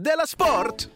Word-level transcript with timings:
Della 0.00 0.26
Sport! 0.26 0.88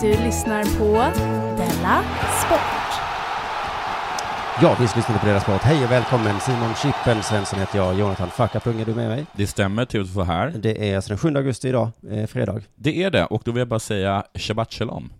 Du 0.00 0.08
lyssnar 0.08 0.78
på 0.78 0.92
Della 1.56 2.02
Sport. 2.44 2.60
Ja, 4.62 4.76
vi 4.78 4.82
lyssnar 4.82 5.18
på 5.18 5.26
Dela 5.26 5.40
Sport. 5.40 5.62
Hej 5.62 5.84
och 5.84 5.90
välkommen 5.90 6.40
Simon 6.40 6.74
Chippen 6.74 7.22
Svensson 7.22 7.58
heter 7.58 7.78
jag, 7.78 7.98
Jonathan 7.98 8.30
Fuckaprung 8.30 8.80
är 8.80 8.84
du 8.84 8.94
med 8.94 9.08
mig? 9.08 9.26
Det 9.36 9.46
stämmer, 9.46 9.84
trevligt 9.84 10.10
att 10.10 10.14
få 10.14 10.22
här. 10.22 10.54
Det 10.56 10.90
är 10.90 10.96
alltså 10.96 11.08
den 11.08 11.18
7 11.18 11.36
augusti 11.36 11.68
idag, 11.68 11.90
eh, 12.10 12.26
fredag. 12.26 12.60
Det 12.74 13.02
är 13.02 13.10
det, 13.10 13.24
och 13.24 13.42
då 13.44 13.52
vill 13.52 13.58
jag 13.58 13.68
bara 13.68 13.80
säga 13.80 14.24
Shabbat 14.34 14.72
Shalom. 14.72 15.10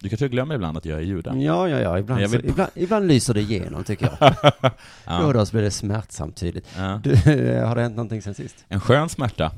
Du 0.00 0.08
kanske 0.08 0.28
glömmer 0.28 0.54
ibland 0.54 0.76
att 0.78 0.84
jag 0.84 0.98
är 0.98 1.02
jude? 1.02 1.30
Ja, 1.36 1.68
ja, 1.68 1.80
ja, 1.80 1.98
ibland, 1.98 2.20
vill- 2.20 2.30
så, 2.30 2.36
ibland, 2.46 2.70
ibland 2.74 3.08
lyser 3.08 3.34
det 3.34 3.40
igenom 3.40 3.84
tycker 3.84 4.10
jag. 4.20 4.34
Då 4.62 4.70
Ja. 5.06 5.24
och 5.26 5.34
då 5.34 5.46
så 5.46 5.52
blir 5.52 5.62
det 5.62 5.70
smärtsamt 5.70 6.36
tydligt. 6.36 6.66
Ja. 6.76 7.00
Du, 7.04 7.12
eh, 7.12 7.68
har 7.68 7.74
det 7.76 7.82
hänt 7.82 7.96
någonting 7.96 8.22
sen 8.22 8.34
sist? 8.34 8.64
En 8.68 8.80
skön 8.80 9.08
smärta. 9.08 9.52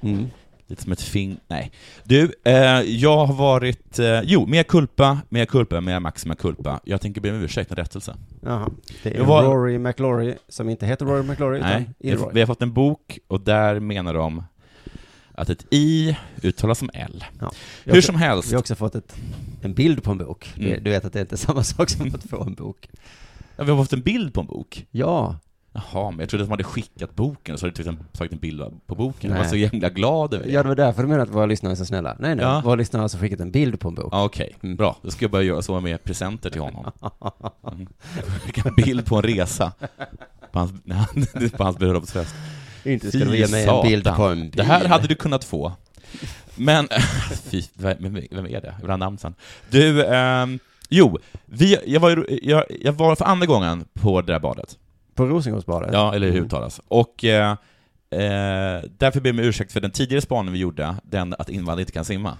Mm. 0.00 0.26
Lite 0.66 0.82
som 0.82 0.92
ett 0.92 1.00
fing... 1.00 1.38
Nej. 1.48 1.72
Du, 2.04 2.32
eh, 2.44 2.54
jag 2.80 3.26
har 3.26 3.34
varit... 3.34 3.98
Eh, 3.98 4.20
jo, 4.24 4.46
mer 4.46 4.62
kulpa, 4.62 5.18
mer 5.28 5.44
kulpa, 5.44 5.80
mer 5.80 6.00
maxima 6.00 6.34
culpa. 6.34 6.80
Jag 6.84 7.00
tänker 7.00 7.20
be 7.20 7.30
om 7.30 7.36
ursäkt, 7.42 7.70
en 7.70 7.76
rättelse. 7.76 8.14
Jaha. 8.40 8.70
Det 9.02 9.16
är 9.16 9.24
var- 9.24 9.42
Rory 9.42 9.78
McLaury, 9.78 10.34
som 10.48 10.68
inte 10.68 10.86
heter 10.86 11.06
Rory 11.06 11.22
McLaury, 11.22 11.60
Nej, 11.60 11.90
utan 11.98 12.18
Ilroy. 12.18 12.30
vi 12.34 12.40
har 12.40 12.46
fått 12.46 12.62
en 12.62 12.72
bok, 12.72 13.18
och 13.28 13.40
där 13.40 13.80
menar 13.80 14.14
de 14.14 14.44
att 15.38 15.50
ett 15.50 15.66
i 15.70 16.16
uttalas 16.42 16.78
som 16.78 16.90
l. 16.94 17.24
Ja. 17.40 17.50
Hur 17.84 17.92
också- 17.92 18.02
som 18.06 18.16
helst. 18.16 18.48
Vi 18.50 18.54
har 18.54 18.60
också 18.60 18.74
fått 18.74 18.94
ett, 18.94 19.16
en 19.62 19.74
bild 19.74 20.02
på 20.02 20.10
en 20.10 20.18
bok. 20.18 20.52
Mm. 20.56 20.84
Du 20.84 20.90
vet 20.90 21.04
att 21.04 21.12
det 21.12 21.20
inte 21.20 21.34
är 21.34 21.36
samma 21.46 21.62
sak 21.64 21.90
som 21.90 22.14
att 22.14 22.24
få 22.30 22.42
en 22.42 22.54
bok. 22.54 22.88
Ja, 23.56 23.64
vi 23.64 23.70
har 23.70 23.84
fått 23.84 23.92
en 23.92 24.00
bild 24.02 24.34
på 24.34 24.40
en 24.40 24.46
bok. 24.46 24.86
Ja, 24.90 25.36
Jaha, 25.72 26.10
men 26.10 26.20
jag 26.20 26.28
trodde 26.28 26.42
att 26.42 26.48
de 26.48 26.52
hade 26.52 26.64
skickat 26.64 27.14
boken, 27.14 27.52
och 27.54 27.60
så 27.60 27.66
hade 27.66 27.82
de 27.82 27.96
typ 27.96 28.12
tagit 28.12 28.32
en 28.32 28.38
bild 28.38 28.62
på 28.86 28.94
boken. 28.94 29.30
Jag 29.30 29.38
var 29.38 29.44
så 29.44 29.56
jävla 29.56 29.88
glad 29.88 30.34
över 30.34 30.44
det. 30.46 30.52
ja 30.52 30.62
det 30.62 30.68
var 30.68 30.76
därför 30.76 31.02
du 31.02 31.08
menar 31.08 31.22
att 31.22 31.28
våra 31.30 31.46
lyssnare 31.46 31.72
är 31.72 31.76
så 31.76 31.84
snälla. 31.84 32.16
Nej, 32.18 32.34
nej, 32.36 32.44
Ja. 32.44 32.60
våra 32.64 32.74
lyssnare 32.74 33.00
har 33.00 33.02
alltså 33.04 33.18
skickat 33.18 33.40
en 33.40 33.50
bild 33.50 33.80
på 33.80 33.88
en 33.88 33.94
bok. 33.94 34.08
Ja, 34.12 34.24
Okej, 34.24 34.56
Mm. 34.62 34.76
bra. 34.76 34.96
Då 35.02 35.10
ska 35.10 35.24
jag 35.24 35.30
börja 35.30 35.44
göra 35.44 35.62
så 35.62 35.80
med 35.80 36.04
presenter 36.04 36.50
till 36.50 36.60
honom. 36.60 36.90
Mm. 37.72 37.86
Skicka 38.44 38.68
en 38.68 38.74
bild 38.74 39.06
på 39.06 39.16
en 39.16 39.22
resa 39.22 39.72
på 40.52 40.58
hans, 40.58 40.72
på 41.56 41.64
hans 41.64 41.78
bröllopsfest. 41.78 42.34
Inte 42.92 43.08
ska 43.10 43.18
du 43.18 43.36
ge 43.36 43.46
mig 43.48 43.64
en 43.66 43.82
bild 43.82 44.14
på 44.16 44.22
en 44.22 44.40
bil. 44.40 44.50
Det 44.56 44.62
här 44.62 44.84
hade 44.88 45.06
du 45.08 45.14
kunnat 45.14 45.44
få. 45.44 45.72
Men, 46.56 46.88
fy, 47.44 47.62
vem, 47.74 47.96
vem 48.30 48.46
är 48.46 48.60
det? 48.60 48.74
Jag 48.76 48.80
vill 48.80 48.90
ha 48.90 48.96
namn 48.96 49.18
sen. 49.18 49.34
Du, 49.70 50.04
ehm, 50.06 50.58
jo, 50.88 51.18
vi, 51.46 51.78
jag, 51.86 52.00
var, 52.00 52.26
jag, 52.42 52.64
jag 52.80 52.92
var 52.92 53.16
för 53.16 53.24
andra 53.24 53.46
gången 53.46 53.84
på 53.94 54.20
det 54.20 54.32
där 54.32 54.40
badet. 54.40 54.78
På 55.14 55.26
Rosengårdsbadet? 55.26 55.90
Ja, 55.92 56.14
eller 56.14 56.26
hur 56.26 56.34
Mm. 56.34 56.46
uttalas. 56.46 56.80
Och 56.88 57.24
eh, 57.24 57.50
eh, 58.10 58.82
därför 58.98 59.20
ber 59.20 59.30
jag 59.30 59.38
om 59.38 59.44
ursäkt 59.44 59.72
för 59.72 59.80
den 59.80 59.90
tidigare 59.90 60.20
spaningen 60.20 60.52
vi 60.52 60.58
gjorde, 60.58 60.94
den 61.02 61.34
att 61.38 61.48
invandrare 61.48 61.80
inte 61.82 61.92
kan 61.92 62.04
simma. 62.04 62.38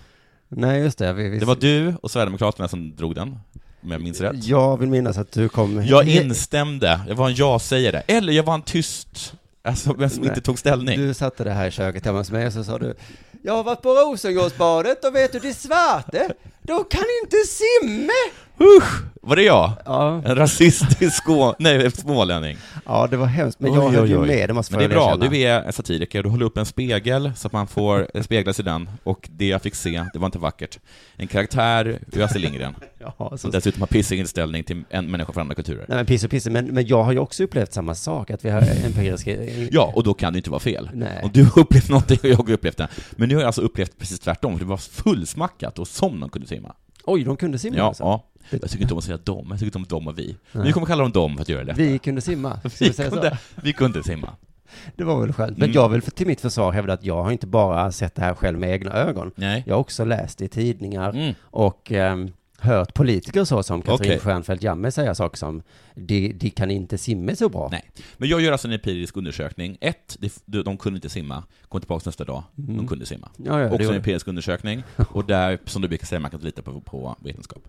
Nej, 0.48 0.80
just 0.82 0.98
det. 0.98 1.12
Vi, 1.12 1.28
vi, 1.28 1.38
Det 1.38 1.46
var 1.46 1.56
du 1.56 1.94
och 2.02 2.10
Sverigedemokraterna 2.10 2.68
som 2.68 2.96
drog 2.96 3.14
den, 3.14 3.38
om 3.82 3.90
jag 3.90 4.00
minns 4.00 4.20
rätt. 4.20 4.44
Jag 4.44 4.76
vill 4.76 4.88
minnas 4.88 5.18
att 5.18 5.32
du 5.32 5.48
kom... 5.48 5.84
Jag 5.86 6.08
instämde, 6.08 7.00
jag 7.08 7.14
var 7.14 7.28
en 7.28 7.34
ja-sägare, 7.34 8.02
eller 8.06 8.32
jag 8.32 8.42
var 8.42 8.54
en 8.54 8.62
tyst, 8.62 9.34
alltså 9.62 9.94
vem 9.94 10.10
som 10.10 10.20
Nej. 10.20 10.28
inte 10.28 10.40
tog 10.40 10.58
ställning. 10.58 11.00
Du 11.00 11.14
satte 11.14 11.44
det 11.44 11.50
här 11.50 11.66
i 11.66 11.70
köket 11.70 12.04
hemma 12.04 12.18
hos 12.18 12.30
mig 12.30 12.46
och 12.46 12.52
så 12.52 12.64
sa 12.64 12.78
du 12.78 12.94
Jag 13.42 13.52
har 13.52 13.64
varit 13.64 13.82
på 13.82 13.94
Rosengårdsbadet 13.94 15.04
och 15.04 15.14
vet 15.14 15.32
du, 15.32 15.38
det 15.38 15.54
svarte. 15.54 16.34
De 16.62 16.84
kan 16.84 17.04
inte 17.24 17.36
simma! 17.36 18.12
Usch, 18.60 19.02
var 19.22 19.36
det 19.36 19.42
jag? 19.42 19.72
Ja, 19.84 20.22
En 20.24 20.34
rasistisk 20.36 21.16
skå... 21.16 21.54
nej, 21.58 21.90
smålänning. 21.90 22.56
ja 22.86 23.06
det 23.10 23.16
var 23.16 23.26
hemskt. 23.26 23.60
Men 23.60 23.74
jag 23.74 23.84
Oj, 23.84 23.94
höll 23.94 24.02
oj, 24.04 24.10
ju 24.10 24.18
med, 24.18 24.48
det 24.48 24.52
måste 24.54 24.72
Men 24.72 24.78
det 24.78 24.84
är 24.84 24.88
jag 24.88 25.18
bra, 25.18 25.26
erkänna. 25.26 25.30
du 25.30 25.38
är 25.68 25.72
satiriker, 25.72 26.22
du 26.22 26.28
håller 26.28 26.46
upp 26.46 26.56
en 26.58 26.66
spegel 26.66 27.32
så 27.36 27.46
att 27.46 27.52
man 27.52 27.66
får 27.66 28.22
speglas 28.22 28.60
i 28.60 28.62
den, 28.62 28.90
och 29.04 29.28
det 29.32 29.46
jag 29.48 29.62
fick 29.62 29.74
se, 29.74 30.04
det 30.12 30.18
var 30.18 30.26
inte 30.26 30.38
vackert. 30.38 30.78
En 31.16 31.26
karaktär 31.26 31.98
ur 32.12 32.22
Astrid 32.22 32.42
Lindgren, 32.42 32.74
Ja, 32.98 33.32
så... 33.36 33.48
dessutom 33.48 33.80
har 33.82 33.86
pissig 33.86 34.18
inställning 34.18 34.64
till 34.64 34.84
en 34.90 35.10
människa 35.10 35.32
från 35.32 35.40
andra 35.40 35.54
kulturer. 35.54 35.84
Nej 35.88 35.96
men 35.96 36.06
piss 36.06 36.24
och 36.24 36.30
piss, 36.30 36.46
men, 36.46 36.66
men 36.66 36.86
jag 36.86 37.02
har 37.02 37.12
ju 37.12 37.18
också 37.18 37.44
upplevt 37.44 37.72
samma 37.72 37.94
sak, 37.94 38.30
att 38.30 38.44
vi 38.44 38.50
har 38.50 38.60
empiriska... 38.86 39.36
Ja, 39.70 39.92
och 39.94 40.02
då 40.04 40.14
kan 40.14 40.32
det 40.32 40.36
inte 40.36 40.50
vara 40.50 40.60
fel. 40.60 40.90
Nej. 40.94 41.20
Om 41.22 41.30
du 41.32 41.44
har 41.44 41.58
upplevt 41.58 41.88
någonting 41.88 42.18
och 42.22 42.28
jag 42.28 42.36
har 42.36 42.50
upplevt 42.50 42.76
det. 42.76 42.88
Men 43.12 43.28
nu 43.28 43.34
har 43.34 43.42
jag 43.42 43.46
alltså 43.46 43.60
upplevt 43.62 43.98
precis 43.98 44.20
tvärtom, 44.20 44.52
för 44.52 44.64
det 44.64 44.70
var 44.70 44.76
fullsmackat 44.76 45.78
och 45.78 45.88
som 45.88 46.20
de 46.20 46.30
kunde 46.30 46.48
simma. 46.48 46.72
Oj, 47.04 47.24
de 47.24 47.36
kunde 47.36 47.58
simma 47.58 47.76
Ja, 47.76 47.84
alltså. 47.84 48.02
ja. 48.02 48.24
Jag 48.50 48.70
tycker 48.70 48.82
inte 48.82 48.94
om 48.94 48.98
att 48.98 49.04
säga 49.04 49.16
dom, 49.24 49.46
jag 49.50 49.58
tycker 49.58 49.66
inte 49.66 49.78
om 49.78 49.84
dom 49.84 50.08
och 50.08 50.18
vi. 50.18 50.36
Men 50.52 50.62
vi 50.62 50.72
kommer 50.72 50.86
kalla 50.86 51.02
dem 51.02 51.12
dom 51.12 51.34
för 51.36 51.42
att 51.42 51.48
göra 51.48 51.64
det 51.64 51.72
Vi 51.72 51.98
kunde 51.98 52.20
simma, 52.20 52.60
vi, 52.64 52.70
vi 52.86 52.92
säga 52.92 53.10
så? 53.10 53.16
kunde, 53.16 53.38
vi 53.62 53.72
kunde 53.72 54.02
simma. 54.02 54.32
Det 54.96 55.04
var 55.04 55.20
väl 55.20 55.32
skönt. 55.32 55.58
Men 55.58 55.68
Mm. 55.68 55.74
jag 55.74 55.88
vill 55.88 56.02
för- 56.02 56.10
till 56.10 56.26
mitt 56.26 56.40
försvar 56.40 56.72
hävda 56.72 56.92
att 56.92 57.04
jag 57.04 57.22
har 57.22 57.30
inte 57.32 57.46
bara 57.46 57.92
sett 57.92 58.14
det 58.14 58.22
här 58.22 58.34
själv 58.34 58.58
med 58.58 58.70
egna 58.70 58.92
ögon. 58.92 59.30
Nej. 59.36 59.64
Jag 59.66 59.74
har 59.74 59.80
också 59.80 60.04
läst 60.04 60.42
i 60.42 60.48
tidningar 60.48 61.10
Mm. 61.10 61.34
och 61.42 61.92
ehm, 61.92 62.30
hört 62.60 62.94
politiker 62.94 63.44
så 63.44 63.62
som 63.62 63.82
Katrin 63.82 63.94
Okej. 64.10 64.18
Stjernfeldt 64.18 64.62
Jammeh 64.62 64.90
säga 64.90 65.14
saker 65.14 65.36
som 65.36 65.62
de, 65.94 66.32
de 66.32 66.50
kan 66.50 66.70
inte 66.70 66.98
simma 66.98 67.34
så 67.34 67.48
bra. 67.48 67.68
Nej. 67.72 67.90
Men 68.16 68.28
jag 68.28 68.40
gör 68.40 68.52
alltså 68.52 68.68
en 68.68 68.74
empirisk 68.74 69.16
undersökning. 69.16 69.78
Ett, 69.80 70.16
de, 70.44 70.62
de 70.62 70.76
kunde 70.76 70.96
inte 70.96 71.08
simma. 71.08 71.44
Kom 71.68 71.80
tillbaka 71.80 72.02
nästa 72.06 72.24
dag. 72.24 72.42
De 72.54 72.86
kunde 72.88 73.06
simma. 73.06 73.28
Ja, 73.36 73.60
ja, 73.60 73.70
Också 73.70 73.88
en 73.88 73.94
empirisk 73.96 74.28
undersökning. 74.28 74.82
Och 75.10 75.24
där, 75.24 75.58
som 75.64 75.82
du 75.82 75.88
brukar 75.88 76.06
säga, 76.06 76.20
man 76.20 76.30
kan 76.30 76.38
inte 76.40 76.46
lita 76.46 76.62
på, 76.62 76.80
på 76.80 77.16
vetenskap. 77.20 77.62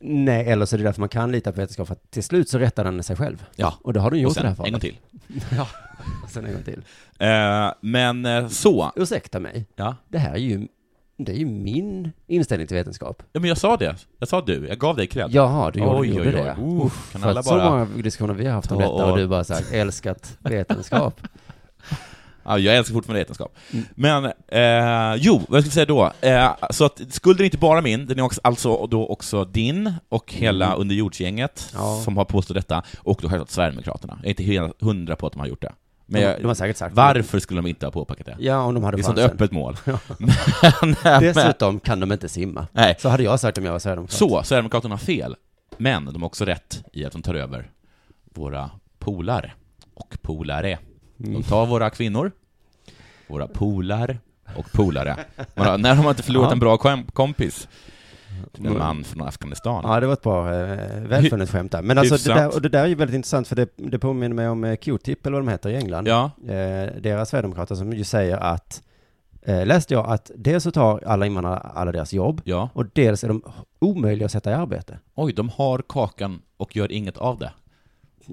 Nej, 0.00 0.46
eller 0.46 0.66
så 0.66 0.76
är 0.76 0.78
det 0.78 0.84
därför 0.84 1.00
man 1.00 1.08
kan 1.08 1.32
lita 1.32 1.52
på 1.52 1.60
vetenskap, 1.60 1.86
för 1.88 1.94
att 1.94 2.10
till 2.10 2.22
slut 2.22 2.48
så 2.48 2.58
rättar 2.58 2.84
den 2.84 3.02
sig 3.02 3.16
själv. 3.16 3.44
Ja. 3.56 3.74
Och 3.82 3.92
det 3.92 4.00
har 4.00 4.10
den 4.10 4.18
Och 4.18 4.22
gjort 4.22 4.36
i 4.36 4.40
det 4.40 4.48
här 4.48 4.54
sen, 4.54 4.64
en 4.66 4.72
gång 4.72 4.80
fallet. 4.80 5.00
till. 5.28 5.56
Ja, 5.56 5.66
och 6.24 6.30
sen 6.30 6.44
en 6.46 6.52
gång 6.52 6.62
till. 6.62 6.82
Eh, 7.18 7.72
men 7.80 8.26
eh, 8.26 8.48
så. 8.48 8.92
Ursäkta 8.96 9.40
mig, 9.40 9.66
Ja. 9.76 9.96
det 10.08 10.18
här 10.18 10.32
är 10.32 10.36
ju, 10.38 10.68
det 11.16 11.32
är 11.32 11.36
ju 11.36 11.46
min 11.46 12.12
inställning 12.26 12.66
till 12.68 12.76
vetenskap. 12.76 13.22
ja, 13.32 13.40
men 13.40 13.48
jag 13.48 13.58
sa 13.58 13.76
det. 13.76 13.96
Jag 14.18 14.28
sa 14.28 14.40
du. 14.40 14.66
Jag 14.68 14.78
gav 14.78 14.96
dig 14.96 15.06
cred. 15.06 15.30
Jaha, 15.30 15.70
du 15.70 15.78
gjorde, 15.80 15.98
Oj, 15.98 16.08
gjorde 16.08 16.20
oj, 16.20 16.26
oj. 16.36 16.42
det. 16.42 16.56
Uff, 16.84 17.12
kan 17.12 17.20
för 17.20 17.28
alla 17.28 17.40
att 17.40 17.46
så 17.46 17.54
bara- 17.54 17.70
många 17.70 17.84
diskussioner 17.84 18.34
vi 18.34 18.46
har 18.46 18.52
haft 18.54 18.72
om 18.72 18.78
Ta 18.78 18.82
detta 18.82 19.04
och 19.04 19.10
och- 19.10 19.16
du 19.18 19.26
bara 19.28 19.44
sagt 19.44 19.72
älskat 19.72 20.36
vetenskap. 20.38 21.20
Ja, 22.44 22.58
jag 22.58 22.76
älskar 22.76 22.94
fortfarande 22.94 23.20
vetenskap. 23.20 23.56
Men, 23.94 24.24
eh, 24.48 25.14
jo, 25.18 25.42
vad 25.48 25.56
jag 25.56 25.64
skulle 25.64 25.70
säga 25.72 25.86
då? 25.86 26.12
Eh, 26.20 26.50
så 26.70 26.84
att 26.84 27.00
skulden 27.10 27.40
är 27.40 27.44
inte 27.44 27.58
bara 27.58 27.80
min, 27.80 28.06
den 28.06 28.18
är 28.18 28.22
också, 28.22 28.40
alltså 28.44 28.86
då 28.86 29.06
också 29.06 29.44
din 29.44 29.92
och 30.08 30.32
hela 30.32 30.74
underjordsgänget 30.74 31.70
Ja. 31.74 32.00
som 32.04 32.16
har 32.16 32.24
påstått 32.24 32.54
detta, 32.56 32.82
och 32.98 33.18
då 33.22 33.28
självklart 33.28 33.50
Sverigedemokraterna. 33.50 34.14
Jag 34.18 34.24
är 34.26 34.30
inte 34.30 34.42
helt 34.42 34.82
hundra 34.82 35.16
på 35.16 35.26
att 35.26 35.32
de 35.32 35.38
har 35.40 35.46
gjort 35.46 35.62
det. 35.62 35.72
Men 36.06 36.22
jag, 36.22 36.40
de 36.40 36.46
har 36.46 36.54
säkert 36.54 36.76
sagt 36.76 36.94
varför 36.96 37.38
skulle 37.38 37.58
de 37.62 37.66
inte 37.68 37.86
ha 37.86 37.90
påpekat 37.90 38.26
det? 38.26 38.36
Ja, 38.38 38.62
om 38.62 38.74
de 38.74 38.84
hade 38.84 38.96
Det 38.96 39.00
är 39.00 39.04
sånt 39.04 39.18
chansen. 39.18 39.34
öppet 39.34 39.52
mål. 39.52 39.76
men, 41.04 41.20
Dessutom 41.22 41.80
kan 41.80 42.00
de 42.00 42.12
inte 42.12 42.28
simma. 42.28 42.66
nej, 42.72 42.96
Så 42.98 43.08
hade 43.08 43.22
jag 43.22 43.40
sagt 43.40 43.58
om 43.58 43.64
jag 43.64 43.72
var 43.72 43.78
sverigedemokrat. 43.78 44.18
så, 44.18 44.42
Sverigedemokraterna 44.42 44.92
har 44.94 44.98
fel. 44.98 45.36
Men 45.76 46.04
de 46.04 46.22
har 46.22 46.26
också 46.26 46.44
rätt 46.44 46.84
i 46.92 47.04
att 47.04 47.12
de 47.12 47.22
tar 47.22 47.34
över 47.34 47.70
våra 48.34 48.70
polar 48.98 49.54
och 49.94 50.16
polare. 50.22 50.78
De 51.22 51.42
tar 51.42 51.66
våra 51.66 51.90
kvinnor, 51.90 52.32
våra 53.28 53.46
polar 53.46 54.18
och 54.56 54.72
polare. 54.72 55.16
Har, 55.56 55.78
när 55.78 55.94
har 55.94 56.02
man 56.04 56.10
inte 56.10 56.22
förlorat 56.22 56.48
Ja. 56.48 56.52
en 56.52 56.58
bra 56.58 56.76
kom- 56.76 57.04
kompis? 57.12 57.68
En 58.58 58.78
man 58.78 59.04
från 59.04 59.22
Afghanistan. 59.28 59.80
Ja, 59.84 60.00
det 60.00 60.06
var 60.06 60.12
ett 60.12 60.22
bra, 60.22 60.54
eh, 60.54 61.00
välfunnet 61.02 61.50
skämt 61.50 61.72
där. 61.72 61.82
Men 61.82 61.98
alltså, 61.98 62.16
det 62.28 62.34
där, 62.34 62.54
och 62.54 62.62
det 62.62 62.68
där 62.68 62.82
är 62.84 62.86
ju 62.86 62.94
väldigt 62.94 63.14
intressant, 63.14 63.48
för 63.48 63.56
det, 63.56 63.68
det 63.76 63.98
påminner 63.98 64.34
mig 64.36 64.48
om 64.48 64.64
eh, 64.64 64.76
Q-tip, 64.76 65.26
eller 65.26 65.36
vad 65.36 65.46
de 65.46 65.50
heter 65.50 65.70
i 65.70 65.76
England. 65.76 66.08
Ja, 66.08 66.30
Eh, 66.44 66.88
deras 67.00 67.28
sverigedemokrater 67.28 67.74
som 67.74 67.92
ju 67.92 68.04
säger 68.04 68.36
att, 68.36 68.82
eh, 69.42 69.66
läste 69.66 69.94
jag, 69.94 70.06
att 70.10 70.30
dels 70.36 70.64
så 70.64 70.70
tar 70.70 71.02
alla 71.06 71.26
invandrare 71.26 71.56
alla 71.58 71.92
deras 71.92 72.12
jobb, 72.12 72.40
ja. 72.44 72.68
och 72.72 72.86
dels 72.92 73.24
är 73.24 73.28
de 73.28 73.42
omöjliga 73.78 74.26
att 74.26 74.32
sätta 74.32 74.50
i 74.50 74.54
arbete. 74.54 74.98
Oj, 75.14 75.32
de 75.32 75.48
har 75.48 75.82
kakan 75.88 76.42
och 76.56 76.76
gör 76.76 76.92
inget 76.92 77.16
av 77.18 77.38
det. 77.38 77.52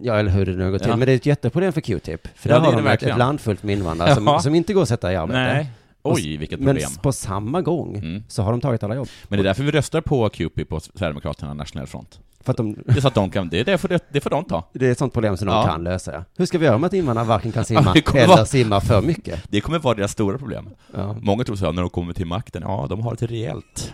Ja, 0.02 0.14
eller 0.20 0.32
hur 0.32 0.46
det 0.46 0.52
nu 0.56 0.72
går 0.72 0.78
till. 0.80 0.88
Ja. 0.90 0.96
Men 0.96 1.06
det 1.06 1.12
är 1.12 1.16
ett 1.16 1.26
jätteproblem 1.26 1.74
för 1.74 1.82
Q-tip. 1.82 2.28
För 2.36 2.50
Ja, 2.50 2.56
där 2.56 2.66
har 2.66 2.72
är 2.72 2.76
de 2.76 2.84
verkligen. 2.84 3.12
ett 3.12 3.20
land 3.20 3.42
fullt 3.42 3.64
med 3.64 3.78
invandrare 3.78 4.16
som, 4.16 4.28
Ja. 4.28 4.40
som 4.40 4.56
inte 4.56 4.74
går 4.74 4.82
att 4.82 4.88
sätta 4.90 5.14
i 5.14 5.16
arbete. 5.16 5.40
Nej. 5.40 5.72
Oj, 6.04 6.38
vilket 6.38 6.60
problem. 6.60 6.76
Men 6.76 7.02
på 7.02 7.12
samma 7.12 7.62
gång 7.62 7.96
Mm. 7.96 8.24
så 8.28 8.44
har 8.44 8.52
de 8.52 8.62
tagit 8.62 8.84
alla 8.84 8.96
jobb. 8.96 9.08
Men 9.28 9.38
det 9.38 9.42
är 9.42 9.44
därför 9.44 9.64
vi 9.64 9.72
röstar 9.72 10.02
på 10.02 10.30
QP 10.30 10.66
på 10.66 10.80
Sverigedemokraterna 10.80 11.54
nationell 11.54 11.88
front. 11.88 12.20
För 12.42 12.52
att 12.52 12.58
de, 12.58 12.74
Det 12.86 12.98
är 12.98 13.02
så 13.02 13.08
att 13.08 13.14
de 13.14 13.30
kan, 13.30 13.50
det, 13.50 13.64
det, 13.64 13.78
får, 13.78 13.88
det, 13.88 14.04
det 14.12 14.22
får 14.22 14.30
de 14.30 14.44
ta. 14.46 14.64
det 14.74 14.88
är 14.88 14.92
ett 14.92 14.98
sånt 14.98 15.14
problem 15.14 15.38
som 15.38 15.48
de 15.48 15.54
Ja. 15.56 15.68
kan 15.68 15.84
lösa. 15.84 16.14
Ja. 16.14 16.24
Hur 16.38 16.46
ska 16.46 16.58
vi 16.58 16.66
göra 16.66 16.78
med 16.78 16.88
att 16.88 16.94
invandrare 16.94 17.26
varken 17.28 17.52
kan 17.52 17.60
Ja, 17.60 17.64
simma 17.64 17.94
kommer 18.02 18.24
eller 18.24 18.36
vara- 18.36 18.46
simma 18.46 18.82
för 18.82 19.02
mycket? 19.02 19.44
Det 19.50 19.62
kommer 19.62 19.80
vara 19.80 19.94
deras 19.94 20.12
stora 20.12 20.38
problem. 20.38 20.70
Ja. 20.96 21.16
Många 21.22 21.44
tror 21.44 21.56
så 21.56 21.66
här, 21.66 21.72
när 21.74 21.82
de 21.82 21.90
kommer 21.90 22.14
till 22.14 22.26
makten, 22.28 22.62
ja, 22.66 22.86
de 22.90 23.02
har 23.02 23.14
ett 23.14 23.22
rejält 23.24 23.94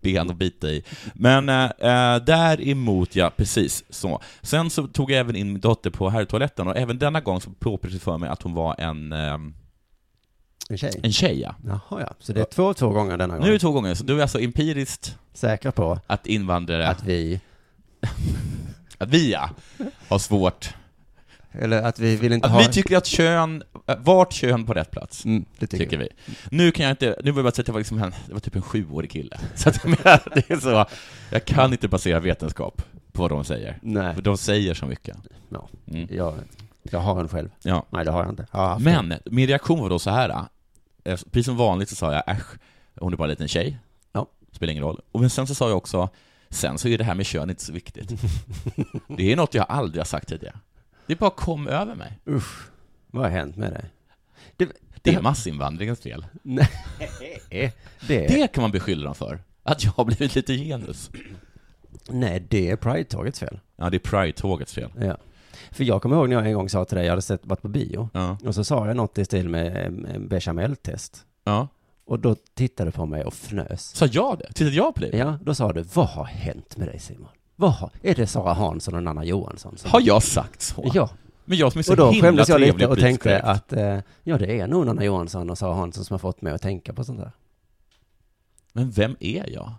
ben 0.00 0.30
att 0.30 0.36
bita 0.36 0.68
i. 0.70 0.84
Men 1.14 1.48
äh, 1.48 2.24
däremot, 2.26 3.16
ja, 3.16 3.30
precis 3.36 3.84
så. 3.90 4.20
Sen 4.42 4.70
så 4.70 4.86
tog 4.86 5.10
jag 5.10 5.20
även 5.20 5.36
in 5.36 5.52
min 5.52 5.60
dotter 5.60 5.90
på 5.90 6.10
herrtoaletten, 6.10 6.68
och 6.68 6.76
även 6.76 6.98
denna 6.98 7.20
gång 7.20 7.40
så 7.40 7.50
påpekades 7.50 8.02
för 8.02 8.18
mig 8.18 8.28
att 8.28 8.42
hon 8.42 8.54
var 8.54 8.74
en, 8.78 9.12
ehm, 9.12 9.54
En 10.68 10.78
tjej? 10.78 11.00
En 11.02 11.12
tjej, 11.12 11.40
ja. 11.40 11.54
Jaha, 11.64 12.00
ja. 12.00 12.14
Så 12.18 12.32
det 12.32 12.40
är 12.40 12.44
två, 12.44 12.74
två 12.74 12.88
gånger 12.88 13.16
denna 13.16 13.34
gång? 13.34 13.42
Nu 13.42 13.48
är 13.48 13.52
det 13.52 13.58
två 13.58 13.72
gånger, 13.72 13.94
så 13.94 14.04
du 14.04 14.18
är 14.18 14.22
alltså 14.22 14.40
empiriskt 14.40 15.18
Säkra 15.34 15.72
på 15.72 15.98
att 16.06 16.26
invandrare, 16.26 16.88
att, 16.88 16.98
att 17.00 17.06
vi, 17.06 17.40
vi 18.98 19.32
ja, 19.32 19.50
har 20.08 20.18
svårt. 20.18 20.74
Eller 21.60 21.82
att 21.82 21.98
vi 21.98 22.16
vill 22.16 22.32
inte 22.32 22.46
Att 22.46 22.52
ha... 22.52 22.58
vi 22.58 22.68
tycker 22.68 22.96
att 22.96 23.06
kön, 23.06 23.62
äh, 23.86 23.96
vart 23.98 24.32
kön 24.32 24.66
på 24.66 24.74
rätt 24.74 24.90
plats. 24.90 25.24
Mm, 25.24 25.44
det 25.58 25.66
tycker, 25.66 25.84
Tycker 25.84 25.98
vi. 25.98 26.08
Nu 26.50 26.70
kan 26.72 26.84
jag 26.84 26.92
inte, 26.92 27.06
nu 27.06 27.14
vill 27.30 27.36
jag 27.36 27.44
bara 27.44 27.50
säga 27.52 27.62
att 27.62 27.66
det 27.66 27.72
var 27.72 27.80
liksom 27.80 28.02
en, 28.02 28.14
det 28.26 28.32
var 28.32 28.40
typ 28.40 28.56
en 28.56 28.62
sjuårig 28.62 29.10
kille. 29.10 29.38
Så 29.54 29.68
att 29.68 29.80
jag 29.84 30.20
det 30.34 30.50
är 30.50 30.56
så, 30.56 30.86
jag 31.30 31.44
kan 31.44 31.72
inte 31.72 31.88
basera 31.88 32.20
vetenskap 32.20 32.82
på 33.12 33.22
vad 33.22 33.30
de 33.30 33.44
säger. 33.44 33.78
Nej, 33.82 34.14
För 34.14 34.22
de 34.22 34.36
säger 34.38 34.74
så 34.74 34.86
mycket. 34.86 35.16
Ja. 35.48 35.68
Mm. 35.90 36.08
jag, 36.10 36.34
jag 36.82 37.00
har 37.00 37.20
en 37.20 37.28
själv. 37.28 37.48
Ja. 37.62 37.86
Nej, 37.90 38.04
det 38.04 38.10
har 38.10 38.22
jag 38.22 38.32
inte. 38.32 38.46
Jag. 38.52 38.80
Men 38.80 39.14
min 39.24 39.46
reaktion 39.46 39.80
var 39.80 39.90
då 39.90 39.98
så 39.98 40.10
här. 40.10 40.30
eh, 40.30 40.46
Precis 41.04 41.46
som 41.46 41.56
vanligt 41.56 41.88
så 41.88 41.94
sa 41.94 42.12
jag 42.12 42.22
äsch, 42.26 42.46
hon 43.00 43.12
är 43.12 43.16
bara 43.16 43.24
en 43.24 43.30
liten 43.30 43.48
tjej. 43.48 43.78
Ja. 44.12 44.26
Spelar 44.52 44.70
ingen 44.70 44.84
roll. 44.84 45.00
Och 45.12 45.20
men 45.20 45.30
sen 45.30 45.46
så 45.46 45.54
sa 45.54 45.68
jag 45.68 45.76
också, 45.76 46.08
sen 46.50 46.78
så 46.78 46.88
är 46.88 46.98
det 46.98 47.04
här 47.04 47.14
med 47.14 47.26
kön 47.26 47.50
inte 47.50 47.64
så 47.64 47.72
viktigt. 47.72 48.12
det 49.16 49.32
är 49.32 49.36
något 49.36 49.54
jag 49.54 49.66
aldrig 49.68 50.00
har 50.00 50.06
sagt 50.06 50.28
tidigare. 50.28 50.56
Det 51.06 51.16
bara 51.18 51.30
kom 51.30 51.68
över 51.68 51.94
mig. 51.94 52.18
Usch, 52.28 52.68
vad 53.10 53.22
har 53.22 53.30
hänt 53.30 53.56
med 53.56 53.72
dig? 53.72 53.84
Det, 54.56 54.68
Det 55.02 55.14
är 55.14 55.22
massinvandringens 55.22 56.00
fel. 56.00 56.26
Nej, 56.42 56.68
det, 57.50 57.72
Det 58.08 58.52
kan 58.52 58.62
man 58.62 58.70
beskylla 58.70 59.04
dem 59.04 59.14
för. 59.14 59.42
Att 59.62 59.84
jag 59.84 59.92
har 59.92 60.04
blivit 60.04 60.34
lite 60.34 60.54
genus. 60.54 61.10
nej, 62.08 62.46
det 62.50 62.70
är 62.70 62.76
Pride-tågets 62.76 63.38
fel. 63.40 63.60
Ja, 63.76 63.90
det 63.90 63.96
är 63.96 63.98
Pride-tågets 63.98 64.74
fel. 64.74 64.90
Ja. 65.00 65.16
För 65.70 65.84
jag 65.84 66.02
kommer 66.02 66.16
ihåg 66.16 66.28
när 66.28 66.36
jag 66.36 66.46
en 66.46 66.54
gång 66.54 66.68
sa 66.68 66.84
till 66.84 66.96
dig, 66.96 67.04
jag 67.06 67.12
hade 67.12 67.22
sett, 67.22 67.46
varit 67.46 67.62
på 67.62 67.68
bio, 67.68 68.08
Ja. 68.12 68.38
och 68.44 68.54
så 68.54 68.64
sa 68.64 68.86
jag 68.86 68.96
något 68.96 69.18
i 69.18 69.24
stil 69.24 69.48
med 69.48 69.76
eh, 70.14 70.18
bechamel-test. 70.20 71.24
ja. 71.44 71.68
Och 72.06 72.18
då 72.20 72.34
tittade 72.54 72.88
du 72.90 72.92
på 72.92 73.06
mig 73.06 73.24
och 73.24 73.32
fnös. 73.34 73.82
Sa 73.96 74.06
jag 74.06 74.38
det? 74.38 74.46
Tittade 74.52 74.76
jag 74.76 74.94
på 74.94 75.00
det? 75.00 75.16
Ja, 75.16 75.38
då 75.42 75.54
sa 75.54 75.72
du, 75.72 75.82
vad 75.82 76.06
har 76.06 76.24
hänt 76.24 76.76
med 76.76 76.88
dig 76.88 76.98
Simon? 76.98 77.28
Vad 77.56 77.90
är 78.02 78.14
det 78.14 78.26
Sara 78.26 78.52
Hansson 78.52 78.94
och 78.94 79.02
Nanna 79.02 79.24
Johansson? 79.24 79.76
Som... 79.76 79.90
Har 79.90 80.00
jag 80.00 80.22
sagt 80.22 80.62
så? 80.62 80.90
Ja, 80.94 81.10
Men 81.44 81.58
jag 81.58 81.72
som 81.72 81.78
är 81.78 81.82
så 81.82 81.92
och 81.92 81.96
då 81.96 82.10
himla 82.10 82.26
skämdes 82.28 82.48
jag 82.48 82.60
lite 82.60 82.86
och 82.86 82.98
tänkte 82.98 83.28
korrekt. 83.28 83.44
att, 83.44 83.72
eh, 83.72 83.98
ja 84.22 84.38
det 84.38 84.60
är 84.60 84.66
nog 84.66 84.86
Nanna 84.86 85.04
Johansson 85.04 85.50
och 85.50 85.58
Sara 85.58 85.74
Hansson 85.74 86.04
som 86.04 86.14
har 86.14 86.18
fått 86.18 86.42
mig 86.42 86.52
att 86.52 86.62
tänka 86.62 86.92
på 86.92 87.04
sånt 87.04 87.18
där. 87.20 87.32
Men 88.72 88.90
vem 88.90 89.16
är 89.20 89.50
jag? 89.52 89.72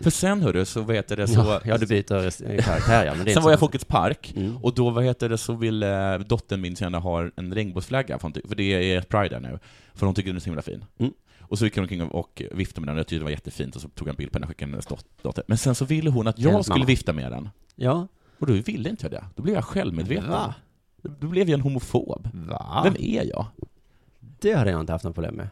För 0.00 0.10
sen 0.10 0.40
hörru, 0.42 0.64
så 0.64 0.82
vet 0.82 1.08
det 1.08 1.26
så... 1.28 1.40
Ja, 1.40 1.60
ja 1.64 1.78
du 1.78 1.86
byter 1.86 2.60
karaktär 2.62 3.04
ja, 3.06 3.14
men 3.14 3.24
det 3.24 3.34
sen 3.34 3.42
var 3.42 3.50
jag 3.50 3.56
i 3.56 3.58
så 3.58 3.60
Folkets 3.60 3.84
Park, 3.84 4.32
Mm. 4.36 4.56
och 4.56 4.74
då 4.74 4.90
vad 4.90 5.04
heter 5.04 5.28
det, 5.28 5.38
så 5.38 5.54
ville 5.54 6.18
dottern 6.18 6.60
min 6.60 6.74
gärna 6.74 6.98
ha 6.98 7.28
en 7.36 7.54
regnbågsflagga, 7.54 8.18
för, 8.18 8.22
hon 8.22 8.34
för 8.48 8.54
det 8.54 8.92
är 8.94 9.00
Pride 9.02 9.28
där 9.28 9.40
nu, 9.40 9.58
för 9.94 10.06
hon 10.06 10.14
tycker 10.14 10.28
den 10.30 10.36
är 10.36 10.40
så 10.40 10.44
himla 10.46 10.62
fin. 10.62 10.84
Mm. 10.98 11.12
Och 11.52 11.58
så 11.58 11.64
gick 11.64 11.74
hon 11.76 11.82
omkring 11.84 12.02
och 12.02 12.42
viftade 12.52 12.80
med 12.80 12.88
den, 12.88 12.96
och 12.96 13.00
jag 13.00 13.06
tyckte 13.06 13.20
det 13.20 13.24
var 13.24 13.30
jättefint, 13.30 13.76
och 13.76 13.82
så 13.82 13.88
tog 13.88 14.08
jag 14.08 14.12
en 14.12 14.16
bild 14.16 14.32
på 14.32 14.38
den 14.38 14.44
och 14.44 14.48
skickade 14.48 14.70
hennes 14.70 14.86
dot- 14.86 15.04
dotter. 15.22 15.44
Men 15.46 15.58
sen 15.58 15.74
så 15.74 15.84
ville 15.84 16.10
hon 16.10 16.26
att 16.26 16.38
jag 16.38 16.50
Hennes 16.50 16.66
skulle 16.66 16.84
vifta 16.84 17.12
med 17.12 17.32
den, 17.32 17.50
Ja, 17.76 18.08
och 18.38 18.46
då 18.46 18.52
ville 18.52 18.88
inte 18.88 19.04
jag 19.04 19.10
det. 19.12 19.24
Då 19.36 19.42
blev 19.42 19.54
jag 19.54 19.64
självmedveten. 19.64 20.30
Va? 20.30 20.54
Då 21.02 21.26
blev 21.26 21.48
jag 21.50 21.54
en 21.58 21.60
homofob. 21.60 22.28
va? 22.32 22.80
Vem 22.84 22.94
är 22.98 23.22
jag? 23.24 23.46
Det 24.40 24.52
hade 24.54 24.70
jag 24.70 24.80
inte 24.80 24.92
haft 24.92 25.04
något 25.04 25.14
problem 25.14 25.34
med. 25.34 25.48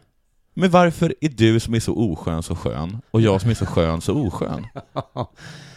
Men 0.53 0.69
varför 0.71 1.15
är 1.21 1.29
du 1.29 1.59
som 1.59 1.73
är 1.73 1.79
så 1.79 1.95
oskön 2.11 2.43
så 2.43 2.55
skön, 2.55 3.01
och 3.11 3.21
jag 3.21 3.41
som 3.41 3.49
är 3.49 3.53
så 3.55 3.65
skön 3.65 4.01
så 4.01 4.13
oskön? 4.27 4.67
Va, 4.93 5.27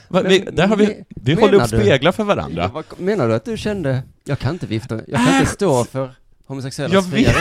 Men- 0.08 0.28
vi, 0.28 0.38
där 0.38 0.66
har 0.66 0.76
vi, 0.76 1.04
vi 1.08 1.34
håller 1.34 1.54
upp 1.54 1.66
speglar 1.68 2.12
för 2.12 2.24
varandra. 2.24 2.68
Vad, 2.74 2.84
menar 2.98 3.28
du 3.28 3.34
att 3.34 3.44
du 3.44 3.56
kände, 3.56 4.02
jag 4.24 4.38
kan 4.38 4.52
inte 4.52 4.66
vifta, 4.66 4.94
jag 5.08 5.20
kan 5.26 5.34
inte 5.40 5.50
stå 5.52 5.84
för 5.84 6.10
homosexuella 6.46 6.94
Jag 6.94 7.10
fria. 7.10 7.32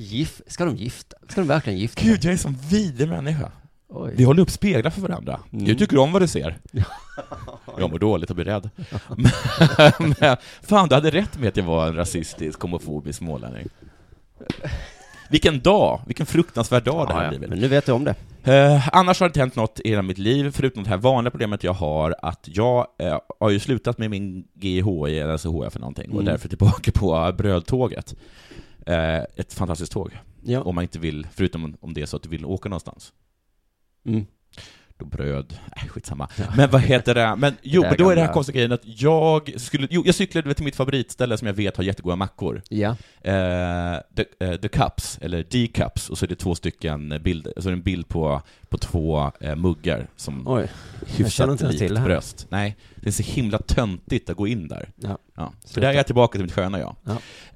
Gif, 0.00 0.40
ska 0.46 0.64
de 0.64 0.76
gifta? 0.76 1.16
Ska 1.28 1.40
de 1.40 1.48
verkligen 1.48 1.78
gifta 1.78 2.02
Gud, 2.02 2.24
jag 2.24 2.32
är 2.32 2.36
som 2.36 2.56
vidrig 2.70 3.08
människa. 3.08 3.52
Oj. 3.88 4.14
Vi 4.16 4.24
håller 4.24 4.42
upp 4.42 4.50
speglar 4.50 4.90
för 4.90 5.00
varandra. 5.00 5.40
Mm. 5.52 5.66
Jag 5.66 5.78
tycker 5.78 5.98
om 5.98 6.12
vad 6.12 6.22
du 6.22 6.28
ser. 6.28 6.58
Jag 7.78 7.90
mår 7.90 7.98
dåligt 7.98 8.30
och 8.30 8.36
blir 8.36 8.44
rädd. 8.44 8.70
Men, 9.16 10.14
men, 10.20 10.36
fan, 10.62 10.88
du 10.88 10.94
hade 10.94 11.10
rätt 11.10 11.38
med 11.38 11.48
att 11.48 11.56
jag 11.56 11.64
var 11.64 11.86
en 11.86 11.96
rasistisk, 11.96 12.60
homofobisk 12.60 13.18
smålänning. 13.18 13.66
Vilken 15.30 15.60
dag! 15.60 16.00
Vilken 16.06 16.26
fruktansvärd 16.26 16.84
dag 16.84 17.08
det 17.08 17.12
här 17.12 17.20
ja, 17.20 17.24
ja. 17.24 17.28
blivit. 17.30 17.48
Men 17.48 17.58
nu 17.58 17.68
vet 17.68 17.86
du 17.86 17.92
om 17.92 18.04
det. 18.04 18.14
Eh, 18.52 18.88
annars 18.92 19.20
har 19.20 19.26
det 19.26 19.30
inte 19.30 19.40
hänt 19.40 19.56
något 19.56 19.80
i 19.84 19.88
hela 19.88 20.02
mitt 20.02 20.18
liv, 20.18 20.50
förutom 20.54 20.82
det 20.82 20.90
här 20.90 20.96
vanliga 20.96 21.30
problemet 21.30 21.64
jag 21.64 21.72
har, 21.72 22.14
att 22.22 22.48
jag 22.52 22.86
eh, 22.98 23.18
har 23.40 23.50
ju 23.50 23.60
slutat 23.60 23.98
med 23.98 24.10
min 24.10 24.44
GIHI, 24.54 25.18
eller 25.18 25.38
SHF 25.38 25.72
för 25.72 25.80
någonting, 25.80 26.10
och 26.10 26.20
Mm. 26.20 26.24
därför 26.24 26.48
tillbaka 26.48 26.92
på 26.92 27.34
brödtåget. 27.38 28.14
Eh, 28.88 29.24
ett 29.36 29.52
fantastiskt 29.52 29.92
tåg. 29.92 30.18
Ja. 30.42 30.62
Om 30.62 30.74
man 30.74 30.82
inte 30.82 30.98
vill, 30.98 31.26
förutom 31.32 31.76
om 31.80 31.94
det 31.94 32.02
är 32.02 32.06
så 32.06 32.16
att 32.16 32.22
du 32.22 32.28
vill 32.28 32.44
åka 32.44 32.68
någonstans. 32.68 33.12
Mm. 34.04 34.26
Då 34.98 35.04
bröd, 35.04 35.58
äh, 35.76 35.88
skitsamma. 35.88 36.28
Ja. 36.36 36.44
Men 36.56 36.70
vad 36.70 36.80
heter 36.80 37.14
det? 37.14 37.36
Men 37.36 37.56
jo, 37.62 37.82
men 37.82 37.94
då 37.98 38.10
är 38.10 38.14
det 38.14 38.20
här 38.20 38.26
gamla- 38.28 38.32
konstiga 38.34 38.56
grejen 38.56 38.72
att 38.72 38.80
jag 38.84 39.54
skulle, 39.56 39.86
jo, 39.90 40.02
jag 40.06 40.14
cyklade 40.14 40.54
till 40.54 40.64
mitt 40.64 40.76
favoritställe 40.76 41.36
som 41.38 41.46
jag 41.46 41.54
vet 41.54 41.76
har 41.76 41.84
jättegoda 41.84 42.16
mackor. 42.16 42.62
Ja. 42.68 42.96
Eh, 43.22 44.00
the, 44.16 44.24
eh, 44.40 44.56
the 44.56 44.68
Cups, 44.68 45.18
eller 45.22 45.44
D-Cups, 45.50 46.10
och 46.10 46.18
så 46.18 46.24
är 46.24 46.28
det 46.28 46.34
två 46.34 46.54
stycken 46.54 47.18
bilder, 47.22 47.52
så 47.56 47.68
det 47.68 47.74
en 47.74 47.82
bild 47.82 48.08
på, 48.08 48.42
på 48.68 48.78
två 48.78 49.32
eh, 49.40 49.56
muggar 49.56 50.06
som 50.16 50.48
Oj. 50.48 50.68
hyfsat 51.06 51.60
likt 51.60 51.94
bröst. 51.94 52.46
Nej, 52.50 52.76
det 52.94 53.08
är 53.08 53.12
så 53.12 53.22
himla 53.22 53.58
töntigt 53.58 54.30
att 54.30 54.36
gå 54.36 54.46
in 54.46 54.68
där. 54.68 54.90
Ja. 54.96 55.18
Ja. 55.36 55.52
Sluta. 55.64 55.80
där 55.86 55.92
är 55.92 55.96
jag 55.96 56.06
tillbaka 56.06 56.32
till 56.32 56.42
mitt 56.42 56.52
sköna 56.54 56.78
jag. 56.78 56.96
Ja. 57.04 57.12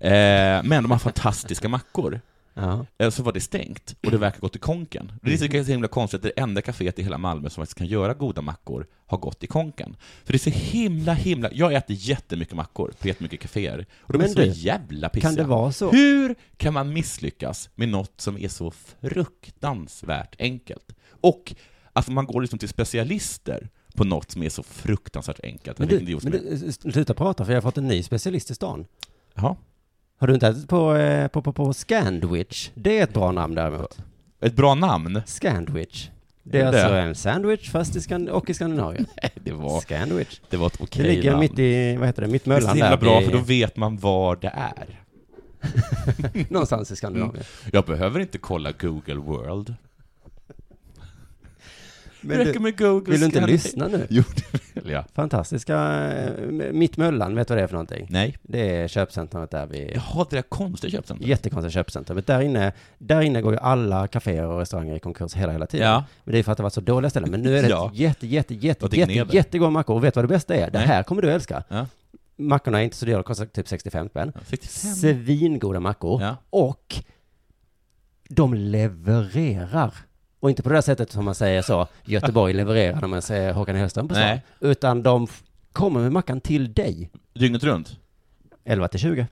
Eh, 0.06 0.62
men 0.62 0.82
de 0.82 0.90
har 0.90 0.98
fantastiska 0.98 1.68
mackor. 1.68 2.20
Ja. 2.54 2.86
Eh, 2.98 3.10
så 3.10 3.22
var 3.22 3.32
det 3.32 3.40
stängt, 3.40 3.96
och 4.04 4.10
det 4.10 4.18
verkar 4.18 4.40
gått 4.40 4.56
i 4.56 4.58
konken. 4.58 5.12
Det 5.22 5.34
är 5.34 5.64
så 5.64 5.70
himla 5.72 5.88
konstigt 5.88 6.18
att 6.18 6.22
det 6.22 6.40
enda 6.42 6.60
kaféet 6.60 6.98
i 6.98 7.02
hela 7.02 7.18
Malmö 7.18 7.50
som 7.50 7.62
faktiskt 7.62 7.78
kan 7.78 7.86
göra 7.86 8.14
goda 8.14 8.42
mackor 8.42 8.86
har 9.06 9.18
gått 9.18 9.44
i 9.44 9.46
konken. 9.46 9.96
För 10.24 10.32
det 10.32 10.36
är 10.36 10.50
så 10.50 10.58
himla, 10.58 11.14
himla... 11.14 11.50
Jag 11.52 11.74
äter 11.74 11.96
jättemycket 11.98 12.54
mackor 12.54 12.92
på 13.00 13.08
jättemycket 13.08 13.40
kaféer, 13.40 13.86
och 14.00 14.12
de 14.12 14.18
Men 14.18 14.26
är 14.26 14.32
så 14.32 14.40
du, 14.40 14.46
jävla 14.46 15.08
pissiga. 15.08 15.28
Kan 15.28 15.36
det 15.36 15.44
vara 15.44 15.72
så? 15.72 15.90
Hur 15.90 16.34
kan 16.56 16.74
man 16.74 16.92
misslyckas 16.92 17.70
med 17.74 17.88
något 17.88 18.20
som 18.20 18.38
är 18.38 18.48
så 18.48 18.70
fruktansvärt 19.00 20.36
enkelt? 20.38 20.92
Och 21.20 21.54
att 21.92 22.08
man 22.08 22.26
går 22.26 22.40
liksom 22.40 22.58
till 22.58 22.68
specialister 22.68 23.68
på 23.94 24.04
något 24.04 24.30
som 24.30 24.42
är 24.42 24.48
så 24.48 24.62
fruktansvärt 24.62 25.40
enkelt. 25.42 25.78
Men 25.78 25.88
du, 25.88 26.18
men 26.22 26.32
du, 26.32 26.72
sluta 26.72 27.14
prata 27.14 27.44
för 27.44 27.52
jag 27.52 27.56
har 27.56 27.62
fått 27.62 27.78
en 27.78 27.88
ny 27.88 28.02
specialist 28.02 28.50
i 28.50 28.54
stan. 28.54 28.86
Jaha. 29.34 29.56
Har 30.22 30.26
du 30.28 30.34
inte 30.34 30.46
ätit 30.48 30.68
på, 30.68 30.94
eh, 30.96 31.28
på, 31.28 31.42
på, 31.42 31.52
på 31.52 31.72
Scandwich? 31.72 32.70
Det 32.74 32.98
är 32.98 33.02
ett 33.04 33.14
bra 33.14 33.32
namn 33.32 33.54
däremot. 33.54 33.98
Ett 34.40 34.54
bra 34.56 34.74
namn? 34.74 35.22
Scandwich. 35.26 36.08
Det 36.42 36.60
är 36.60 36.66
Är 36.66 36.72
det 36.72 36.78
alltså 36.82 36.94
det? 36.94 37.00
en 37.00 37.14
sandwich 37.14 37.70
fast 37.70 37.96
i 37.96 38.00
Skand- 38.00 38.28
och 38.28 38.50
i 38.50 38.54
Skandinavien. 38.54 39.06
Det 39.44 39.52
var, 39.52 39.80
Scandwich. 39.80 40.40
det 40.50 40.56
var 40.56 40.66
ett 40.66 40.78
Det 40.78 40.84
okej 40.84 41.02
ligger 41.06 41.30
namn. 41.30 41.40
mitt 41.40 41.58
i, 41.58 41.96
vad 41.96 42.06
heter 42.06 42.22
det, 42.22 42.28
mitt 42.28 42.44
det 42.44 42.54
är 42.54 42.60
så 42.60 42.68
himla 42.68 42.90
där. 42.90 42.96
bra, 42.96 43.18
vid- 43.18 43.28
för 43.30 43.36
då 43.36 43.42
vet 43.44 43.76
man 43.76 43.96
var 43.98 44.36
det 44.36 44.48
är. 44.56 45.00
Någonstans 46.52 46.90
i 46.90 46.96
Skandinavien. 46.96 47.44
Jag 47.72 47.84
behöver 47.84 48.20
inte 48.20 48.38
kolla 48.38 48.72
Google 48.72 49.14
World. 49.14 49.74
Men 52.22 52.38
det 52.38 52.44
räcker 52.44 52.52
du, 52.52 52.60
med 52.60 52.78
Google 52.78 53.10
vill 53.10 53.20
du 53.20 53.26
inte 53.26 53.46
lyssna 53.46 53.88
nu? 53.88 54.06
Jo, 54.10 54.22
det 54.74 54.80
vill 54.80 54.92
jag. 54.92 55.04
Fantastiska, 55.14 55.76
eh, 56.12 56.48
mitt 56.72 56.96
Möllan, 56.96 57.34
vet 57.34 57.48
du 57.48 57.54
vad 57.54 57.58
det 57.58 57.62
är 57.64 57.66
för 57.66 57.74
någonting? 57.74 58.06
Nej. 58.10 58.36
Det 58.42 58.76
är 58.76 58.88
köpcentret 58.88 59.50
där 59.50 59.66
vid, 59.66 59.90
Jaha, 59.94 60.26
det 60.30 60.36
där 60.36 60.42
konstiga 60.42 60.90
köpcentret. 60.90 61.28
jättekonstiga 61.28 61.70
köpcenter. 61.70 62.14
Men 62.14 62.22
där 62.26 62.40
inne, 62.40 62.72
där 62.98 63.20
inne 63.20 63.42
går 63.42 63.52
ju 63.52 63.58
alla 63.58 64.06
kaféer 64.06 64.46
och 64.46 64.58
restauranger 64.58 64.96
i 64.96 65.00
konkurs 65.00 65.34
hela, 65.34 65.52
hela 65.52 65.66
tiden. 65.66 65.88
Ja. 65.88 66.04
Men 66.24 66.32
det 66.32 66.38
är 66.38 66.42
för 66.42 66.52
att 66.52 66.56
det 66.58 66.62
var 66.62 66.70
så 66.70 66.80
dåliga 66.80 67.10
ställen. 67.10 67.30
Men 67.30 67.40
nu 67.42 67.58
är 67.58 67.62
det 67.62 67.68
Ja. 67.68 67.90
ett 67.92 67.98
jätte, 67.98 68.26
jätte, 68.26 68.54
jätte, 68.54 68.88
det 68.88 68.96
jätte, 68.96 69.12
gneder. 69.12 69.34
jättegoda 69.34 69.70
mackor. 69.70 69.94
Och 69.96 70.04
vet 70.04 70.14
du 70.14 70.18
vad 70.18 70.24
det 70.24 70.34
bästa 70.34 70.54
är? 70.54 70.70
Det 70.70 70.78
Nej. 70.78 70.86
här 70.88 71.02
kommer 71.02 71.22
du 71.22 71.30
älska. 71.30 71.64
Ja. 71.68 71.86
Mackorna 72.36 72.80
är 72.80 72.84
inte 72.84 72.96
så 72.96 73.06
dyra, 73.06 73.16
de 73.16 73.22
kostar 73.22 73.46
typ 73.46 73.68
65 73.68 74.08
spänn. 74.08 74.32
Ja, 74.34 74.40
65. 74.46 74.92
Svingoda 74.94 75.80
mackor. 75.80 76.22
Ja. 76.22 76.36
Och 76.50 76.94
de 78.28 78.54
levererar. 78.54 79.94
Och 80.42 80.50
inte 80.50 80.62
på 80.62 80.68
det 80.68 80.74
där 80.74 80.82
sättet 80.82 81.12
som 81.12 81.24
man 81.24 81.34
säger 81.34 81.62
så, 81.62 81.86
Göteborg 82.04 82.52
levererar 82.52 83.00
när 83.00 83.08
man 83.08 83.22
säger 83.22 83.52
Håkan 83.52 83.76
Hellström 83.76 84.08
på. 84.08 84.14
Nej. 84.14 84.42
Utan 84.60 85.02
de 85.02 85.26
kommer 85.72 86.00
med 86.00 86.12
mackan 86.12 86.40
till 86.40 86.72
dig. 86.72 87.10
Dygnet 87.34 87.64
runt? 87.64 87.96
11 88.64 88.88
till 88.88 89.00
20. 89.00 89.26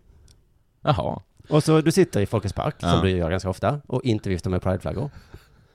Jaha. 0.82 1.20
Och 1.48 1.64
så 1.64 1.80
du 1.80 1.92
sitter 1.92 2.20
i 2.20 2.26
Folkets 2.26 2.54
Park, 2.54 2.74
Ja. 2.78 2.90
som 2.90 3.02
du 3.02 3.10
gör 3.10 3.30
ganska 3.30 3.50
ofta, 3.50 3.80
och 3.86 4.04
inte 4.04 4.28
viftar 4.28 4.50
med 4.50 4.62
prideflaggor. 4.62 5.10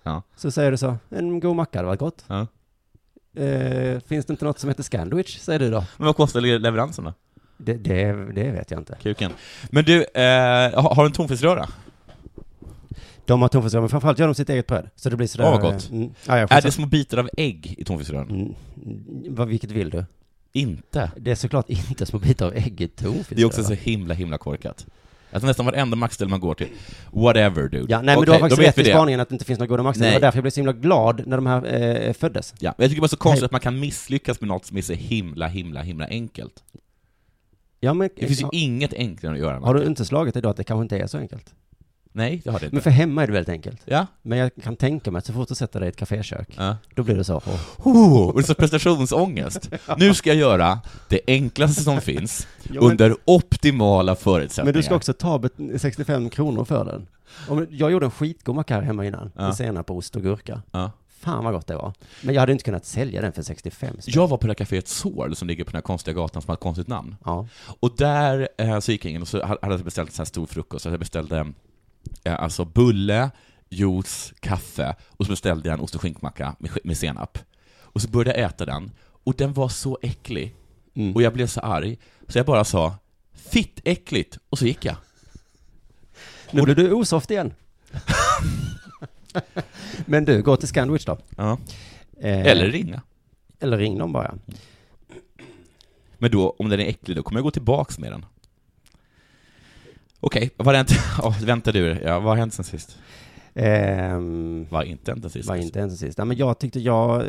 Ja. 0.04 0.22
Så 0.36 0.52
säger 0.52 0.72
du 0.72 0.78
så, 0.78 0.98
en 1.10 1.40
god 1.40 1.56
macka 1.56 1.80
hade 1.80 1.88
varit 1.88 2.00
gott. 2.00 2.26
Ja. 2.28 2.48
Eh, 3.44 4.00
finns 4.00 4.26
det 4.26 4.32
inte 4.34 4.46
något 4.46 4.60
som 4.60 4.70
heter 4.70 4.84
Scandwich, 4.84 5.38
säger 5.40 5.60
du 5.60 5.72
då? 5.72 5.84
Men 5.98 6.06
vad 6.06 6.16
kostar 6.16 6.42
le- 6.42 6.58
leveransen 6.58 7.06
då? 7.06 7.14
Det, 7.58 7.74
det, 7.74 8.14
det 8.34 8.52
vet 8.52 8.72
jag 8.72 8.80
inte. 8.80 8.98
Kuken. 9.02 9.32
Men 9.70 9.84
du, 9.84 10.04
eh, 10.04 10.82
har 10.82 10.96
har 10.96 11.04
du 11.04 11.06
en 11.08 11.12
tonfiskröra? 11.12 11.68
De 13.26 13.42
har 13.42 13.50
tonfiskrör, 13.50 13.82
men 13.82 13.90
framförallt 13.90 14.20
gör 14.20 14.28
de 14.28 14.36
sitt 14.36 14.50
eget 14.50 14.68
bröd. 14.68 14.90
Så 14.96 15.10
det 15.10 15.16
blir 15.16 15.28
sådär... 15.28 15.46
Åh, 15.46 15.52
vad 15.52 15.62
gott. 15.62 15.90
Mm, 15.90 16.10
ja, 16.26 16.40
jag 16.40 16.52
Är 16.52 16.62
det 16.62 16.72
små 16.72 16.86
bitar 16.86 17.18
av 17.18 17.30
ägg 17.38 17.76
i 17.78 17.84
tonfiskröran? 17.84 18.30
Mm, 18.30 19.36
vad, 19.36 19.48
vilket 19.48 19.72
vill 19.72 19.90
du? 19.90 20.06
Inte. 20.54 21.12
Det 21.18 21.32
är 21.32 21.36
såklart 21.36 21.70
inte 21.70 22.06
små 22.06 22.20
bitar 22.20 22.46
av 22.46 22.54
ägg 22.56 22.82
i 22.82 22.88
tonfiskrör. 22.88 23.36
Det 23.36 23.42
är 23.42 23.46
också 23.46 23.64
så 23.64 23.74
himla, 23.74 24.14
himla 24.14 24.38
korkat. 24.38 24.86
Alltså 25.32 25.48
nästan 25.48 25.66
varenda 25.66 25.96
mackställe 25.96 26.30
man 26.30 26.40
går 26.40 26.56
till. 26.56 26.68
Whatever 27.12 27.70
dude. 27.70 27.86
Ja, 27.90 28.02
nej 28.02 28.06
men 28.06 28.18
Okej, 28.18 28.26
du 28.26 28.32
har 28.32 28.40
faktiskt 28.40 28.62
rätt 28.62 28.78
i 28.78 28.90
spaningen 28.90 29.20
att 29.20 29.30
det 29.30 29.36
inte 29.36 29.46
finns 29.46 29.60
några 29.60 29.68
goda 29.68 29.84
maxställen. 29.84 30.08
Det 30.08 30.12
Nej. 30.12 30.22
var 30.22 30.28
därför 30.28 30.38
jag 30.38 30.44
blev 30.44 30.52
så 30.52 30.60
himla 30.60 30.74
glad 30.74 31.28
när 31.28 31.38
de 31.38 31.46
här 31.46 31.84
eh, 32.08 32.14
föddes. 32.14 32.54
Ja, 32.60 32.74
jag 32.78 32.90
tycker 32.90 33.02
bara 33.02 33.08
så 33.08 33.18
konstigt 33.18 33.42
Hej. 33.42 33.46
att 33.46 33.52
man 33.52 33.62
kan 33.62 33.80
misslyckas 33.80 34.42
med 34.42 34.48
något 34.48 34.66
som 34.66 34.78
är 34.78 34.82
så 34.82 34.94
himla, 34.94 35.48
himla, 35.48 35.82
himla 35.82 36.08
enkelt. 36.08 36.64
Ja, 37.80 37.94
men, 37.94 38.10
Det 38.16 38.28
finns 38.28 38.42
ju 38.42 38.46
har, 38.46 38.56
inget 38.56 38.94
enklare 38.94 39.34
att 39.34 39.40
göra 39.40 39.60
har 39.60 39.74
du 39.74 39.86
inte 39.86 40.06
slagit 40.06 40.36
idag 40.36 40.50
att 40.50 40.58
det 40.58 40.64
kanske 40.64 40.82
inte 40.82 40.98
är 40.98 41.08
så 41.08 41.18
enkelt? 41.18 41.54
Nej, 42.18 42.42
det 42.44 42.50
har 42.52 42.60
det 42.60 42.66
inte. 42.66 42.76
Men 42.76 42.84
för 42.84 42.90
hemma 42.90 43.24
är 43.24 43.28
det 43.28 43.34
väldigt 43.34 43.50
enkelt. 43.50 43.82
Ja. 43.86 44.08
Men 44.22 44.38
jag 44.38 44.52
kan 44.64 44.76
tänka 44.76 45.12
mig 45.12 45.20
att 45.20 45.26
så 45.26 45.34
fort 45.34 45.48
du 45.48 45.56
sätter 45.56 45.80
dig 45.80 45.88
i 45.88 45.90
ett 45.90 45.96
kafékök, 45.98 46.50
ja. 46.58 46.78
då 46.96 47.04
blir 47.04 47.16
det 47.16 47.24
så. 47.24 47.42
åh, 47.46 47.88
Oh, 47.98 48.28
och 48.28 48.34
det 48.34 48.40
är 48.40 48.44
så 48.44 48.54
prestationsångest. 48.56 49.70
Nu 49.98 50.14
ska 50.14 50.30
jag 50.30 50.38
göra 50.38 50.80
det 51.10 51.20
enklaste 51.28 51.84
som 51.84 52.02
finns, 52.02 52.48
Ja, 52.64 52.74
men- 52.74 52.84
under 52.92 53.16
optimala 53.26 54.16
förutsättningar. 54.16 54.66
Men 54.74 54.74
du 54.74 54.84
ska 54.84 54.96
också 54.96 55.14
ta 55.14 55.38
bet- 55.40 55.82
65 55.82 56.30
kronor 56.30 56.66
för 56.66 56.86
den. 56.86 57.08
Jag 57.70 57.92
gjorde 57.92 58.06
en 58.06 58.12
skitgod 58.12 58.56
macka 58.56 58.76
här 58.76 58.82
hemma 58.82 59.06
innan, 59.06 59.32
Ja. 59.36 59.42
med 59.42 59.56
senap, 59.56 59.92
ost 59.92 60.16
och 60.16 60.22
gurka. 60.22 60.62
Ja. 60.72 60.92
Fan 61.20 61.44
vad 61.44 61.54
gott 61.54 61.68
det 61.68 61.76
var. 61.76 61.94
Men 62.22 62.36
jag 62.36 62.40
hade 62.42 62.52
inte 62.52 62.64
kunnat 62.64 62.86
sälja 62.86 63.22
den 63.22 63.34
för 63.34 63.42
65 63.42 63.90
spänn. 63.90 64.14
Jag 64.16 64.28
var 64.28 64.38
på 64.38 64.48
det 64.48 64.52
här 64.60 64.66
kaféet 64.66 64.88
Sorl 64.88 65.34
som 65.36 65.48
ligger 65.48 65.64
på 65.64 65.72
den 65.72 65.78
här 65.78 65.82
konstiga 65.82 66.14
gatan 66.16 66.42
som 66.42 66.50
har 66.50 66.54
ett 66.54 66.60
konstigt 66.62 66.88
namn. 66.88 67.16
Ja. 67.26 67.48
Och 67.80 67.94
där 67.98 68.48
eh, 68.58 68.80
så 68.80 68.92
gick 68.92 69.06
jag 69.06 69.12
in 69.14 69.22
och 69.22 69.28
så 69.28 69.46
hade 69.46 69.58
jag 69.62 69.84
beställt 69.84 70.10
en 70.10 70.16
sån 70.16 70.22
här 70.24 70.26
stor 70.26 70.46
frukost. 70.46 70.84
Så 70.84 70.90
jag 70.90 71.00
beställde 71.00 71.52
eh, 72.24 72.40
alltså 72.40 72.66
bulle, 72.66 73.32
juice, 73.70 74.34
kaffe 74.40 74.96
och 75.08 75.26
så 75.26 75.32
beställde 75.32 75.70
jag 75.70 75.74
en 75.74 75.84
ost 75.84 75.96
och 75.96 76.02
skinkmacka 76.02 76.56
med, 76.60 76.78
med 76.84 76.98
senap. 76.98 77.38
Och 77.80 78.02
så 78.02 78.08
började 78.08 78.40
jag 78.40 78.50
äta 78.50 78.66
den 78.66 78.92
och 79.24 79.36
den 79.38 79.54
var 79.54 79.70
så 79.70 80.00
äcklig. 80.02 80.56
Mm. 80.94 81.16
Och 81.16 81.22
jag 81.22 81.34
blev 81.34 81.48
så 81.48 81.60
arg 81.60 81.98
så 82.28 82.40
jag 82.40 82.46
bara 82.46 82.64
sa 82.64 82.96
Fitt 83.34 83.82
äckligt! 83.84 84.38
Och 84.50 84.60
så 84.60 84.66
gick 84.66 84.86
jag. 84.86 84.96
Nu 86.52 86.62
blir 86.62 86.76
du 86.76 86.92
osoft 86.92 87.32
igen. 87.32 87.54
Men 90.06 90.26
du, 90.26 90.42
gå 90.42 90.58
till 90.58 90.68
Scandwich 90.68 91.06
då. 91.06 91.18
Ja. 91.38 91.58
Eh, 92.18 92.46
Eller 92.46 92.70
ringa. 92.72 93.02
Eller 93.60 93.78
ring 93.78 93.98
dem 93.98 94.12
bara. 94.12 94.36
Men 96.18 96.32
då, 96.32 96.56
om 96.60 96.70
den 96.70 96.80
är 96.80 96.86
äcklig, 96.86 97.18
då 97.18 97.24
kommer 97.24 97.40
jag 97.40 97.44
gå 97.44 97.52
tillbaks 97.52 98.00
med 98.00 98.12
den. 98.12 98.26
Okej, 100.26 100.50
vad 100.58 100.68
har 100.68 100.74
hänt? 100.74 100.92
Oh, 101.24 101.44
vänta 101.46 101.72
du, 101.72 101.98
ja, 102.04 102.20
vad 102.20 102.30
har 102.30 102.36
hänt 102.36 102.54
sen 102.54 102.66
sist? 102.66 102.98
Ehm, 103.54 104.68
Vad 104.70 104.80
har 104.80 104.84
inte 104.86 105.12
hänt 105.12 105.22
sen 105.24 105.30
sist? 105.32 105.50
var 105.50 105.56
inte 105.56 105.80
ens 105.80 106.00
sist. 106.00 106.18
Nej, 106.18 106.28
men 106.28 106.38
jag 106.38 106.60
tyckte 106.60 106.80
jag, 106.80 107.24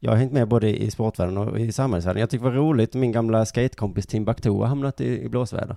jag 0.00 0.10
har 0.10 0.16
hängt 0.16 0.32
med 0.32 0.48
både 0.48 0.82
i 0.82 0.90
sportvärlden 0.90 1.38
och 1.38 1.60
i 1.60 1.72
samhällsvärlden. 1.72 2.20
Jag 2.20 2.30
tyckte 2.30 2.46
det 2.46 2.50
var 2.50 2.56
roligt, 2.56 2.94
min 2.94 3.12
gamla 3.12 3.46
skatekompis 3.46 4.06
Timbuktu 4.06 4.50
har 4.50 4.66
hamnat 4.66 5.00
i, 5.00 5.22
i 5.22 5.28
blåsväder. 5.28 5.76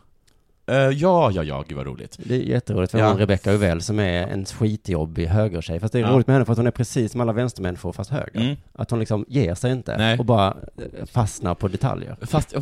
Eh, 0.69 0.75
ja, 0.75 1.31
ja, 1.31 1.43
ja, 1.43 1.63
gud 1.67 1.77
vad 1.77 1.85
roligt. 1.87 2.17
Det 2.23 2.35
är 2.35 2.39
jätteroligt 2.39 2.91
för 2.91 2.99
Ja. 2.99 3.07
hon 3.09 3.17
Rebecca 3.17 3.51
Uvell 3.51 3.81
som 3.81 3.99
är 3.99 4.27
en 4.27 4.45
skitjobbig 4.45 5.25
högertjej. 5.27 5.79
Fast 5.79 5.93
det 5.93 5.99
är 5.99 6.03
Ja. 6.03 6.09
roligt 6.11 6.27
med 6.27 6.33
henne 6.33 6.45
för 6.45 6.51
att 6.53 6.57
hon 6.57 6.67
är 6.67 6.71
precis 6.71 7.11
som 7.11 7.21
alla 7.21 7.33
vänstermänniskor 7.33 7.91
fast 7.93 8.09
höger. 8.11 8.41
Mm. 8.41 8.55
Att 8.73 8.89
hon 8.91 8.99
liksom 8.99 9.25
ger 9.27 9.55
sig 9.55 9.71
inte 9.71 9.97
Nej. 9.97 10.19
och 10.19 10.25
bara 10.25 10.47
eh, 10.77 11.05
fastnar 11.05 11.55
på 11.55 11.67
detaljer. 11.67 12.15
Fast, 12.21 12.53
ja, 12.53 12.59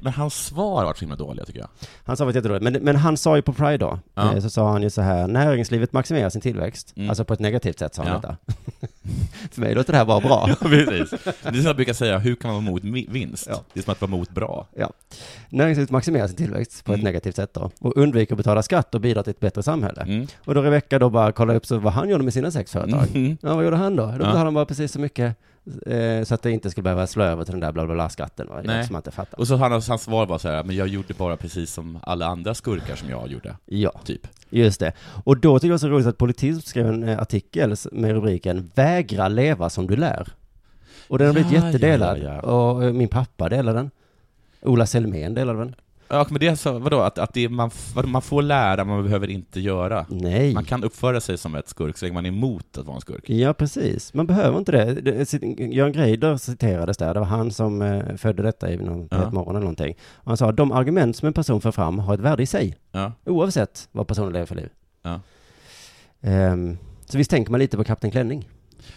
men 0.00 0.12
hans 0.12 0.34
svar 0.34 0.84
varit 0.84 0.96
så 0.98 1.02
himla 1.04 1.16
dåliga 1.16 1.44
tycker 1.44 1.60
jag. 1.60 1.68
Han 2.04 2.16
sa 2.16 2.28
att 2.28 2.34
jätteroligt, 2.34 2.62
men, 2.64 2.72
men 2.82 2.96
han 2.96 3.16
sa 3.16 3.36
ju 3.36 3.42
på 3.42 3.52
Pride 3.52 3.76
då, 3.78 3.98
Ja. 4.14 4.34
eh, 4.34 4.40
så 4.40 4.50
sa 4.50 4.70
han 4.72 4.82
ju 4.82 4.90
så 4.90 5.02
här, 5.02 5.26
näringslivet 5.28 5.92
maximerar 5.92 6.30
sin 6.30 6.40
tillväxt, 6.40 6.92
Mm. 6.96 7.08
alltså 7.08 7.24
på 7.24 7.34
ett 7.34 7.40
negativt 7.40 7.78
sätt 7.78 7.94
sa 7.94 8.02
han 8.02 8.12
Ja. 8.12 8.18
detta. 8.18 8.36
för 9.50 9.60
mig 9.60 9.74
låter 9.74 9.92
det 9.92 9.98
här 9.98 10.04
bara 10.04 10.20
bra. 10.20 10.46
Ja, 10.60 10.68
precis. 10.68 11.10
Det 11.42 11.48
är 11.48 11.52
som 11.52 11.62
jag 11.66 11.76
brukar 11.76 11.92
säga, 11.92 12.18
hur 12.18 12.34
kan 12.34 12.52
man 12.52 12.64
vara 12.64 12.68
emot 12.70 12.82
mi- 12.82 13.10
vinst? 13.12 13.46
Ja. 13.50 13.60
Det 13.72 13.80
är 13.80 13.84
som 13.84 13.92
att 13.92 14.00
vara 14.00 14.08
emot 14.08 14.30
bra. 14.30 14.66
Näringslivet 15.48 15.90
maximerar 15.90 16.26
sin 16.26 16.36
tillväxt 16.36 16.84
på 16.84 16.92
ett 16.92 16.96
Mm. 16.96 17.04
negativt 17.04 17.11
sätt 17.20 17.54
då, 17.54 17.70
och 17.80 17.96
undviker 17.96 18.34
att 18.34 18.36
betala 18.36 18.62
skatt 18.62 18.94
och 18.94 19.00
bidra 19.00 19.22
till 19.22 19.30
ett 19.30 19.40
bättre 19.40 19.62
samhälle. 19.62 20.02
Mm. 20.02 20.26
Och 20.44 20.54
då 20.54 20.62
Rebecca 20.62 20.98
då 20.98 21.10
bara 21.10 21.32
kollade 21.32 21.56
upp 21.56 21.66
så 21.66 21.78
vad 21.78 21.92
han 21.92 22.08
gjorde 22.08 22.24
med 22.24 22.32
sina 22.32 22.50
sex 22.50 22.72
företag. 22.72 23.06
Mm. 23.14 23.36
Ja, 23.42 23.54
vad 23.54 23.64
gjorde 23.64 23.76
han 23.76 23.96
då? 23.96 24.02
Då 24.06 24.12
Ja. 24.12 24.16
betalade 24.18 24.38
han 24.44 24.54
bara 24.54 24.64
precis 24.66 24.92
så 24.92 25.00
mycket 25.00 25.36
eh, 25.86 26.24
så 26.24 26.34
att 26.34 26.42
det 26.42 26.50
inte 26.50 26.70
skulle 26.70 26.82
behöva 26.82 27.06
slå 27.06 27.24
över 27.24 27.44
till 27.44 27.52
den 27.52 27.60
där 27.60 27.72
bla 27.72 27.84
bla 27.86 27.94
bla 27.94 28.08
skatten 28.08 28.48
va? 28.48 28.60
Nej. 28.64 28.84
som 28.86 28.92
man 28.92 28.98
inte 29.00 29.10
fattar. 29.10 29.38
Och 29.40 29.46
så 29.48 29.56
han, 29.56 29.72
hans 29.72 30.02
svar 30.02 30.26
var 30.26 30.38
så 30.38 30.48
här, 30.48 30.64
men 30.64 30.76
jag 30.76 30.88
gjorde 30.88 31.14
bara 31.14 31.36
precis 31.36 31.72
som 31.72 31.98
alla 32.02 32.26
andra 32.26 32.54
skurkar 32.54 32.96
som 32.96 33.10
jag 33.10 33.28
gjorde, 33.28 33.56
Ja, 33.66 33.92
typ. 34.04 34.26
just 34.50 34.80
det. 34.80 34.92
Och 35.24 35.36
då 35.38 35.58
tycker 35.58 35.68
jag 35.68 35.70
det 35.70 35.72
var 35.72 35.78
så 35.78 35.88
roligt 35.88 36.06
att 36.06 36.18
Politiskt 36.18 36.66
skrev 36.66 36.86
en 36.88 37.08
eh, 37.08 37.18
artikel 37.20 37.74
med 37.92 38.10
rubriken 38.12 38.70
Vägra 38.74 39.28
leva 39.28 39.70
som 39.70 39.86
du 39.86 39.96
lär. 39.96 40.28
Och 41.08 41.18
den 41.18 41.26
har 41.26 41.34
blivit 41.34 41.52
Ja, 41.52 41.66
jättedelad. 41.66 42.18
ja, 42.18 42.34
ja. 42.34 42.40
Och 42.40 42.84
eh, 42.84 42.92
min 42.92 43.08
pappa 43.08 43.48
delade 43.48 43.78
den. 43.78 43.90
Ola 44.62 44.86
Selmén 44.86 45.34
delade 45.34 45.58
den. 45.58 45.74
Ja, 46.14 46.26
men 46.30 46.40
det 46.40 46.46
är 46.46 46.54
så, 46.54 46.78
vadå, 46.78 47.00
att, 47.00 47.18
att 47.18 47.34
det 47.34 47.44
är, 47.44 47.48
man, 47.48 47.70
vadå, 47.94 48.08
man 48.08 48.22
får 48.22 48.42
lära, 48.42 48.84
man 48.84 49.02
behöver 49.04 49.30
inte 49.30 49.60
göra. 49.60 50.06
Nej. 50.08 50.54
Man 50.54 50.64
kan 50.64 50.84
uppföra 50.84 51.20
sig 51.20 51.38
som 51.38 51.54
ett 51.54 51.68
skurk 51.68 51.98
så 51.98 52.04
länge 52.04 52.14
man 52.14 52.24
är 52.26 52.28
emot 52.28 52.78
att 52.78 52.86
vara 52.86 52.94
en 52.94 53.00
skurk. 53.00 53.30
Ja, 53.30 53.52
precis. 53.54 54.14
Man 54.14 54.26
behöver 54.26 54.58
inte 54.58 54.72
det. 54.72 54.94
det 54.94 55.32
Göran 55.74 55.92
Greider 55.92 56.36
citerades 56.36 56.96
där. 56.96 57.14
Det 57.14 57.20
var 57.20 57.26
han 57.26 57.50
som 57.52 57.82
eh, 57.82 58.16
födde 58.16 58.42
detta 58.42 58.70
i 58.72 58.76
någon 58.76 59.08
Ja. 59.10 59.30
morgon 59.30 59.50
eller 59.56 59.60
någonting. 59.64 59.94
Och 60.14 60.26
han 60.30 60.36
sa 60.36 60.52
de 60.52 60.72
argument 60.72 61.16
som 61.16 61.26
en 61.26 61.32
person 61.32 61.60
för 61.60 61.72
fram 61.72 61.98
har 61.98 62.14
ett 62.14 62.20
värde 62.20 62.42
i 62.42 62.46
sig. 62.46 62.76
Ja. 62.92 63.12
Oavsett 63.26 63.88
vad 63.92 64.06
personen 64.06 64.32
lever 64.32 64.46
för 64.46 64.54
liv. 64.54 64.68
Ja. 65.02 65.20
Ehm, 66.20 66.78
så 67.06 67.18
visst 67.18 67.30
tänker 67.30 67.50
man 67.50 67.60
lite 67.60 67.76
på 67.76 67.84
Kapten 67.84 68.10
Klänning. 68.10 68.48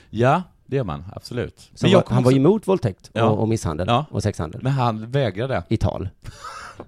ja, 0.09 0.43
det 0.65 0.75
gör 0.75 0.83
man, 0.83 1.03
absolut. 1.15 1.71
Var, 1.81 1.89
han 1.89 2.01
var 2.15 2.19
också- 2.21 2.31
ju 2.31 2.37
emot 2.37 2.67
våldtäkt 2.67 3.11
och, 3.13 3.39
och 3.39 3.47
misshandel 3.47 3.89
och 4.09 4.23
sexhandel. 4.23 4.61
Men 4.63 4.71
han 4.71 5.11
vägrade. 5.11 5.63
I 5.69 5.77
tal. 5.77 6.09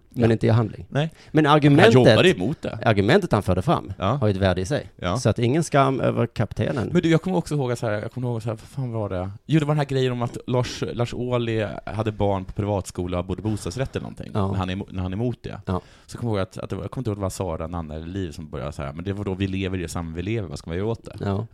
Men 0.10 0.30
Ja. 0.30 0.32
inte 0.32 0.48
i 0.48 0.50
handling. 0.50 0.86
Nej. 0.90 1.12
Men 1.32 1.46
Han 1.46 1.62
jobbade 1.62 1.84
argumentet, 1.88 2.36
emot 2.38 2.62
det. 2.62 2.80
argumentet 2.86 3.32
han 3.32 3.44
förde 3.44 3.62
fram 3.62 3.94
Ja. 3.98 4.06
har 4.06 4.28
ju 4.28 4.32
ett 4.32 4.38
värde 4.38 4.62
i 4.62 4.66
sig. 4.66 4.90
Ja. 4.96 5.18
Så 5.18 5.30
att 5.30 5.40
ingen 5.40 5.64
skam 5.64 6.00
över 6.02 6.28
kaptenen. 6.28 6.90
Men 6.94 7.02
du, 7.02 7.10
jag 7.10 7.22
kommer 7.22 7.38
också 7.38 7.56
ihåg 7.56 7.72
att 7.72 7.80
så 7.80 7.86
här, 7.88 7.94
jag 7.94 8.12
kommer 8.12 8.28
ihåg 8.28 8.42
så 8.44 8.50
här, 8.50 8.56
vad 8.56 8.60
fan 8.70 8.92
var 8.92 9.10
det? 9.10 9.32
Jo, 9.46 9.60
det 9.60 9.66
var 9.66 9.74
den 9.74 9.80
här 9.80 9.86
grejen 9.86 10.12
om 10.12 10.22
att 10.22 10.38
Lars, 10.48 10.84
Lars 10.94 11.14
Ohly 11.14 11.68
hade 11.86 12.12
barn 12.12 12.46
på 12.46 12.54
privatskola 12.54 13.20
och 13.20 13.26
bodde 13.26 13.42
bostadsrätt 13.42 13.96
eller 13.96 14.04
någonting, 14.04 14.32
Ja. 14.34 14.48
när, 14.52 14.58
han 14.58 14.70
är, 14.70 14.76
när 14.90 15.02
han 15.04 15.14
är 15.14 15.18
emot 15.18 15.44
det. 15.44 15.62
Ja. 15.66 15.82
Så 16.06 16.18
kommer 16.18 16.32
jag 16.34 16.38
ihåg 16.38 16.42
att, 16.48 16.58
att 16.58 16.70
det 16.70 16.76
var, 16.76 16.84
jag 16.84 16.92
kommer 16.92 17.02
inte 17.02 17.10
ihåg 17.10 17.18
om 17.18 17.22
det 17.22 17.26
var 17.26 17.30
Sara, 17.30 17.68
Nanna 17.68 17.96
eller 17.96 18.08
Liv 18.08 18.32
som 18.32 18.50
började 18.50 18.72
så 18.72 18.84
här, 18.84 18.94
men 18.94 19.04
det 19.06 19.14
var 19.14 19.26
då 19.26 19.34
vi 19.34 19.48
lever 19.48 19.78
i 19.78 19.82
det 19.82 19.88
samhälle 19.88 20.16
vi 20.16 20.22
lever, 20.22 20.48
vad 20.50 20.60
ska 20.60 20.70
man 20.70 20.78
göra 20.78 20.88
åt 20.88 21.06
det? 21.06 21.16
Ja. 21.20 21.48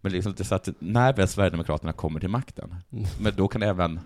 Men 0.00 0.12
liksom, 0.12 0.32
det 0.36 0.42
är 0.42 0.44
så 0.44 0.54
att 0.54 0.68
när 0.78 1.12
väl 1.12 1.28
Sverigedemokraterna 1.28 1.92
kommer 1.92 2.20
till 2.20 2.28
makten, 2.28 2.74
Mm. 2.92 3.04
men 3.20 3.32
då 3.36 3.48
kan 3.48 3.62
även 3.62 4.00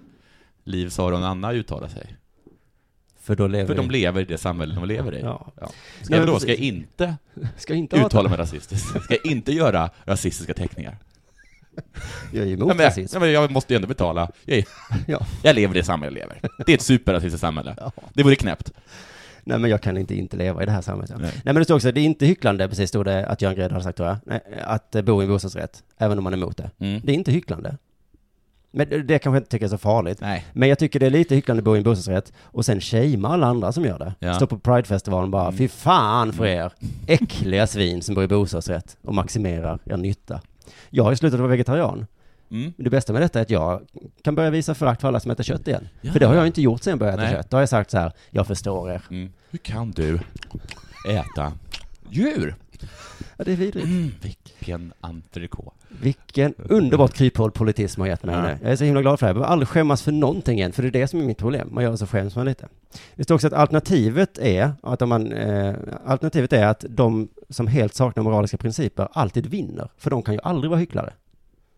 Liv, 0.65 0.89
Sara 0.89 1.15
och 1.15 1.21
Nanna 1.21 1.53
uttala 1.53 1.89
sig. 1.89 2.17
För 3.23 3.37
då 3.37 3.47
lever 3.47 3.67
För 3.67 3.75
de 3.75 3.91
lever 3.91 4.21
i 4.21 4.25
det 4.25 4.39
samhälle 4.39 4.75
de 4.75 4.85
lever 4.89 5.15
i. 5.15 5.21
Ja. 5.21 5.53
Ja. 5.61 5.67
Ska 6.03 6.11
Nej, 6.11 6.19
jag 6.19 6.29
då, 6.29 6.39
ska 6.41 6.49
jag 6.51 6.59
inte 6.59 7.17
Ska 7.57 7.75
inte 7.75 7.99
ha 7.99 8.07
uttala 8.07 8.29
mig 8.29 8.39
rasistiskt? 8.39 8.89
Ska 8.89 9.15
jag 9.15 9.27
inte 9.27 9.53
göra 9.53 9.91
rasistiska 10.05 10.55
teckningar? 10.55 10.97
Jag 12.33 12.43
är 12.43 12.47
ju 12.47 12.51
Ja, 12.53 12.57
emot 12.57 12.69
men, 12.77 12.87
rasism. 12.87 13.17
ja, 13.17 13.21
men 13.21 13.33
jag 13.33 13.51
måste 13.51 13.73
ju 13.73 13.77
ändå 13.77 13.89
betala. 13.89 14.31
Jag, 14.45 14.59
är, 14.59 14.65
Ja. 15.07 15.27
jag 15.43 15.57
lever 15.57 15.75
i 15.75 15.79
det 15.79 15.85
samhälle 15.85 16.19
jag 16.21 16.29
lever. 16.29 16.51
Det 16.67 16.73
är 16.73 16.77
ett 16.77 16.83
superrasistiskt 16.83 17.41
samhälle. 17.41 17.75
Ja. 17.79 17.93
Det 18.15 18.23
vore 18.23 18.37
knäppt. 18.37 18.73
Nej 19.45 19.59
men 19.59 19.71
jag 19.71 19.81
kan 19.83 19.99
inte 19.99 20.15
inte 20.15 20.37
leva 20.37 20.63
i 20.63 20.67
det 20.67 20.73
här 20.73 20.83
samhället. 20.83 21.11
Nej. 21.11 21.21
Nej, 21.21 21.41
men 21.45 21.55
det 21.55 21.65
står 21.65 21.75
också, 21.75 21.93
det 21.93 22.01
är 22.01 22.05
inte 22.05 22.27
hycklande, 22.27 22.69
precis 22.69 22.89
stod 22.89 23.05
det 23.05 23.27
att 23.27 23.43
Göran 23.43 23.55
Greider 23.57 23.71
hade 23.71 23.85
sagt 23.85 23.97
tror 23.97 24.09
jag, 24.09 24.17
Nej, 24.25 24.41
att 24.65 24.95
eh, 24.95 25.03
bo 25.03 25.23
i 25.23 25.25
en 25.25 25.31
bostadsrätt, 25.31 25.83
även 25.99 26.19
om 26.19 26.25
man 26.25 26.33
är 26.33 26.37
emot 26.37 26.57
det. 26.57 26.71
Mm. 26.79 27.01
Det 27.05 27.13
är 27.13 27.15
inte 27.15 27.33
hycklande. 27.33 27.77
Men 28.73 29.07
det, 29.07 29.19
kanske 29.19 29.37
jag 29.37 29.41
inte 29.41 29.51
tycker 29.51 29.67
är 29.67 29.71
så 29.71 29.79
farligt. 29.79 30.21
Nej. 30.21 30.47
Men 30.53 30.69
jag 30.69 30.79
tycker 30.79 31.01
det 31.01 31.07
är 31.07 31.11
lite 31.11 31.35
hycklande 31.35 31.61
att 31.61 31.65
bo 31.65 31.75
i 31.75 31.79
en 31.79 31.85
bostadsrätt 31.85 32.33
och 32.43 32.65
sen 32.65 32.81
shamea 32.81 33.29
alla 33.31 33.47
andra 33.47 33.73
som 33.73 33.85
gör 33.85 33.99
det. 33.99 34.15
Ja. 34.19 34.35
Stå 34.35 34.47
på 34.47 34.59
Pridefestivalen 34.59 35.25
och 35.25 35.31
bara, 35.31 35.43
Mm. 35.47 35.57
fy 35.59 35.69
fan 35.69 36.33
för 36.33 36.47
er, 36.47 36.73
äckliga 37.07 37.67
svin 37.67 38.03
som 38.03 38.15
bor 38.15 38.25
i 38.25 38.29
bostadsrätt 38.29 38.97
och 39.03 39.15
maximerar 39.15 39.79
er 39.85 39.97
nytta. 39.97 40.41
Jag 40.91 41.05
har 41.05 41.11
ju 41.11 41.17
slutat 41.17 41.41
vara 41.41 41.51
vegetarian. 41.51 42.07
Mm. 42.51 42.73
Det 42.77 42.91
bästa 42.91 43.13
med 43.13 43.23
detta 43.23 43.39
är 43.39 43.43
att 43.43 43.51
jag 43.51 43.81
kan 44.23 44.35
börja 44.35 44.51
visa 44.51 44.75
förakt 44.75 45.01
för 45.01 45.09
alla 45.09 45.21
som 45.21 45.31
äter 45.31 45.45
kött 45.45 45.69
igen. 45.69 45.89
Ja. 46.01 46.13
För 46.13 46.21
det 46.21 46.27
har 46.27 46.35
jag 46.35 46.47
inte 46.47 46.63
gjort 46.63 46.83
sen 46.83 46.91
jag 46.91 46.99
började 46.99 47.17
äta 47.23 47.25
Nej. 47.33 47.35
kött. 47.35 47.51
Då 47.51 47.57
har 47.57 47.63
jag 47.63 47.69
sagt 47.69 47.91
så 47.91 47.99
här, 47.99 48.13
jag 48.31 48.47
förstår 48.47 48.91
er. 48.91 49.03
Mm. 49.11 49.33
Hur 49.51 49.59
kan 49.59 49.91
du 49.91 50.19
äta 51.09 51.53
djur? 52.11 52.55
Ja, 53.37 53.45
det 53.45 53.53
är 53.53 53.57
vidrigt. 53.57 53.87
Mm. 53.87 54.11
Vilken 54.23 54.93
entrecote. 55.01 55.71
Vilken 55.89 56.55
underbart 56.59 57.15
kryphål 57.15 57.51
politism 57.51 58.01
har 58.01 58.09
gett 58.09 58.23
mig 58.25 58.35
Ja. 58.35 58.43
nu. 58.43 58.59
Jag 58.63 58.73
är 58.73 58.77
så 58.77 58.85
himla 58.85 59.01
glad 59.03 59.19
för 59.19 59.27
det. 59.27 59.29
Jag 59.29 59.35
behöver 59.37 59.53
aldrig 59.53 59.69
skämmas 59.69 60.03
för 60.03 60.13
någonting 60.13 60.59
igen, 60.59 60.73
för 60.73 60.83
det 60.83 60.89
är 60.89 60.93
det 60.93 61.09
som 61.09 61.21
är 61.21 61.25
mitt 61.25 61.39
problem. 61.39 61.69
Man 61.73 61.85
gör 61.85 61.97
så 61.97 62.07
skäms 62.07 62.37
man 62.37 62.47
lite. 62.47 62.69
Det 63.15 63.25
står 63.25 63.35
också 63.35 63.47
att 63.47 63.53
alternativet 63.53 64.39
är 64.39 64.73
att 64.83 65.03
om 65.03 65.09
man, 65.09 65.33
eh, 65.33 65.75
alternativet 66.07 66.53
är 66.53 66.67
att 66.67 66.85
de 66.89 67.29
som 67.49 67.67
helt 67.67 67.95
saknar 67.95 68.23
moraliska 68.23 68.57
principer 68.57 69.09
alltid 69.13 69.47
vinner. 69.47 69.89
För 69.99 70.11
de 70.11 70.23
kan 70.23 70.35
ju 70.35 70.41
aldrig 70.43 70.71
vara 70.71 70.81
hycklare. 70.81 71.13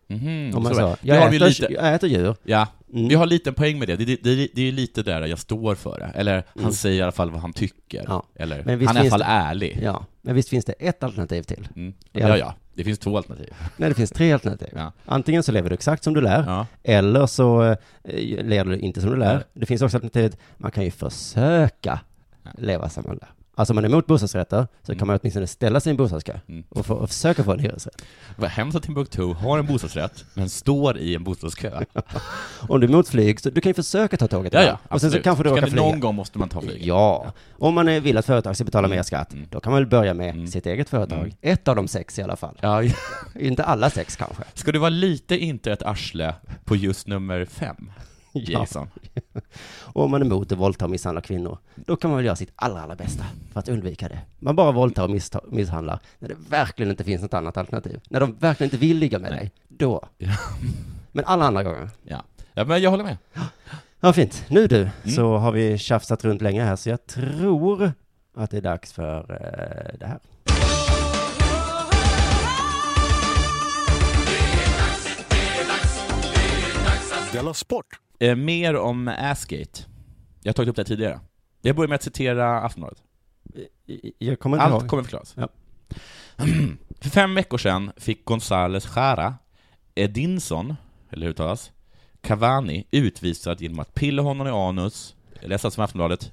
Mhm, 0.07 0.51
Om 0.55 0.63
man 0.63 0.75
så 0.75 0.95
jag, 1.01 1.27
äter, 1.27 1.39
lite, 1.39 1.67
jag 1.73 1.93
äter 1.93 2.09
djur. 2.09 2.35
ja, 2.43 2.67
Mm. 2.93 3.07
vi 3.07 3.15
har 3.15 3.25
lite 3.25 3.51
poäng 3.53 3.79
med 3.79 3.87
det. 3.87 3.95
Det, 3.95 4.05
det, 4.23 4.47
det, 4.53 4.61
är 4.67 4.71
lite 4.71 5.03
där 5.03 5.21
jag 5.27 5.39
står 5.39 5.75
för 5.75 5.99
det. 5.99 6.11
Eller 6.19 6.33
han 6.53 6.61
Mm. 6.63 6.71
säger 6.73 6.99
i 6.99 7.01
alla 7.01 7.11
fall 7.11 7.31
vad 7.31 7.41
han 7.41 7.53
tycker. 7.53 8.03
Ja. 8.07 8.23
Eller, 8.35 8.57
han 8.63 8.69
är 8.69 8.81
i 8.81 8.87
alla 8.87 9.09
fall 9.09 9.19
det- 9.19 9.25
ärlig. 9.25 9.79
Ja, 9.83 10.05
men 10.21 10.35
visst 10.35 10.49
finns 10.49 10.65
det 10.65 10.73
ett 10.79 11.03
alternativ 11.03 11.43
till? 11.43 11.67
Mm. 11.75 11.93
Ja. 12.11 12.37
Ja. 12.37 12.55
Det 12.75 12.83
finns 12.83 12.99
två 12.99 13.17
alternativ. 13.17 13.53
Nej, 13.77 13.89
det 13.89 13.95
finns 13.95 14.11
tre 14.11 14.31
alternativ. 14.31 14.69
Ja. 14.75 14.91
Antingen 15.05 15.43
så 15.43 15.51
lever 15.51 15.69
du 15.69 15.73
exakt 15.73 16.03
som 16.03 16.13
du 16.13 16.21
lär, 16.21 16.43
Ja. 16.47 16.67
eller 16.83 17.25
så 17.25 17.63
eh, 17.63 17.75
lever 18.43 18.71
du 18.71 18.79
inte 18.79 19.01
som 19.01 19.09
du 19.09 19.15
lär. 19.17 19.43
Det 19.53 19.65
finns 19.65 19.81
också 19.81 19.97
alternativet, 19.97 20.37
man 20.57 20.71
kan 20.71 20.83
ju 20.85 20.91
försöka 20.91 21.99
leva 22.57 22.89
som 22.89 23.03
man 23.07 23.15
lär. 23.21 23.29
Alltså 23.55 23.71
om 23.71 23.75
man 23.75 23.83
är 23.85 23.89
emot 23.89 24.07
bostadsrätter 24.07 24.67
så 24.83 24.91
Mm. 24.91 24.99
kan 24.99 25.07
man 25.07 25.19
åtminstone 25.21 25.47
ställa 25.47 25.79
sig 25.79 25.89
i 25.89 25.91
en 25.91 25.97
bostadskö 25.97 26.39
Mm. 26.47 26.63
och, 26.69 26.85
få, 26.85 26.93
och 26.93 27.09
försöka 27.09 27.43
få 27.43 27.51
en 27.51 27.59
hyresrätt. 27.59 28.01
Vad 28.37 28.49
hemskt 28.49 28.77
att 28.77 28.83
Timbuktu 28.83 29.33
har 29.33 29.59
en 29.59 29.65
bostadsrätt, 29.65 30.25
men 30.33 30.49
står 30.49 30.97
i 30.97 31.15
en 31.15 31.23
bostadskö. 31.23 31.71
Om 32.69 32.79
du 32.79 32.85
är 32.87 32.89
emot 32.91 33.07
flyg, 33.07 33.39
så 33.39 33.49
du 33.49 33.61
kan 33.61 33.69
ju 33.69 33.73
försöka 33.73 34.17
ta 34.17 34.27
tåget 34.27 34.53
Ja, 34.53 34.61
ja. 34.63 34.79
Och 34.89 35.01
sen 35.01 35.11
så 35.11 35.19
kanske 35.21 35.43
du 35.43 35.49
det- 35.55 35.61
flyga. 35.67 35.75
Någon 35.83 35.99
gång 35.99 36.15
måste 36.15 36.39
man 36.39 36.49
ta 36.49 36.61
flyget. 36.61 36.85
Ja, 36.85 37.33
om 37.51 37.73
man 37.73 37.85
vill 38.01 38.17
att 38.17 38.25
företag 38.25 38.55
ska 38.55 38.63
betala 38.63 38.85
Mm. 38.87 38.95
mer 38.97 39.03
skatt, 39.03 39.33
Mm. 39.33 39.47
då 39.49 39.59
kan 39.59 39.71
man 39.71 39.81
väl 39.81 39.89
börja 39.89 40.13
med 40.13 40.49
sitt 40.49 40.65
eget 40.65 40.89
företag. 40.89 41.35
Ett 41.41 41.67
av 41.67 41.75
de 41.75 41.87
sex 41.87 42.19
i 42.19 42.21
alla 42.23 42.35
fall. 42.35 42.57
Ja, 42.61 42.83
Inte 43.39 43.63
alla 43.63 43.89
sex 43.89 44.15
kanske. 44.15 44.43
ska 44.53 44.71
du 44.71 44.79
vara 44.79 44.89
lite 44.89 45.37
inte 45.37 45.71
ett 45.71 45.83
arsle 45.83 46.33
på 46.65 46.75
just 46.75 47.07
nummer 47.07 47.45
fem, 47.45 47.91
Ja. 48.47 48.59
Jason? 48.59 48.87
Och 49.79 50.03
om 50.03 50.11
man 50.11 50.21
är 50.21 50.25
emot 50.25 50.51
att 50.51 50.57
våldta 50.57 50.85
och 50.85 50.91
misshandla 50.91 51.21
kvinnor, 51.21 51.57
då 51.75 51.95
kan 51.95 52.09
man 52.09 52.17
väl 52.17 52.25
göra 52.25 52.35
sitt 52.35 52.51
allra, 52.55 52.81
allra 52.81 52.95
bästa 52.95 53.23
för 53.53 53.59
att 53.59 53.69
undvika 53.69 54.09
det. 54.09 54.19
Man 54.39 54.55
bara 54.55 54.71
våldtar 54.71 55.03
och 55.03 55.09
missta- 55.09 55.41
misshandlar 55.51 55.99
när 56.19 56.29
det 56.29 56.35
verkligen 56.49 56.91
inte 56.91 57.03
finns 57.03 57.21
något 57.21 57.33
annat 57.33 57.57
alternativ. 57.57 57.99
När 58.09 58.19
de 58.19 58.35
verkligen 58.39 58.67
inte 58.67 58.77
vill 58.77 58.97
ligga 58.97 59.19
med 59.19 59.31
Nej. 59.31 59.39
dig, 59.39 59.51
då. 59.67 60.05
Ja. 60.17 60.31
Men 61.11 61.25
alla 61.25 61.45
andra 61.45 61.63
gånger. 61.63 61.89
Ja. 62.03 62.23
ja, 62.53 62.65
men 62.65 62.81
jag 62.81 62.89
håller 62.91 63.03
med. 63.03 63.17
Ja, 63.99 64.13
fint. 64.13 64.45
Nu 64.49 64.67
du, 64.67 64.77
Mm. 64.77 64.91
så 65.15 65.37
har 65.37 65.51
vi 65.51 65.77
tjafsat 65.77 66.23
runt 66.25 66.41
länge 66.41 66.63
här, 66.63 66.75
så 66.75 66.89
jag 66.89 67.05
tror 67.07 67.91
att 68.35 68.51
det 68.51 68.57
är 68.57 68.61
dags 68.61 68.93
för 68.93 69.19
eh, 69.31 69.99
det 69.99 70.05
här. 70.07 70.19
Della 77.33 77.53
Sport! 77.53 77.85
Eh, 78.23 78.35
mer 78.35 78.75
om 78.75 79.07
Assgate. 79.07 79.79
Jag 80.41 80.49
har 80.49 80.53
tagit 80.53 80.69
upp 80.69 80.75
det 80.75 80.83
tidigare. 80.83 81.19
Jag 81.61 81.75
börjar 81.75 81.87
med 81.87 81.95
att 81.95 82.03
citera 82.03 82.61
Aftonbladet. 82.61 83.03
Jag 84.17 84.39
kommer 84.39 84.57
inte 84.57 84.65
Allt 84.65 84.81
ihåg. 84.81 84.89
kommer 84.89 85.03
förklaras. 85.03 85.33
Ja. 85.37 85.47
För 87.01 87.09
fem 87.09 87.35
veckor 87.35 87.57
sedan 87.57 87.91
fick 87.97 88.25
Gonzales 88.25 88.87
Jara 88.95 89.35
Edinson, 89.95 90.75
eller 91.09 91.21
hur 91.21 91.31
uttalas, 91.31 91.71
Cavani 92.21 92.87
utvisad 92.91 93.61
genom 93.61 93.79
att 93.79 93.93
pilla 93.93 94.21
honom 94.21 94.47
i 94.47 94.49
anus, 94.49 95.15
alltså 95.51 95.71
från 95.71 95.85
Aftonbladet, 95.85 96.31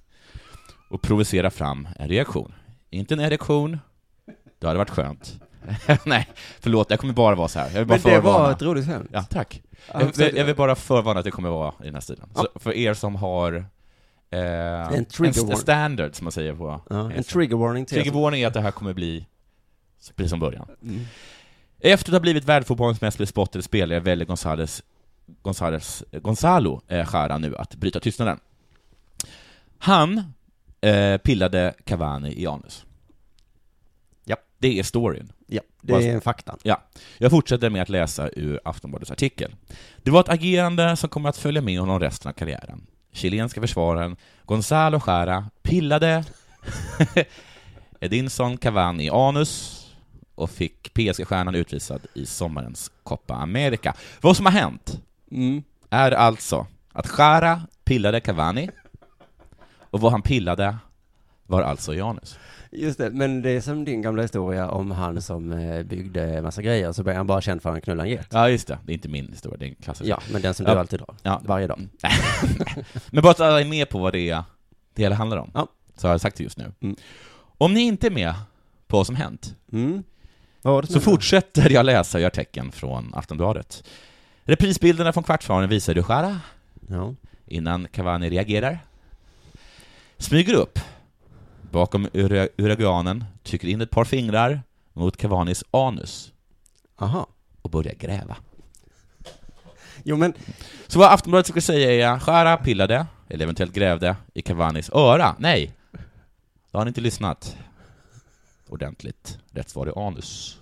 och 0.90 1.02
provocera 1.02 1.50
fram 1.50 1.88
en 1.98 2.08
reaktion. 2.08 2.54
Inte 2.90 3.14
en 3.14 3.20
erektion, 3.20 3.78
det 4.58 4.66
hade 4.66 4.78
varit 4.78 4.90
skönt. 4.90 5.40
Nej, 6.04 6.28
förlåt, 6.60 6.90
jag 6.90 7.00
kommer 7.00 7.12
bara 7.14 7.34
vara 7.34 7.48
så 7.48 7.58
här. 7.58 7.70
Jag 7.70 7.78
vill 7.78 7.86
bara 7.86 7.98
Men 8.04 8.12
det 8.12 8.20
var 8.20 8.50
ett 8.52 8.62
roligt 8.62 8.86
skämt. 8.86 9.08
Ja, 9.12 9.22
tack. 9.22 9.62
Jag, 9.92 10.16
vill- 10.16 10.36
jag 10.36 10.44
vill 10.44 10.56
bara 10.56 10.74
förvarna 10.74 11.18
att 11.20 11.24
det 11.24 11.30
kommer 11.30 11.48
vara 11.50 11.74
i 11.80 11.84
den 11.84 11.94
här 11.94 12.00
stilen. 12.00 12.28
Så 12.34 12.48
för 12.54 12.72
er 12.72 12.94
som 12.94 13.16
har 13.16 13.52
eh, 14.30 14.40
en, 14.40 15.04
trigger 15.04 15.40
warning. 15.40 15.56
standard, 15.56 16.14
som 16.14 16.24
man 16.24 16.32
säger 16.32 16.54
på 16.54 16.80
Ja, 16.90 17.12
en 17.12 17.22
trigger 17.22 17.56
warning 17.56 17.86
till 17.86 17.94
Trigger 17.96 18.12
warning 18.20 18.42
är 18.42 18.46
att 18.46 18.54
det 18.54 18.60
här 18.60 18.70
kommer 18.70 18.92
bli 18.92 19.26
precis 20.16 20.30
som 20.30 20.40
början. 20.40 20.68
Mm. 20.82 21.04
Efter 21.80 22.10
att 22.10 22.14
ha 22.14 22.20
blivit 22.20 22.44
världsfotbollens 22.44 23.00
mest 23.00 23.18
bespottade 23.18 23.62
spelare 23.62 24.00
väljer 24.00 24.26
Gonzales, 24.26 24.82
Gonzales, 25.42 26.04
Gonzalo 26.12 26.80
eh, 26.88 27.08
Jara 27.12 27.38
nu 27.38 27.56
att 27.56 27.74
bryta 27.74 28.00
tystnaden. 28.00 28.38
Han 29.78 30.32
eh, 30.80 31.16
pillade 31.16 31.74
Cavani 31.84 32.42
i 32.42 32.46
anus. 32.46 32.84
Ja. 34.24 34.36
Det 34.58 34.78
är 34.78 34.82
storyn. 34.82 35.32
Ja, 35.52 35.62
det 35.82 35.92
är 35.92 36.14
en 36.14 36.20
fakta. 36.20 36.56
Jag 37.18 37.30
fortsätter 37.30 37.70
med 37.70 37.82
att 37.82 37.88
läsa 37.88 38.28
ur 38.36 38.60
Aftonbladets 38.64 39.10
artikel. 39.10 39.54
Det 40.02 40.10
var 40.10 40.20
ett 40.20 40.28
agerande 40.28 40.96
som 40.96 41.08
kommer 41.08 41.28
att 41.28 41.36
följa 41.36 41.62
med 41.62 41.80
honom 41.80 42.00
resten 42.00 42.28
av 42.28 42.32
karriären. 42.32 42.86
Chilenska 43.12 43.60
försvararen 43.60 44.16
Gonzalo 44.44 45.00
Jara 45.06 45.50
pillade 45.62 46.24
Edinson 48.00 48.56
Cavani 48.56 49.04
i 49.06 49.10
anus 49.10 49.76
och 50.34 50.50
fick 50.50 50.94
PSG-stjärnan 50.94 51.54
utvisad 51.54 52.06
i 52.14 52.26
sommarens 52.26 52.90
Copa 53.02 53.34
America. 53.34 53.94
Vad 54.20 54.36
som 54.36 54.46
har 54.46 54.52
hänt 54.52 55.00
Mm. 55.32 55.62
är 55.90 56.12
alltså 56.12 56.66
att 56.92 57.18
Jara 57.18 57.62
pillade 57.84 58.20
Cavani 58.20 58.70
och 59.90 60.00
vad 60.00 60.12
han 60.12 60.22
pillade 60.22 60.76
var 61.50 61.62
alltså 61.62 61.94
i 61.94 62.00
anus. 62.00 62.38
Just 62.72 62.98
det, 62.98 63.10
men 63.10 63.42
det 63.42 63.50
är 63.50 63.60
som 63.60 63.84
din 63.84 64.02
gamla 64.02 64.22
historia 64.22 64.68
om 64.70 64.90
han 64.90 65.22
som 65.22 65.52
eh, 65.52 65.82
byggde 65.82 66.42
massa 66.42 66.62
grejer, 66.62 66.92
så 66.92 67.02
blev 67.02 67.16
han 67.16 67.26
bara 67.26 67.40
känd 67.40 67.62
för 67.62 67.68
att 67.68 67.74
han 67.74 67.80
knullade 67.80 68.08
en 68.08 68.12
get. 68.14 68.26
Ja, 68.30 68.48
just 68.48 68.68
det. 68.68 68.78
Det 68.86 68.92
är 68.92 68.94
inte 68.94 69.08
min 69.08 69.28
historia, 69.28 69.56
det 69.58 69.64
är 69.64 69.68
en 69.68 69.74
klassiker. 69.74 70.10
Ja, 70.10 70.20
men 70.32 70.42
den 70.42 70.54
som 70.54 70.66
Ja. 70.66 70.74
du 70.74 70.80
alltid 70.80 70.98
drar. 70.98 71.14
Ja. 71.22 71.40
Varje 71.44 71.66
dag. 71.66 71.88
Men 73.10 73.22
bara 73.22 73.30
att 73.30 73.40
alla 73.40 73.60
är 73.60 73.64
med 73.64 73.88
på 73.88 73.98
vad 73.98 74.12
det 74.12 74.30
är 74.30 74.42
det 74.94 75.02
hela 75.02 75.14
handlar 75.14 75.36
om. 75.36 75.50
Ja. 75.54 75.66
Så 75.96 76.06
har 76.06 76.12
jag 76.14 76.20
sagt 76.20 76.36
det 76.36 76.42
just 76.44 76.58
nu. 76.58 76.72
Mm. 76.80 76.96
Om 77.58 77.74
ni 77.74 77.80
inte 77.80 78.06
är 78.06 78.10
med 78.10 78.34
på 78.86 78.96
vad 78.96 79.06
som 79.06 79.16
hänt, 79.16 79.54
Mm. 79.72 80.02
Vad 80.62 80.88
så 80.90 81.00
fortsätter 81.00 81.70
jag 81.70 81.86
läsa 81.86 82.20
ur 82.20 82.30
tecken 82.30 82.72
från 82.72 83.10
Aftonbladet. 83.14 83.84
Reprisbilderna 84.44 85.12
från 85.12 85.24
kvartsfinalen 85.24 85.68
visar 85.70 85.94
du 85.94 86.00
Jara 86.08 86.40
Ja. 86.88 87.14
innan 87.46 87.88
Cavani 87.92 88.30
reagerar. 88.30 88.78
Smyger 90.18 90.54
upp 90.54 90.78
bakom 91.70 92.06
ura- 92.06 92.48
uruguanen, 92.58 93.24
trycker 93.44 93.68
in 93.68 93.80
ett 93.80 93.90
par 93.90 94.04
fingrar 94.04 94.62
mot 94.92 95.16
Cavanis 95.16 95.64
anus 95.70 96.32
Aha. 96.98 97.26
och 97.62 97.70
börjar 97.70 97.94
gräva. 97.94 98.36
Jo, 100.04 100.16
men 100.16 100.32
Så 100.86 100.98
vad 100.98 101.12
Aftonbladet 101.12 101.46
skulle 101.46 101.62
säga 101.62 101.90
är 101.92 102.20
Jara 102.26 102.56
pillade, 102.56 103.06
eller 103.28 103.44
eventuellt 103.44 103.72
grävde, 103.74 104.16
i 104.34 104.42
Cavanis 104.42 104.90
öra. 104.90 105.36
Nej, 105.38 105.72
då 106.70 106.78
har 106.78 106.84
ni 106.84 106.88
inte 106.88 107.00
lyssnat 107.00 107.56
ordentligt. 108.68 109.38
Rätt 109.52 109.68
svar 109.70 109.86
är 109.86 110.06
anus. 110.06 110.58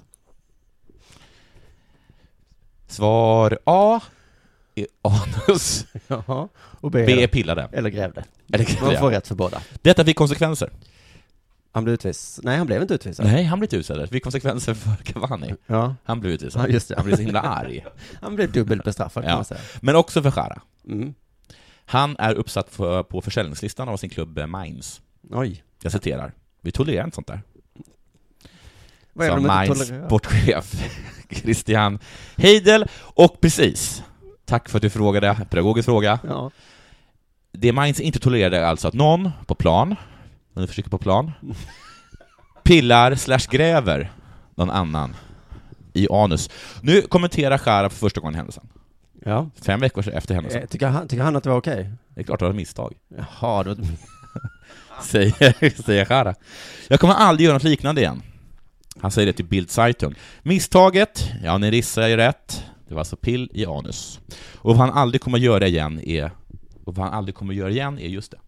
Svar 2.87 3.59
A 3.65 4.01
är 4.75 4.87
anus. 5.03 5.87
Jaha. 6.07 6.49
Och 6.81 6.91
B, 6.91 7.05
B 7.07 7.23
är 7.23 7.27
pillade. 7.29 7.69
eller 7.73 7.91
grävde. 7.91 8.25
Eller 8.53 8.65
Man 8.65 8.75
grävde. 8.81 8.99
får 8.99 9.11
rätt 9.11 9.29
för 9.29 9.35
båda. 9.35 9.63
Detta 9.83 10.05
fick 10.05 10.17
konsekvenser. 10.17 10.71
Han 11.73 11.85
blev 11.85 11.95
utvisad. 11.95 12.45
Nej, 12.45 12.57
han 12.57 12.67
blev 12.67 12.83
inte 12.83 12.95
utvisad. 12.95 13.27
Nej, 13.27 13.45
han 13.45 13.59
blev 13.59 13.67
utvisad. 13.69 13.99
Det 13.99 14.07
fick 14.07 14.23
konsekvenser 14.23 14.75
för 14.75 14.97
Cavani. 15.05 15.55
Ja, 15.67 15.95
Han 16.05 16.21
blev 16.21 16.31
ja 16.33 16.35
utvisad. 16.35 16.71
just 16.71 16.89
det. 16.89 16.95
Han 16.97 17.05
blev 17.07 17.17
så 17.17 17.23
himla 17.23 17.41
arg. 17.41 17.85
Han 18.23 18.37
blev 18.37 18.53
dubbelt 18.53 18.85
bestraffad 18.85 19.23
kan 19.23 19.31
Ja. 19.31 19.37
man 19.37 19.45
säga. 19.45 19.61
Men 19.81 19.97
också 19.97 20.23
för 20.23 20.33
Jara. 20.37 20.61
Mm. 20.89 21.15
Han 21.85 22.17
är 22.19 22.35
uppsatt 22.35 22.71
för, 22.71 23.03
på 23.03 23.21
försäljningslistan 23.23 23.89
av 23.89 23.97
sin 23.97 24.11
klubb 24.11 24.39
eh, 24.39 24.47
Mainz. 24.47 25.01
Oj. 25.31 25.63
Jag 25.83 25.93
citerar. 25.93 26.33
Vi 26.61 26.73
tolererar 26.73 27.05
inte 27.05 27.15
sånt 27.15 27.27
där. 27.27 27.41
Vad 29.13 29.27
är 29.27 29.31
det 29.31 29.37
de 29.37 29.41
inte 29.41 29.49
Mainz 29.55 30.07
sportchef 30.07 30.91
Christian 31.31 31.99
Heidel. 32.37 32.87
Och 33.01 33.41
precis, 33.41 34.03
tack 34.45 34.69
för 34.69 34.79
att 34.79 34.83
du 34.83 34.91
frågade, 34.91 35.35
pedagogisk 35.51 35.85
fråga. 35.87 36.19
Ja. 36.29 36.51
Det 37.53 37.73
Mainz 37.73 38.01
inte 38.01 38.19
tolererade 38.19 38.57
är 38.59 38.63
alltså 38.65 38.89
att 38.89 38.95
någon 38.95 39.31
på 39.47 39.55
plan, 39.55 39.97
när 40.59 40.63
du 40.63 40.69
försöker 40.69 40.91
på 40.91 40.99
plan, 40.99 41.33
pillar 42.63 43.15
slash 43.15 43.39
gräver 43.51 44.13
någon 44.55 44.71
annan 44.71 45.17
i 45.93 46.07
anus. 46.11 46.51
Nu 46.81 47.03
kommenterar 47.03 47.61
Jara 47.67 47.91
för 47.91 47.97
första 47.97 48.21
gången 48.21 48.35
händelsen. 48.35 48.69
ja. 49.25 49.51
Fem 49.63 49.81
veckor 49.81 50.09
efter 50.09 50.35
händelsen. 50.35 50.63
Eh, 50.63 50.69
Tycker 50.69 50.87
han, 50.87 51.09
tycker 51.09 51.25
han 51.25 51.37
att 51.37 51.43
det 51.45 51.51
var 51.51 51.57
okej? 51.57 51.91
Det 52.15 52.21
är 52.21 52.25
klart 52.25 52.35
att 52.35 52.39
det 52.39 52.45
var 52.45 52.51
ett 52.51 52.57
misstag, 52.57 52.95
Jaha, 53.17 53.63
då... 53.63 53.77
säger, 55.03 55.83
säger 55.83 56.07
Jara. 56.11 56.35
Jag 56.89 57.01
kommer 57.01 57.15
aldrig 57.15 57.45
göra 57.45 57.55
något 57.55 57.63
liknande 57.63 58.01
igen. 58.01 58.23
Han 59.01 59.11
säger 59.11 59.27
det 59.27 59.33
till 59.33 59.45
Bild 59.45 59.71
Zeitung. 59.71 60.15
Misstaget, 60.43 61.31
ja 61.45 61.59
ni 61.59 61.71
gissar 61.71 62.09
ju 62.09 62.17
rätt, 62.17 62.65
det 62.89 62.95
var 62.95 63.01
alltså 63.01 63.17
pill 63.17 63.51
i 63.55 63.67
anus. 63.67 64.21
Och 64.55 64.77
vad 64.77 64.87
han 64.89 64.99
aldrig 64.99 65.21
kommer 65.21 65.39
göra 65.39 65.67
igen 65.67 66.01
är, 66.05 66.31
och 66.85 66.95
vad 66.95 67.07
han 67.07 67.15
aldrig 67.15 67.35
kommer 67.35 67.55
göra 67.55 67.71
igen 67.71 67.99
är 67.99 68.09
just 68.09 68.31
det. 68.31 68.39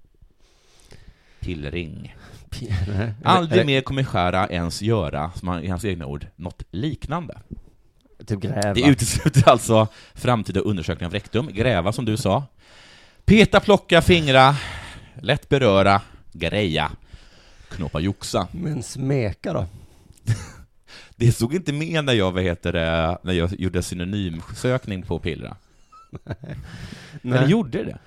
Pillring. 1.40 2.14
Nej. 2.88 3.14
Aldrig 3.24 3.66
mer 3.66 3.80
kommer 3.80 4.06
Jara 4.14 4.48
ens 4.48 4.82
göra, 4.82 5.30
som 5.34 5.48
han, 5.48 5.62
i 5.62 5.68
hans 5.68 5.84
egna 5.84 6.06
ord, 6.06 6.26
något 6.36 6.62
liknande. 6.70 7.38
Typ 8.26 8.40
gräva. 8.40 8.74
Det 8.74 8.80
utesluter 8.82 9.48
alltså 9.48 9.88
framtida 10.14 10.60
undersökning 10.60 11.06
av 11.06 11.12
rektum, 11.12 11.48
gräva 11.52 11.92
som 11.92 12.04
du 12.04 12.16
sa, 12.16 12.44
peta, 13.24 13.60
plocka, 13.60 14.02
fingra, 14.02 14.56
lätt 15.20 15.48
beröra, 15.48 16.02
greja, 16.32 16.90
knåpa, 17.68 18.00
joxa. 18.00 18.48
Men 18.52 18.82
smeka 18.82 19.52
då? 19.52 19.66
Det 21.16 21.32
stod 21.32 21.54
inte 21.54 21.72
med 21.72 22.04
när 22.04 22.12
jag, 22.12 22.32
vad 22.32 22.42
heter 22.42 22.72
det, 22.72 23.18
när 23.22 23.32
jag 23.32 23.60
gjorde 23.60 23.82
synonymsökning 23.82 25.02
på 25.02 25.18
pillra. 25.18 25.56
Eller 27.22 27.46
gjorde 27.46 27.84
det? 27.84 27.98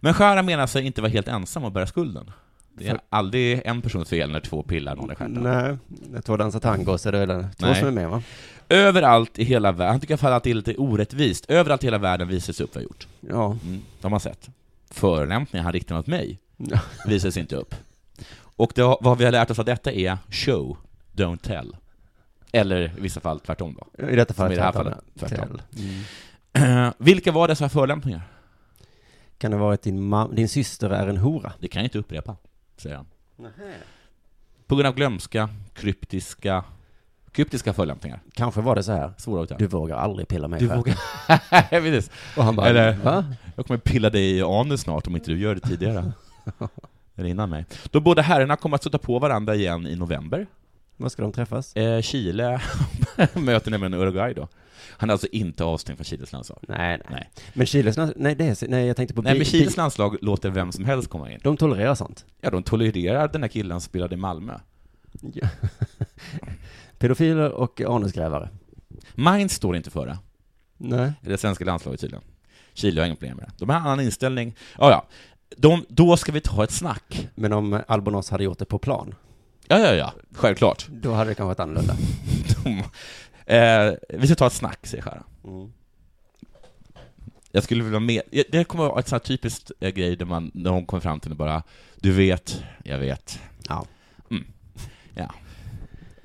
Men 0.00 0.14
Jara 0.18 0.42
menar 0.42 0.66
sig 0.66 0.86
inte 0.86 1.00
vara 1.02 1.12
helt 1.12 1.28
ensam 1.28 1.64
och 1.64 1.72
bära 1.72 1.86
skulden. 1.86 2.30
Det 2.74 2.88
är 2.88 3.00
aldrig 3.08 3.62
en 3.64 3.82
persons 3.82 4.08
fel 4.08 4.30
när 4.32 4.40
två 4.40 4.62
pillar 4.62 4.96
någon 4.96 5.12
i 5.12 5.14
stjärten. 5.14 5.42
Nej, 5.42 5.76
när 5.88 6.20
två 6.20 6.36
dansar 6.36 6.60
tango 6.60 6.98
så 6.98 7.08
är 7.08 7.12
det 7.12 7.26
väl 7.26 7.42
två 7.42 7.66
Nej. 7.66 7.74
som 7.78 7.88
är 7.88 7.92
med 7.92 8.10
va? 8.10 8.22
Överallt 8.68 9.38
i 9.38 9.44
hela 9.44 9.72
världen, 9.72 9.92
han 9.92 10.00
tycker 10.00 10.12
i 10.12 10.14
alla 10.14 10.18
fall 10.18 10.32
att 10.32 10.42
det 10.44 10.50
är 10.50 10.54
lite 10.54 10.74
orättvist, 10.76 11.44
överallt 11.50 11.82
i 11.82 11.86
hela 11.86 11.98
världen 11.98 12.28
visas 12.28 12.60
upp 12.60 12.74
vad 12.74 12.82
jag 12.82 12.88
gjort. 12.88 13.06
Ja. 13.20 13.56
Mm, 13.64 13.82
de 14.00 14.12
har 14.12 14.18
sett. 14.18 14.50
Förolämpningar 14.90 15.64
han 15.64 15.72
riktar 15.72 15.94
mot 15.96 16.06
mig 16.06 16.38
Ja. 16.56 16.80
visas 17.06 17.36
inte 17.36 17.56
upp. 17.56 17.74
Och 18.56 18.72
det, 18.74 18.82
vad 19.00 19.18
vi 19.18 19.24
har 19.24 19.32
lärt 19.32 19.50
oss 19.50 19.58
av 19.58 19.64
detta 19.64 19.92
är 19.92 20.18
show, 20.30 20.76
don't 21.12 21.38
tell. 21.38 21.76
Eller 22.52 22.80
i 22.80 23.00
vissa 23.00 23.20
fall 23.20 23.40
tvärtom 23.40 23.78
då. 23.78 24.06
I 24.08 24.16
detta 24.16 24.34
fallet 24.34 24.52
i 24.52 24.56
det 24.56 24.62
här 24.62 24.72
fallet, 24.72 24.98
tvärtom. 25.18 25.60
Mm. 26.54 26.92
Vilka 26.98 27.32
var 27.32 27.48
dessa 27.48 27.68
förolämpningar? 27.68 28.22
Kan 29.38 29.50
det 29.50 29.56
vara 29.56 29.74
att 29.74 29.82
din, 29.82 30.14
din 30.32 30.48
syster 30.48 30.90
är 30.90 31.06
en 31.06 31.16
hora? 31.16 31.52
Det 31.60 31.68
kan 31.68 31.82
jag 31.82 31.86
inte 31.86 31.98
upprepa, 31.98 32.36
säger 32.80 32.96
han. 32.96 33.06
På 34.66 34.76
grund 34.76 34.86
av 34.86 34.94
glömska, 34.94 35.48
kryptiska, 35.74 36.64
kryptiska 37.32 37.72
förolämpningar. 37.72 38.20
Kanske 38.34 38.60
var 38.60 38.74
det 38.76 38.82
så 38.82 38.92
här. 38.92 39.12
Svåra 39.18 39.56
Du 39.56 39.66
vågar 39.66 39.96
aldrig 39.96 40.28
pilla 40.28 40.48
mig 40.48 40.60
Du 40.60 40.68
själv. 40.68 40.78
vågar... 40.78 40.96
Precis. 41.80 42.10
Och 42.36 42.44
han 42.44 42.56
bara, 42.56 42.66
Eller- 42.68 42.96
va? 42.96 43.24
Jag 43.56 43.66
kommer 43.66 43.78
pilla 43.78 44.10
dig 44.10 44.36
i 44.38 44.42
anus 44.42 44.80
snart 44.80 45.06
om 45.06 45.16
inte 45.16 45.30
du 45.30 45.38
gör 45.38 45.54
det 45.54 45.60
tidigare. 45.60 46.12
Eller 47.16 47.28
innan 47.28 47.50
mig. 47.50 47.66
De 47.90 48.00
båda 48.00 48.22
herrarna 48.22 48.56
kommer 48.56 48.74
att 48.74 48.82
stöta 48.82 48.98
på 48.98 49.18
varandra 49.18 49.54
igen 49.54 49.86
i 49.86 49.96
november. 49.96 50.46
Var 50.96 51.08
ska 51.08 51.22
de 51.22 51.32
träffas? 51.32 51.76
Eh, 51.76 52.00
Chile 52.02 52.60
möter 53.34 53.70
nämligen 53.70 53.94
Uruguay 53.94 54.34
då. 54.34 54.48
Han 54.88 55.10
är 55.10 55.12
alltså 55.12 55.26
inte 55.32 55.64
avstängd 55.64 55.98
från 55.98 56.04
Chiles 56.04 56.32
landslag. 56.32 56.58
Nej, 56.68 56.78
nej. 56.88 57.00
Nej. 57.10 57.30
Men 57.52 57.66
Chiles, 57.66 57.96
nej, 58.16 58.34
det 58.34 58.62
är, 58.62 58.68
nej 58.68 58.86
jag 58.86 58.96
tänkte 58.96 59.14
på 59.14 59.22
Nej, 59.22 59.34
men 59.34 59.44
Chiles 59.44 59.76
landslag 59.76 60.16
låter 60.20 60.50
vem 60.50 60.72
som 60.72 60.84
helst 60.84 61.10
komma 61.10 61.30
in. 61.30 61.38
De 61.42 61.56
tolererar 61.56 61.94
sånt. 61.94 62.24
Ja, 62.40 62.50
de 62.50 62.62
tolererar 62.62 63.28
den 63.28 63.42
här 63.42 63.48
killen 63.48 63.80
som 63.80 63.88
spelade 63.88 64.14
i 64.14 64.18
Malmö. 64.18 64.58
Ja. 65.32 65.48
Pedofiler 66.98 67.50
och 67.52 67.80
anusgrävare. 67.80 68.48
Mainz 69.14 69.52
står 69.52 69.76
inte 69.76 69.90
för 69.90 70.06
det. 70.06 70.18
Nej. 70.76 71.12
Det 71.20 71.38
svenska 71.38 71.64
landslaget 71.64 72.00
tydligen. 72.00 72.24
Chile 72.74 73.00
har 73.00 73.06
inga 73.06 73.16
problem 73.16 73.36
med 73.36 73.46
det. 73.46 73.52
De 73.58 73.68
har 73.68 73.76
en 73.76 73.82
annan 73.82 74.00
inställning. 74.00 74.56
Ja, 74.78 74.90
ja. 74.90 75.06
De, 75.56 75.84
då 75.88 76.16
ska 76.16 76.32
vi 76.32 76.40
ta 76.40 76.64
ett 76.64 76.70
snack. 76.70 77.28
Men 77.34 77.52
om 77.52 77.82
Albonos 77.88 78.30
hade 78.30 78.44
gjort 78.44 78.58
det 78.58 78.64
på 78.64 78.78
plan, 78.78 79.14
Ja, 79.70 79.78
ja, 79.78 79.94
ja. 79.94 80.12
Självklart. 80.34 80.86
då 80.88 81.12
hade 81.12 81.30
det 81.30 81.34
kanske 81.34 81.48
varit 81.48 81.60
annorlunda. 81.60 81.96
Eh, 83.46 83.92
vi 84.08 84.26
ska 84.26 84.36
ta 84.36 84.46
ett 84.46 84.52
snack, 84.52 84.86
säger 84.86 85.02
Schara. 85.02 85.22
Mm. 85.44 85.72
Jag 87.52 87.62
skulle 87.62 87.84
vilja 87.84 88.00
med... 88.00 88.22
Det 88.48 88.64
kommer 88.64 88.84
vara 88.84 89.00
ett 89.00 89.08
sånt 89.08 89.22
här 89.22 89.26
typiskt 89.28 89.70
eh, 89.80 89.90
grej 89.90 90.16
där 90.16 90.26
man, 90.26 90.50
när 90.54 90.70
hon 90.70 90.86
kommer 90.86 91.00
fram 91.00 91.20
till 91.20 91.30
det 91.30 91.36
bara 91.36 91.62
Du 91.96 92.12
vet, 92.12 92.64
jag 92.84 92.98
vet. 92.98 93.40
Ja. 93.68 93.86
Mm. 94.30 94.44
Ja. 95.14 95.34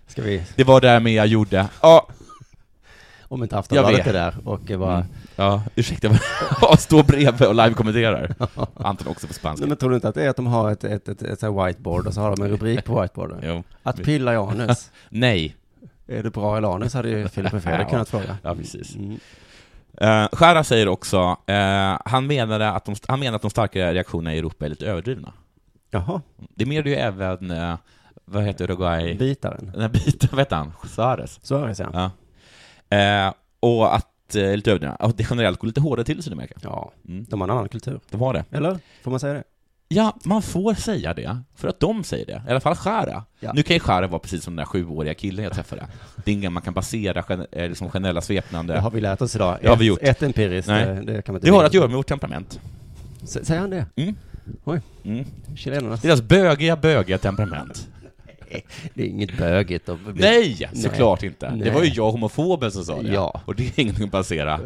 Ska 0.08 0.22
vi, 0.22 0.44
Det 0.56 0.64
var 0.64 0.82
det 0.82 1.00
med 1.00 1.14
jag 1.14 1.28
gjorde. 1.28 1.68
Ja, 1.82 2.08
om 3.28 3.44
inte 3.44 3.56
Jag 3.56 3.60
Aftonbladet 3.60 4.08
är 4.08 4.14
där 4.14 4.36
och 4.44 4.60
bara, 4.60 4.96
mm. 4.96 5.08
ja 5.36 5.64
ursäkta, 5.76 6.08
jag 6.62 6.80
står 6.80 7.04
bredvid 7.04 7.48
och 7.48 7.56
live-kommenterar. 7.56 8.36
Anton 8.76 9.08
också 9.08 9.28
på 9.28 9.34
spanska. 9.34 9.62
Nej, 9.62 9.70
men 9.70 9.78
tror 9.78 9.90
du 9.90 9.96
inte 9.96 10.10
att 10.10 10.16
det 10.16 10.24
är 10.24 10.30
att 10.30 10.36
de 10.36 10.48
har 10.48 10.72
ett, 10.72 10.84
ett, 10.84 11.10
ett, 11.10 11.22
ett, 11.22 11.44
whiteboard 11.44 12.08
och 12.08 12.14
så 12.14 12.22
har 12.22 12.36
de 12.36 12.44
en 12.44 12.50
rubrik 12.50 12.86
på 12.86 13.02
whiteboarden? 13.02 13.40
Jo. 13.44 13.64
Att 13.84 14.04
pilla 14.04 14.34
i 14.34 14.36
anus. 14.36 14.92
Nej. 15.10 15.56
är 16.08 16.24
du 16.24 16.30
bra 16.30 16.62
i 16.62 16.66
anus 16.66 16.94
hade 16.94 17.10
ju 17.10 17.28
Filip 17.28 17.54
och 17.54 17.64
Fredrik 17.64 17.90
kunnat 17.90 18.10
fråga. 18.10 18.38
Ja, 18.44 18.56
precis. 18.56 18.96
Mm. 18.96 19.20
Uh, 20.02 20.28
Schara 20.32 20.64
säger 20.64 20.88
också, 20.88 21.38
eh, 21.46 21.98
han, 22.06 22.28
menade 22.28 22.70
att 22.70 22.86
de, 22.86 22.96
han 23.08 23.20
menar 23.20 23.36
att 23.36 23.42
de 23.42 23.52
starka 23.52 23.94
reaktionerna 23.94 24.36
i 24.36 24.38
Europa 24.38 24.66
är 24.66 24.70
lite 24.70 24.86
överdrivna. 24.86 25.34
Jaha, 25.92 26.22
Det 26.56 26.66
menar 26.66 26.84
ju 26.84 26.96
även, 26.96 27.52
eh, 27.52 27.76
vad 28.26 28.44
heter 28.44 28.64
Uruguay? 28.64 29.16
bitaren. 29.16 29.74
Här 29.78 29.90
biten, 29.90 30.30
vad 30.32 30.40
heter 30.40 30.56
han? 30.56 30.74
Suarez. 30.88 31.40
Suarez 31.44 31.80
ja. 31.80 31.90
Ja. 31.94 32.12
Eh, 32.89 33.34
och 33.60 33.95
att, 33.95 34.36
eh, 34.36 34.56
lite 34.56 34.71
överdrivna, 34.71 34.95
att 34.95 35.17
det 35.17 35.28
generellt 35.30 35.60
går 35.60 35.67
lite 35.67 35.82
hårdare 35.82 36.06
till 36.06 36.19
i 36.19 36.21
Sydamerika. 36.21 36.56
Ja, 36.63 36.91
Mm. 37.08 37.26
de 37.30 37.41
har 37.41 37.48
en 37.48 37.52
annan 37.58 37.69
kultur. 37.69 38.00
De 38.12 38.21
har 38.21 38.34
det. 38.34 38.43
Eller? 38.52 38.80
Får 39.04 39.12
man 39.12 39.19
säga 39.19 39.34
det? 39.34 39.43
Ja, 39.88 40.15
man 40.24 40.41
får 40.41 40.74
säga 40.74 41.13
det, 41.13 41.38
för 41.56 41.67
att 41.67 41.80
de 41.80 42.04
säger 42.04 42.26
det. 42.26 42.41
I 42.48 42.52
alla 42.52 42.60
fall 42.60 42.76
Schara. 42.76 43.24
Ja. 43.39 43.52
Nu 43.54 43.63
kan 43.63 43.74
ju 43.76 43.80
Schara 43.80 44.08
vara 44.08 44.19
precis 44.19 44.43
som 44.43 44.56
den 44.56 44.58
där 44.58 44.65
sjuåriga 44.65 45.13
killen 45.13 45.43
jag 45.43 45.54
träffade. 45.54 45.88
Det 46.26 46.32
är 46.32 46.34
ingen 46.36 46.54
man 46.54 46.63
kan 46.63 46.74
basera 46.74 47.24
gen- 47.30 47.48
eh, 47.52 47.69
liksom 47.69 47.89
generella 47.89 48.21
svepnande... 48.21 48.74
Det 48.74 48.80
har 48.80 48.91
vi 48.91 49.02
lärt 49.02 49.21
oss 49.21 49.36
idag. 49.36 49.58
Det 49.62 49.67
har 49.69 49.76
vi 49.78 49.86
gjort. 49.86 50.00
Ett 50.02 50.24
empiriskt, 50.24 50.67
Nej. 50.67 50.86
det, 50.86 50.93
det 50.93 51.21
kan 51.21 51.34
man 51.34 51.39
inte 51.39 51.48
Det 51.48 51.52
har 51.56 51.63
att 51.63 51.74
göra 51.74 51.88
med 51.88 51.95
vårt 51.95 52.08
temperament. 52.08 52.60
S- 53.24 53.45
Säger 53.48 53.62
han 53.62 53.69
det? 53.69 53.86
Mm. 53.95 54.15
Oj. 54.63 54.82
Mm. 55.04 55.26
Chilenernas? 55.56 56.02
Deras 56.02 56.21
bögiga, 56.21 56.76
bögiga 56.76 57.17
temperament. 57.17 57.88
Det 58.94 59.04
är 59.04 59.08
inget 59.08 59.38
bögigt 59.38 59.90
att 59.90 60.00
bli... 60.00 60.22
Nej, 60.22 60.70
såklart 60.74 61.24
inte. 61.24 61.52
Nej. 61.52 61.60
Det 61.60 61.72
var 61.72 61.84
ju 61.84 61.90
jag, 61.90 62.12
homofoben, 62.12 62.72
som 62.72 62.86
sa 62.86 63.02
det. 63.02 63.14
Ja. 63.14 63.42
Och 63.46 63.56
det 63.56 63.64
är 63.64 63.82
ingenting 63.82 64.06
att 64.06 64.12
basera 64.12 64.60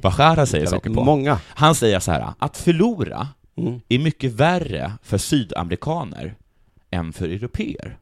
vad 0.00 0.14
Schara 0.14 0.46
säger 0.46 0.64
Jag 0.64 0.70
saker 0.70 0.90
på. 0.90 1.04
Många. 1.04 1.40
Han 1.46 1.74
säger 1.74 2.00
så 2.00 2.12
här, 2.12 2.32
att 2.38 2.56
förlora 2.56 3.28
Mm. 3.56 3.80
är 3.88 3.98
mycket 3.98 4.32
värre 4.32 4.92
för 5.02 5.18
sydamerikaner 5.18 6.34
än 6.90 7.12
för 7.12 7.28
europeer. 7.28 7.96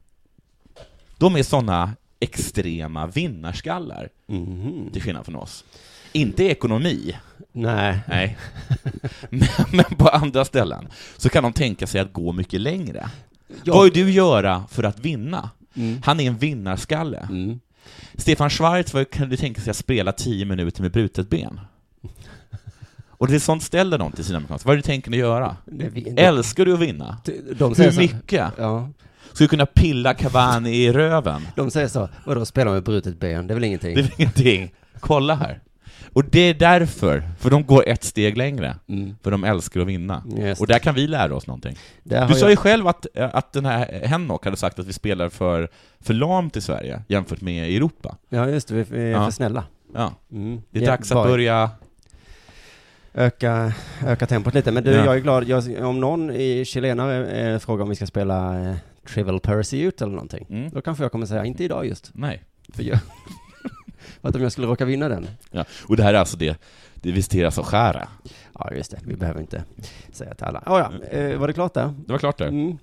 De 1.17 1.35
är 1.35 1.43
sådana 1.43 1.91
extrema 2.19 3.07
vinnarskallar, 3.07 4.09
Mhm. 4.27 4.89
till 4.93 5.01
skillnad 5.01 5.25
från 5.25 5.35
oss. 5.35 5.65
Inte 6.11 6.43
i 6.43 6.49
ekonomi, 6.49 7.15
Nej. 7.51 7.99
nej. 8.07 8.37
men, 9.29 9.47
men 9.71 9.85
på 9.97 10.07
andra 10.07 10.45
ställen 10.45 10.87
så 11.17 11.29
kan 11.29 11.43
de 11.43 11.53
tänka 11.53 11.87
sig 11.87 12.01
att 12.01 12.13
gå 12.13 12.31
mycket 12.31 12.61
längre. 12.61 13.09
Ja. 13.63 13.73
Vad 13.73 13.83
vill 13.83 13.93
du 13.93 14.11
göra 14.11 14.63
för 14.69 14.83
att 14.83 14.99
vinna? 14.99 15.49
Mm. 15.73 16.01
Han 16.05 16.19
är 16.19 16.27
en 16.27 16.37
vinnarskalle. 16.37 17.27
Mm. 17.29 17.59
Stefan 18.15 18.49
Schwarz, 18.49 18.93
vad 18.93 19.09
kan 19.09 19.29
du 19.29 19.37
tänka 19.37 19.61
sig 19.61 19.71
att 19.71 19.77
spela 19.77 20.11
tio 20.11 20.45
minuter 20.45 20.81
med 20.81 20.91
brutet 20.91 21.29
ben? 21.29 21.59
Och 23.09 23.27
det 23.27 23.35
är 23.35 23.39
sånt 23.39 23.63
ställer 23.63 23.97
de 23.97 24.11
till 24.11 24.25
sina 24.25 24.37
amerikaner. 24.37 24.61
Vad 24.65 24.73
är 24.73 24.75
det 24.75 24.81
du 24.81 24.85
tänker 24.85 25.11
göra? 25.11 25.57
Det, 25.65 25.89
det, 25.89 26.21
Älskar 26.21 26.65
du 26.65 26.73
att 26.73 26.79
vinna? 26.79 27.17
de 27.57 27.75
säger 27.75 27.91
Hur 27.91 27.95
så, 27.95 28.01
mycket? 28.01 28.51
Ja. 28.57 28.89
Ska 29.33 29.43
du 29.43 29.47
kunna 29.47 29.65
pilla 29.65 30.13
Cavani 30.13 30.75
i 30.75 30.91
röven? 30.91 31.47
De 31.55 31.71
säger 31.71 31.87
så, 31.87 32.09
vadå 32.25 32.45
spela 32.45 32.71
med 32.71 32.83
brutet 32.83 33.19
ben? 33.19 33.47
Det 33.47 33.53
är 33.53 33.55
väl 33.55 33.63
ingenting? 33.63 33.95
Det 33.95 34.01
är 34.01 34.03
väl 34.03 34.13
ingenting. 34.17 34.73
Kolla 34.99 35.35
här. 35.35 35.61
Och 36.13 36.25
det 36.25 36.39
är 36.39 36.53
därför, 36.53 37.29
för 37.39 37.49
de 37.49 37.63
går 37.65 37.87
ett 37.87 38.03
steg 38.03 38.37
längre. 38.37 38.75
Mm. 38.87 39.15
För 39.23 39.31
de 39.31 39.43
älskar 39.43 39.79
att 39.81 39.87
vinna. 39.87 40.23
Just. 40.37 40.61
Och 40.61 40.67
där 40.67 40.79
kan 40.79 40.95
vi 40.95 41.07
lära 41.07 41.35
oss 41.35 41.47
någonting. 41.47 41.75
Du 42.03 42.15
sa 42.15 42.25
jag- 42.39 42.49
ju 42.49 42.55
själv 42.55 42.87
att, 42.87 43.05
att 43.17 43.53
den 43.53 43.65
här 43.65 44.01
Hennock 44.05 44.45
hade 44.45 44.57
sagt 44.57 44.79
att 44.79 44.87
vi 44.87 44.93
spelar 44.93 45.29
för, 45.29 45.69
för 45.99 46.13
lamt 46.13 46.57
i 46.57 46.61
Sverige 46.61 47.01
jämfört 47.07 47.41
med 47.41 47.69
Europa. 47.75 48.15
Ja, 48.29 48.49
just 48.49 48.67
det, 48.67 48.73
vi 48.91 49.01
är 49.01 49.05
Ja. 49.11 49.25
för 49.25 49.31
snälla. 49.31 49.63
Ja, 49.95 50.13
Mm. 50.31 50.61
det 50.71 50.79
är 50.79 50.83
Ja, 50.83 50.89
dags 50.91 51.11
att 51.11 51.15
bara 51.15 51.27
börja... 51.27 51.69
Öka, 53.13 53.73
öka 54.05 54.25
tempot 54.27 54.53
lite. 54.53 54.71
Men 54.71 54.83
du, 54.83 54.91
Ja. 54.91 55.05
jag 55.05 55.15
är 55.15 55.19
glad, 55.19 55.43
jag, 55.47 55.85
om 55.85 55.99
någon 55.99 56.31
i 56.31 56.65
chilenare 56.65 57.27
eh, 57.53 57.59
frågar 57.59 57.83
om 57.83 57.89
vi 57.89 57.95
ska 57.95 58.05
spela 58.05 58.59
eh, 58.69 58.75
Trivial 59.07 59.39
Pursuit 59.39 60.01
eller 60.01 60.11
någonting, 60.11 60.45
Mm. 60.49 60.69
då 60.69 60.81
kanske 60.81 61.03
jag 61.03 61.11
kommer 61.11 61.25
säga, 61.25 61.45
inte 61.45 61.63
idag 61.63 61.85
just. 61.85 62.11
Nej. 62.13 62.43
För, 62.73 62.83
jag, 62.83 62.99
för 64.21 64.29
att 64.29 64.35
om 64.35 64.41
jag 64.41 64.51
skulle 64.51 64.67
råka 64.67 64.85
vinna 64.85 65.09
den. 65.09 65.27
Ja. 65.51 65.65
Och 65.87 65.97
det 65.97 66.03
här 66.03 66.13
är 66.13 66.17
alltså 66.17 66.37
det, 66.37 66.61
det 66.95 67.11
visiteras 67.11 67.57
av 67.57 67.65
Skära. 67.65 68.07
Ja, 68.59 68.71
just 68.75 68.91
det. 68.91 68.99
Vi 69.05 69.15
behöver 69.15 69.41
inte 69.41 69.63
säga 70.11 70.33
till 70.33 70.45
alla. 70.45 70.59
Oh, 70.65 70.79
ja, 70.79 71.17
eh, 71.17 71.37
var 71.39 71.47
det 71.47 71.53
klart 71.53 71.73
där? 71.73 71.93
Det 72.05 72.11
var 72.11 72.19
klart 72.19 72.37
det. 72.37 72.47
Mm. 72.47 72.77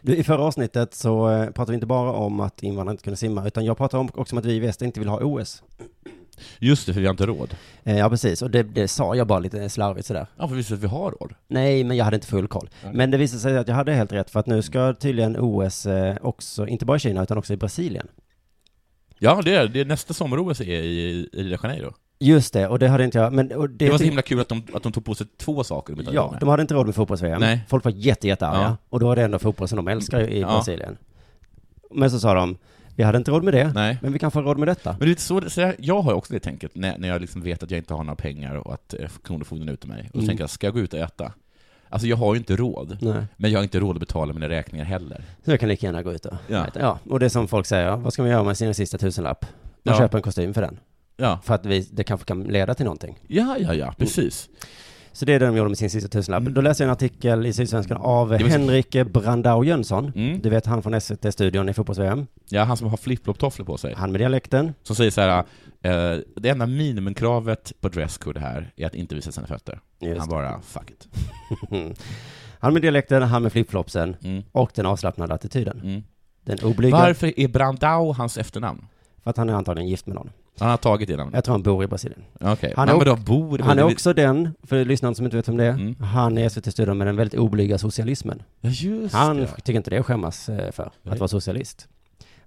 Du, 0.00 0.16
I 0.16 0.24
förra 0.24 0.42
avsnittet 0.42 0.94
så 0.94 1.30
eh, 1.30 1.44
pratade 1.44 1.72
vi 1.72 1.74
inte 1.74 1.86
bara 1.86 2.12
om 2.12 2.40
att 2.40 2.62
invandrare 2.62 2.92
inte 2.92 3.04
kunde 3.04 3.16
simma, 3.16 3.46
utan 3.46 3.64
jag 3.64 3.76
pratade 3.76 4.08
också 4.14 4.34
om 4.34 4.38
att 4.38 4.44
vi 4.44 4.52
i 4.52 4.60
väst 4.60 4.82
inte 4.82 5.00
vill 5.00 5.08
ha 5.08 5.18
OS. 5.22 5.62
Just 6.58 6.86
det, 6.86 6.92
för 6.92 7.00
vi 7.00 7.06
har 7.06 7.10
inte 7.10 7.26
råd. 7.26 7.56
Eh, 7.84 7.98
ja, 7.98 8.10
precis. 8.10 8.42
Och 8.42 8.50
det, 8.50 8.62
det 8.62 8.88
sa 8.88 9.14
jag 9.14 9.26
bara 9.26 9.38
lite 9.38 9.68
slarvigt 9.68 10.06
sådär. 10.06 10.26
Ja, 10.36 10.48
för 10.48 10.54
vi 10.54 10.56
visste 10.56 10.74
att 10.74 10.80
vi 10.80 10.86
har 10.86 11.10
råd. 11.10 11.34
Nej, 11.48 11.84
men 11.84 11.96
jag 11.96 12.04
hade 12.04 12.14
inte 12.14 12.26
full 12.26 12.48
koll. 12.48 12.68
Nej. 12.84 12.92
Men 12.94 13.10
det 13.10 13.16
visade 13.16 13.40
sig 13.40 13.58
att 13.58 13.68
jag 13.68 13.74
hade 13.74 13.92
helt 13.92 14.12
rätt, 14.12 14.30
för 14.30 14.40
att 14.40 14.46
nu 14.46 14.62
ska 14.62 14.94
tydligen 14.94 15.36
OS 15.38 15.86
eh, 15.86 16.16
också, 16.22 16.66
inte 16.66 16.84
bara 16.84 16.96
i 16.96 17.00
Kina, 17.00 17.22
utan 17.22 17.38
också 17.38 17.52
i 17.52 17.56
Brasilien. 17.56 18.08
Ja, 19.24 19.40
det 19.44 19.54
är, 19.54 19.68
det 19.68 19.80
är 19.80 19.84
nästa 19.84 20.14
sommar-OS 20.14 20.60
är 20.60 20.64
i, 20.64 21.28
i 21.32 21.42
Rio 21.42 21.56
de 21.62 21.68
Janeiro. 21.68 21.94
Just 22.18 22.52
det, 22.52 22.68
och 22.68 22.78
det 22.78 22.88
hade 22.88 23.04
inte 23.04 23.18
jag, 23.18 23.32
men... 23.32 23.48
Det, 23.48 23.68
Det 23.68 23.90
var 23.90 23.98
så 23.98 24.04
himla 24.04 24.22
kul 24.22 24.40
att 24.40 24.48
de, 24.48 24.62
att 24.74 24.82
de 24.82 24.92
tog 24.92 25.04
på 25.04 25.14
sig 25.14 25.26
två 25.36 25.64
saker 25.64 25.94
de 26.06 26.14
Ja, 26.14 26.30
med. 26.30 26.40
de 26.40 26.48
hade 26.48 26.60
inte 26.62 26.74
råd 26.74 26.86
med 26.86 26.94
fotbolls-VM. 26.94 27.58
Folk 27.68 27.84
var 27.84 27.92
jätte, 27.92 28.28
jättearga. 28.28 28.60
Ja. 28.60 28.76
Och 28.88 29.00
då 29.00 29.06
var 29.06 29.16
det 29.16 29.22
ändå 29.22 29.38
fotboll 29.38 29.68
som 29.68 29.76
de 29.76 29.88
älskar 29.88 30.20
i 30.20 30.40
Ja. 30.40 30.46
Brasilien. 30.46 30.96
Men 31.90 32.10
så 32.10 32.20
sa 32.20 32.34
de, 32.34 32.56
vi 32.96 33.02
hade 33.02 33.18
inte 33.18 33.30
råd 33.30 33.44
med 33.44 33.54
det, 33.54 33.72
Nej. 33.74 33.98
men 34.02 34.12
vi 34.12 34.18
kan 34.18 34.30
få 34.30 34.42
råd 34.42 34.58
med 34.58 34.68
detta. 34.68 34.96
Men 34.98 35.08
det 35.08 35.14
är 35.14 35.20
så, 35.20 35.50
så 35.50 35.60
jag, 35.60 35.74
jag 35.78 36.02
har 36.02 36.12
också 36.12 36.32
det 36.32 36.40
tänket 36.40 36.70
när, 36.74 36.98
när 36.98 37.08
jag 37.08 37.20
liksom 37.20 37.42
vet 37.42 37.62
att 37.62 37.70
jag 37.70 37.78
inte 37.78 37.94
har 37.94 38.04
några 38.04 38.16
pengar 38.16 38.54
och 38.56 38.74
att 38.74 38.94
eh, 38.94 39.08
Kronofogden 39.24 39.68
är 39.68 39.72
ute 39.72 39.86
mig. 39.88 40.08
Och 40.10 40.14
Mm. 40.16 40.26
tänker 40.28 40.42
jag, 40.42 40.50
ska 40.50 40.66
jag 40.66 40.74
gå 40.74 40.80
ut 40.80 40.92
och 40.92 40.98
äta? 41.00 41.32
Alltså 41.88 42.06
jag 42.08 42.16
har 42.16 42.34
ju 42.34 42.38
inte 42.38 42.56
råd, 42.56 42.98
Nej. 43.00 43.24
men 43.36 43.50
jag 43.50 43.58
har 43.58 43.62
inte 43.64 43.78
råd 43.78 43.96
att 43.96 44.00
betala 44.00 44.32
mina 44.32 44.48
räkningar 44.48 44.84
heller. 44.84 45.24
Så 45.44 45.50
jag 45.50 45.60
kan 45.60 45.68
lika 45.68 45.86
gärna 45.86 46.02
gå 46.02 46.12
ut 46.12 46.26
och 46.26 46.34
Ja. 46.48 46.66
äta. 46.66 46.80
ja. 46.80 46.98
Och 47.10 47.20
det 47.20 47.26
är 47.26 47.30
som 47.30 47.48
folk 47.48 47.66
säger, 47.66 47.96
vad 47.96 48.12
ska 48.12 48.22
man 48.22 48.30
göra 48.30 48.42
med 48.44 48.56
sina 48.58 48.74
sista 48.74 48.98
tusenlapp? 48.98 49.46
Man 49.82 49.94
Ja. 49.94 49.98
köper 50.00 50.18
en 50.18 50.22
kostym 50.22 50.54
för 50.54 50.60
den. 50.62 50.78
Ja, 51.16 51.38
För 51.44 51.54
att 51.54 51.66
vi, 51.66 51.88
det 51.92 52.04
kanske 52.04 52.26
kan 52.26 52.42
leda 52.42 52.74
till 52.74 52.84
någonting. 52.84 53.18
ja, 53.28 53.56
ja, 53.60 53.74
ja 53.74 53.94
precis. 53.98 54.48
Så 55.16 55.24
det 55.24 55.32
är 55.34 55.40
det 55.40 55.46
de 55.46 55.56
gjorde 55.56 55.68
med 55.68 55.78
sin 55.78 55.90
sista 55.90 56.08
tusenlapp. 56.08 56.40
Mm. 56.40 56.54
Då 56.54 56.60
läste 56.60 56.82
jag 56.82 56.88
en 56.88 56.92
artikel 56.92 57.46
i 57.46 57.52
Sydsvenskan 57.52 57.96
av 57.96 58.32
Henrik 58.36 58.96
Brandao 59.12 59.64
Jönsson. 59.64 60.12
Mm. 60.14 60.40
Du 60.40 60.50
vet 60.50 60.66
han 60.66 60.82
från 60.82 61.00
SVT-studion 61.00 61.68
i 61.68 61.72
fotbolls-VM. 61.74 62.26
Ja, 62.48 62.62
han 62.64 62.76
som 62.76 62.88
har 62.88 62.96
flip-flop-tofflor 62.96 63.64
på 63.66 63.76
sig. 63.78 63.94
Han 63.96 64.12
med 64.12 64.20
dialekten. 64.20 64.74
Som 64.82 64.96
säger 64.96 65.10
så 65.10 65.20
här, 65.20 65.38
eh, 65.82 66.18
det 66.36 66.48
enda 66.48 66.66
minimumkravet 66.66 67.72
på 67.80 67.88
dresscode 67.88 68.40
här 68.40 68.72
är 68.76 68.86
att 68.86 68.94
inte 68.94 69.14
visa 69.14 69.32
sina 69.32 69.46
fötter. 69.46 69.80
Just 70.00 70.18
Han 70.20 70.28
bara, 70.28 70.60
fuck 70.60 70.90
it. 70.90 71.08
Han 72.58 72.72
med 72.72 72.82
dialekten, 72.82 73.22
han 73.22 73.42
med 73.42 73.52
flipflopsen 73.52 74.16
Mm. 74.24 74.42
och 74.52 74.70
den 74.74 74.86
avslappnade 74.86 75.34
attityden. 75.34 75.80
Mm. 75.84 76.02
Den 76.44 76.58
oblyga, 76.64 76.96
Varför 76.96 77.40
är 77.40 77.48
Brandao 77.48 78.12
hans 78.12 78.38
efternamn? 78.38 78.86
för 79.22 79.30
att 79.30 79.36
han 79.36 79.48
är 79.48 79.54
antagligen 79.54 79.88
gift 79.88 80.06
med 80.06 80.14
någon. 80.16 80.30
Han 80.58 80.70
har 80.70 80.76
tagit 80.76 81.08
det 81.08 81.16
namnet? 81.16 81.34
Jag 81.34 81.44
tror 81.44 81.52
han 81.52 81.62
bor 81.62 81.84
i 81.84 81.86
Brasilien. 81.86 82.22
Okej. 82.40 82.72
Han 82.76 82.88
Han 82.88 83.00
är 83.00 83.04
men 83.06 83.24
bor 83.24 83.58
Han 83.58 83.78
är 83.78 83.82
också 83.82 84.12
den, 84.12 84.54
för 84.62 84.84
lyssnarna 84.84 85.14
som 85.14 85.24
inte 85.24 85.36
vet 85.36 85.48
om 85.48 85.56
det 85.56 85.64
är, 85.64 85.70
Mm. 85.70 85.96
han 86.00 86.38
är 86.38 86.48
SVT-studion 86.48 86.98
med 86.98 87.06
den 87.06 87.16
väldigt 87.16 87.40
oblyga 87.40 87.78
socialismen. 87.78 88.42
Ja, 88.60 88.70
just 88.70 89.14
Han 89.14 89.36
det. 89.36 89.46
tycker 89.46 89.72
inte 89.76 89.90
det 89.90 89.98
att 89.98 90.06
skämmas 90.06 90.48
eh, 90.48 90.70
för, 90.72 90.90
Nej. 91.02 91.12
att 91.12 91.18
vara 91.20 91.28
socialist. 91.28 91.88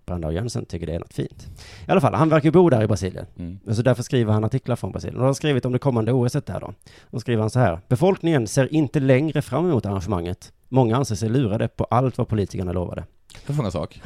Brandao 0.05 0.31
Jönsson 0.31 0.65
tycker 0.65 0.87
det 0.87 0.93
är 0.95 0.99
något 0.99 1.13
fint. 1.13 1.47
I 1.87 1.91
alla 1.91 2.01
fall, 2.01 2.13
han 2.13 2.29
verkar 2.29 2.51
bo 2.51 2.69
där 2.69 2.83
i 2.83 2.87
Brasilien. 2.87 3.25
Mm. 3.39 3.59
Så 3.75 3.81
därför 3.81 4.03
skriver 4.03 4.33
han 4.33 4.43
artiklar 4.43 4.75
från 4.75 4.91
Brasilien. 4.91 5.15
Och 5.15 5.21
han 5.21 5.27
har 5.29 5.33
skrivit 5.33 5.65
om 5.65 5.71
det 5.73 5.79
kommande 5.79 6.11
OS 6.13 6.31
där 6.33 6.59
då. 6.59 6.73
Då 7.11 7.19
skriver 7.19 7.41
han 7.41 7.49
så 7.49 7.59
här. 7.59 7.79
Befolkningen 7.87 8.47
ser 8.47 8.73
inte 8.73 8.99
längre 8.99 9.41
fram 9.41 9.65
emot 9.69 9.85
arrangemanget. 9.85 10.51
Många 10.69 10.97
anser 10.97 11.15
sig 11.15 11.29
lurade 11.29 11.67
på 11.67 11.83
allt 11.83 12.17
vad 12.17 12.27
politikerna 12.27 12.71
lovade. 12.71 13.01
Får 13.01 13.41
jag 13.45 13.55
fråga 13.55 13.65
en 13.65 13.71
sak? 13.71 14.01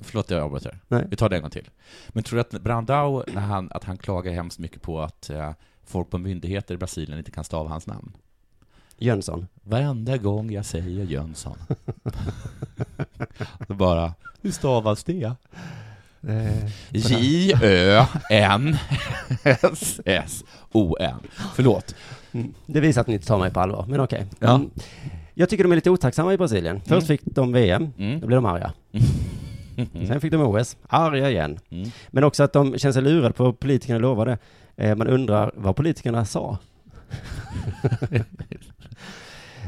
Förlåt 0.00 0.30
jag 0.30 0.40
avbryter. 0.42 0.78
Nej. 0.88 1.04
Vi 1.10 1.16
tar 1.16 1.28
det 1.28 1.36
en 1.36 1.42
gång 1.42 1.50
till. 1.50 1.70
Men 2.08 2.22
tror 2.24 2.36
du 2.36 2.40
att 2.40 2.62
Brandao, 2.62 3.24
när 3.34 3.40
han, 3.42 3.68
att 3.72 3.84
han 3.84 3.98
klagar 3.98 4.32
hemskt 4.32 4.58
mycket 4.58 4.82
på 4.82 5.00
att 5.00 5.30
eh, 5.30 5.50
folk 5.84 6.10
på 6.10 6.18
myndigheter 6.18 6.74
i 6.74 6.78
Brasilien 6.78 7.18
inte 7.18 7.30
kan 7.30 7.44
stava 7.44 7.68
hans 7.68 7.86
namn? 7.86 8.12
Jönsson. 8.98 9.46
Varenda 9.62 10.16
gång 10.16 10.50
jag 10.52 10.64
säger 10.64 11.04
Jönsson. 11.04 11.58
Då 13.68 13.74
bara, 13.74 14.14
hur 14.42 14.50
stavas 14.50 15.04
det? 15.04 15.32
Eh, 16.28 16.70
J-Ö-N-S-S-O-N. 19.92 21.16
Förlåt. 21.54 21.94
mm. 22.32 22.54
Det 22.66 22.80
visar 22.80 23.00
att 23.00 23.06
ni 23.06 23.14
inte 23.14 23.26
tar 23.26 23.38
mig 23.38 23.50
på 23.50 23.60
allvar, 23.60 23.84
men 23.88 24.00
okej. 24.00 24.26
Ja. 24.38 24.54
Mm. 24.54 24.70
Jag 25.34 25.48
tycker 25.48 25.64
de 25.64 25.72
är 25.72 25.76
lite 25.76 25.90
otacksamma 25.90 26.32
i 26.32 26.38
Brasilien. 26.38 26.80
Först 26.86 27.06
fick 27.06 27.20
de 27.24 27.52
VM, 27.52 27.92
Mm. 27.98 28.20
då 28.20 28.26
blev 28.26 28.36
de 28.36 28.46
arga. 28.46 28.72
Sen 30.06 30.20
fick 30.20 30.32
de 30.32 30.40
OS, 30.40 30.76
arga 30.88 31.30
igen. 31.30 31.58
Mm. 31.70 31.90
Men 32.10 32.24
också 32.24 32.42
att 32.42 32.52
de 32.52 32.78
känner 32.78 32.92
sig 32.92 33.02
lurade 33.02 33.32
på 33.34 33.44
vad 33.44 33.60
politikerna 33.60 33.98
lovade. 33.98 34.38
Eh, 34.76 34.96
man 34.96 35.06
undrar 35.06 35.50
vad 35.54 35.76
politikerna 35.76 36.24
sa. 36.24 36.58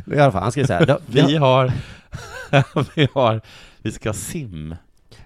I 0.06 0.18
alla 0.18 0.32
fall, 0.32 0.42
han 0.42 0.50
skriver 0.52 0.66
så 0.66 0.72
här. 0.72 0.86
"Då- 0.86 0.98
Vi 1.06 1.36
har, 1.36 1.72
vi 2.96 3.08
har, 3.14 3.40
vi 3.82 3.92
ska 3.92 4.12
sim. 4.12 4.74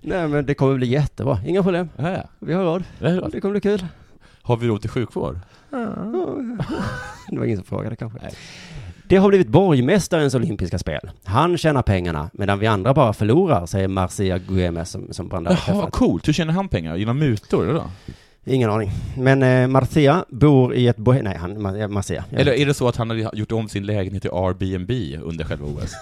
Nej 0.00 0.28
men 0.28 0.46
det 0.46 0.54
kommer 0.54 0.74
bli 0.74 0.86
jättebra, 0.86 1.38
inga 1.46 1.62
problem. 1.62 1.88
Ja, 1.96 2.10
ja. 2.10 2.22
Vi 2.38 2.52
har 2.54 2.64
råd. 2.64 2.84
Det 3.32 3.40
kommer 3.40 3.52
bli 3.52 3.60
kul. 3.60 3.86
Har 4.42 4.56
vi 4.56 4.66
råd 4.68 4.80
till 4.80 4.90
sjukvård? 4.90 5.38
Det 7.30 7.38
var 7.38 7.44
ingen 7.44 7.56
som 7.56 7.66
frågade 7.66 7.96
kanske. 7.96 8.18
Nej. 8.22 8.32
Det 9.08 9.16
har 9.16 9.28
blivit 9.28 9.48
borgmästarens 9.48 10.34
olympiska 10.34 10.78
spel. 10.78 11.10
Han 11.24 11.58
tjänar 11.58 11.82
pengarna, 11.82 12.30
medan 12.32 12.58
vi 12.58 12.66
andra 12.66 12.94
bara 12.94 13.12
förlorar, 13.12 13.66
säger 13.66 13.88
Marcia 13.88 14.38
Guemes 14.38 14.90
som, 14.90 15.08
som 15.12 15.28
Brandao 15.28 15.52
Jaha, 15.52 15.60
träffat. 15.76 15.92
coolt. 15.92 16.28
Hur 16.28 16.32
tjänar 16.32 16.52
han 16.54 16.68
pengar? 16.68 16.96
Genom 16.96 17.18
mutor, 17.18 17.62
eller 17.64 17.74
då? 17.74 17.84
Ingen 18.44 18.70
aning. 18.70 18.90
Men 19.16 19.42
eh, 19.42 19.66
Marcia 19.68 20.24
bor 20.28 20.74
i 20.74 20.88
ett 20.88 20.96
bohem... 20.96 21.24
Nej, 21.24 21.36
han, 21.36 21.58
Ma- 21.58 21.88
Marcia. 21.88 22.24
Eller 22.32 22.52
är 22.52 22.66
det 22.66 22.74
så 22.74 22.88
att 22.88 22.96
han 22.96 23.10
har 23.10 23.34
gjort 23.34 23.52
om 23.52 23.68
sin 23.68 23.86
lägenhet 23.86 24.22
till 24.22 24.30
Airbnb 24.34 24.90
under 25.24 25.44
själva 25.44 25.66
OS? 25.66 25.92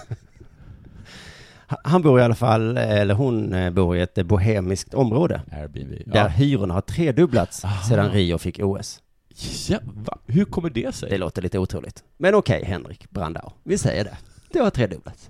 Han- 1.83 2.01
bor 2.01 2.19
i 2.19 2.23
alla 2.23 2.35
fall, 2.35 2.77
eller 2.77 3.13
hon 3.13 3.53
eh, 3.53 3.69
bor 3.69 3.97
i 3.97 4.01
ett 4.01 4.17
eh, 4.17 4.23
bohemiskt 4.23 4.93
område. 4.93 5.41
Airbnb. 5.51 5.91
Där 6.05 6.19
Ja. 6.19 6.27
hyrorna 6.27 6.73
har 6.73 6.81
tredubblats 6.81 7.65
Aha. 7.65 7.83
sedan 7.89 8.09
Rio 8.11 8.37
fick 8.37 8.59
OS. 8.63 8.99
Ja 9.69 9.79
va? 9.83 10.17
Hur 10.25 10.45
kommer 10.45 10.69
det 10.69 10.95
sig? 10.95 11.09
Det 11.09 11.17
låter 11.17 11.41
lite 11.41 11.59
otroligt. 11.59 12.03
Men 12.17 12.35
okej, 12.35 12.63
Henrik 12.65 13.09
Brandao. 13.11 13.51
Vi 13.63 13.77
säger 13.77 14.03
det. 14.03 14.17
Det 14.51 14.59
har 14.59 14.69
tredubblats. 14.69 15.29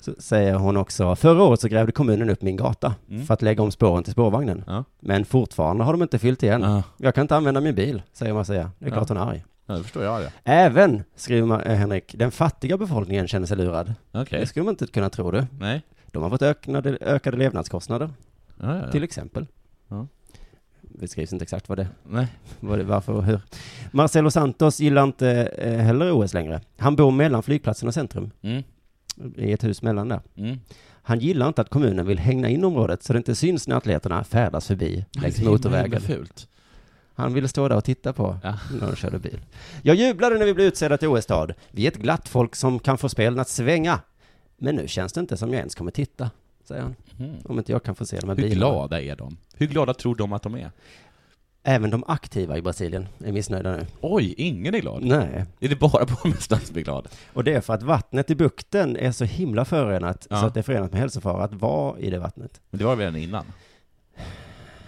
Så 0.00 0.14
säger 0.18 0.54
hon 0.54 0.76
också, 0.76 1.16
förra 1.16 1.42
året 1.42 1.60
så 1.60 1.68
grävde 1.68 1.92
kommunen 1.92 2.30
upp 2.30 2.42
min 2.42 2.56
gata 2.56 2.94
Mm. 3.10 3.26
för 3.26 3.34
att 3.34 3.42
lägga 3.42 3.62
om 3.62 3.70
spåren 3.72 4.02
till 4.04 4.12
spårvagnen. 4.12 4.64
Ja. 4.66 4.84
Men 5.00 5.24
fortfarande 5.24 5.84
har 5.84 5.92
de 5.92 6.02
inte 6.02 6.18
fyllt 6.18 6.42
igen. 6.42 6.62
Ja, 6.62 6.82
Jag 6.96 7.14
kan 7.14 7.22
inte 7.22 7.36
använda 7.36 7.60
min 7.60 7.74
bil, 7.74 8.02
säger 8.12 8.32
Marcia. 8.34 8.70
Det 8.78 8.86
är 8.86 8.90
klart 8.90 9.08
Ja. 9.10 9.14
hon 9.18 9.22
är 9.28 9.30
arg. 9.30 9.44
ja, 9.66 9.74
det 9.74 9.82
förstår 9.82 10.04
jag 10.04 10.20
det. 10.22 10.32
Även, 10.44 11.02
skriver 11.16 11.68
eh, 11.70 11.74
Henrik, 11.76 12.14
den 12.18 12.30
fattiga 12.30 12.76
befolkningen 12.76 13.28
känner 13.28 13.46
sig 13.46 13.56
lurad. 13.56 13.94
Okej. 14.12 14.40
Det 14.40 14.46
skulle 14.46 14.64
man 14.64 14.72
inte 14.72 14.86
kunna 14.86 15.10
tro 15.10 15.30
det. 15.30 15.46
Nej. 15.58 15.82
De 16.12 16.22
har 16.22 16.30
fått 16.30 16.42
ökade, 16.42 16.98
ökade 17.00 17.36
levnadskostnader, 17.36 18.10
till 18.92 19.04
exempel. 19.04 19.46
Det 20.94 21.08
skrivs 21.08 21.32
inte 21.32 21.42
exakt 21.42 21.68
vad 21.68 21.78
det, 21.78 21.88
Nej. 22.08 22.26
vad 22.60 22.78
det 22.78 22.84
varför 22.84 23.12
och 23.12 23.24
hur. 23.24 23.40
Marcelo 23.92 24.30
Santos 24.30 24.80
gillar 24.80 25.04
inte 25.04 25.28
eh, 25.58 25.78
heller 25.78 26.12
OS 26.12 26.34
längre. 26.34 26.60
Han 26.76 26.96
bor 26.96 27.10
mellan 27.10 27.42
flygplatsen 27.42 27.88
och 27.88 27.94
centrum, 27.94 28.30
Mm. 28.42 28.62
i 29.36 29.52
ett 29.52 29.64
hus 29.64 29.82
mellan 29.82 30.08
där. 30.08 30.20
Mm. 30.36 30.58
Han 31.02 31.18
gillar 31.20 31.48
inte 31.48 31.60
att 31.60 31.68
kommunen 31.70 32.06
vill 32.06 32.18
hängna 32.18 32.48
in 32.48 32.64
området 32.64 33.02
så 33.02 33.12
det 33.12 33.16
inte 33.16 33.34
syns 33.34 33.68
när 33.68 33.76
atleterna 33.76 34.24
färdas 34.24 34.66
förbi 34.66 34.94
längs 34.94 35.06
Det 35.12 35.28
är 35.28 35.32
himla, 35.38 35.50
motorvägen. 35.50 36.00
fult. 36.00 36.48
Han 37.14 37.34
ville 37.34 37.48
stå 37.48 37.68
där 37.68 37.76
och 37.76 37.84
titta 37.84 38.12
på 38.12 38.38
Ja. 38.42 38.58
när 38.80 38.86
de 38.86 38.96
körde 38.96 39.18
bil. 39.18 39.40
Jag 39.82 39.96
jublade 39.96 40.38
när 40.38 40.46
vi 40.46 40.54
blev 40.54 40.66
utsedda 40.66 40.98
till 40.98 41.08
OS-stad. 41.08 41.54
Vi 41.70 41.84
är 41.86 41.88
ett 41.90 41.96
glatt 41.96 42.28
folk 42.28 42.56
som 42.56 42.78
kan 42.78 42.98
få 42.98 43.08
spelen 43.08 43.38
att 43.40 43.48
svänga. 43.48 44.00
Men 44.58 44.74
nu 44.76 44.88
känns 44.88 45.12
det 45.12 45.20
inte 45.20 45.36
som 45.36 45.48
jag 45.50 45.58
ens 45.58 45.74
kommer 45.74 45.90
titta, 45.90 46.30
säger 46.64 46.82
han. 46.82 46.94
Mm. 47.20 47.36
Om 47.44 47.58
inte 47.58 47.72
jag 47.72 47.82
kan 47.82 47.94
få 47.94 48.06
se 48.06 48.18
de 48.20 48.28
här 48.28 48.36
Hur 48.36 48.42
bilarna. 48.42 48.58
glada 48.72 49.00
är 49.02 49.16
de? 49.16 49.36
Hur 49.56 49.66
glada 49.66 49.94
tror 49.94 50.14
de 50.14 50.32
att 50.32 50.42
de 50.42 50.54
är? 50.54 50.70
Även 51.62 51.90
de 51.90 52.04
aktiva 52.06 52.58
i 52.58 52.62
Brasilien 52.62 53.08
är 53.24 53.32
missnöjda 53.32 53.70
nu. 53.72 53.86
Oj, 54.00 54.34
ingen 54.36 54.74
är 54.74 54.78
glad. 54.78 55.02
Nej. 55.02 55.44
Är 55.60 55.68
det 55.68 55.76
bara 55.78 56.04
borgmästaren 56.06 56.62
som 56.62 56.76
är 56.76 56.80
glad? 56.80 57.08
Och 57.32 57.44
det 57.44 57.54
är 57.54 57.60
för 57.60 57.74
att 57.74 57.82
vattnet 57.82 58.30
i 58.30 58.34
bukten 58.34 58.96
är 58.96 59.12
så 59.12 59.24
himla 59.24 59.64
förorenat 59.64 60.26
Ja. 60.30 60.40
så 60.40 60.46
att 60.46 60.54
det 60.54 60.60
är 60.60 60.62
förenat 60.62 60.92
med 60.92 61.00
hälsofara 61.00 61.44
att 61.44 61.52
vara 61.54 61.98
i 61.98 62.10
det 62.10 62.18
vattnet. 62.18 62.60
Men 62.70 62.78
det 62.78 62.84
var 62.84 62.96
det 62.96 63.02
redan 63.02 63.16
innan. 63.16 63.44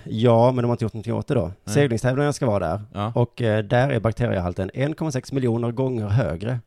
Ja, 0.04 0.52
men 0.52 0.62
de 0.62 0.68
har 0.68 0.74
inte 0.74 0.84
gjort 0.84 0.92
någonting 0.92 1.14
åt 1.14 1.26
det 1.28 1.34
då. 1.34 1.52
Seglingstävlingarna 1.64 2.32
ska 2.32 2.46
vara 2.46 2.58
där. 2.68 2.80
Ja. 2.92 3.12
Och 3.14 3.42
eh, 3.42 3.64
där 3.64 3.90
är 3.90 4.00
bakteriehalten 4.00 4.70
1,6 4.70 5.34
miljoner 5.34 5.70
gånger 5.72 6.06
högre 6.08 6.60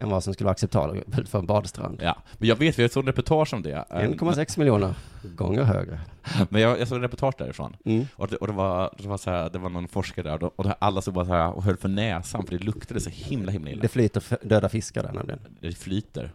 än 0.00 0.10
vad 0.10 0.24
som 0.24 0.34
skulle 0.34 0.44
vara 0.44 0.52
acceptabelt 0.52 1.28
för 1.28 1.38
en 1.38 1.46
badstrand. 1.46 2.00
ja. 2.02 2.16
Men 2.38 2.48
jag 2.48 2.56
vet, 2.56 2.78
jag 2.78 2.90
såg 2.90 3.02
en 3.02 3.06
reportage 3.06 3.54
om 3.54 3.62
det. 3.62 3.72
Eh, 3.72 3.96
1,6 3.96 4.58
miljoner 4.58 4.94
gånger 5.22 5.62
högre. 5.62 6.00
Men 6.48 6.60
jag, 6.62 6.80
jag 6.80 6.88
såg 6.88 6.96
en 6.96 7.02
reportage 7.02 7.34
därifrån. 7.38 7.76
Mm. 7.84 8.06
Och 8.16 8.28
det, 8.28 8.36
och 8.36 8.46
det 8.46 8.52
var, 8.52 8.94
det 8.98 9.08
var 9.08 9.16
så 9.16 9.30
här, 9.30 9.50
det 9.50 9.58
var 9.58 9.70
någon 9.70 9.88
forskare 9.88 10.28
där, 10.30 10.44
och, 10.44 10.52
och 10.60 10.66
alla 10.78 11.02
stod 11.02 11.14
bara 11.14 11.24
så 11.24 11.32
här 11.32 11.52
och 11.56 11.62
höll 11.64 11.76
för 11.76 11.88
näsan, 11.88 12.46
för 12.46 12.58
det 12.58 12.64
luktade 12.64 13.00
så 13.00 13.10
himla, 13.10 13.52
himla 13.52 13.70
illa. 13.70 13.82
Det 13.82 13.88
flyter 13.88 14.22
döda 14.48 14.68
fiskar 14.68 15.02
där 15.02 15.12
nämligen. 15.12 15.40
Det 15.60 15.72
flyter. 15.72 16.32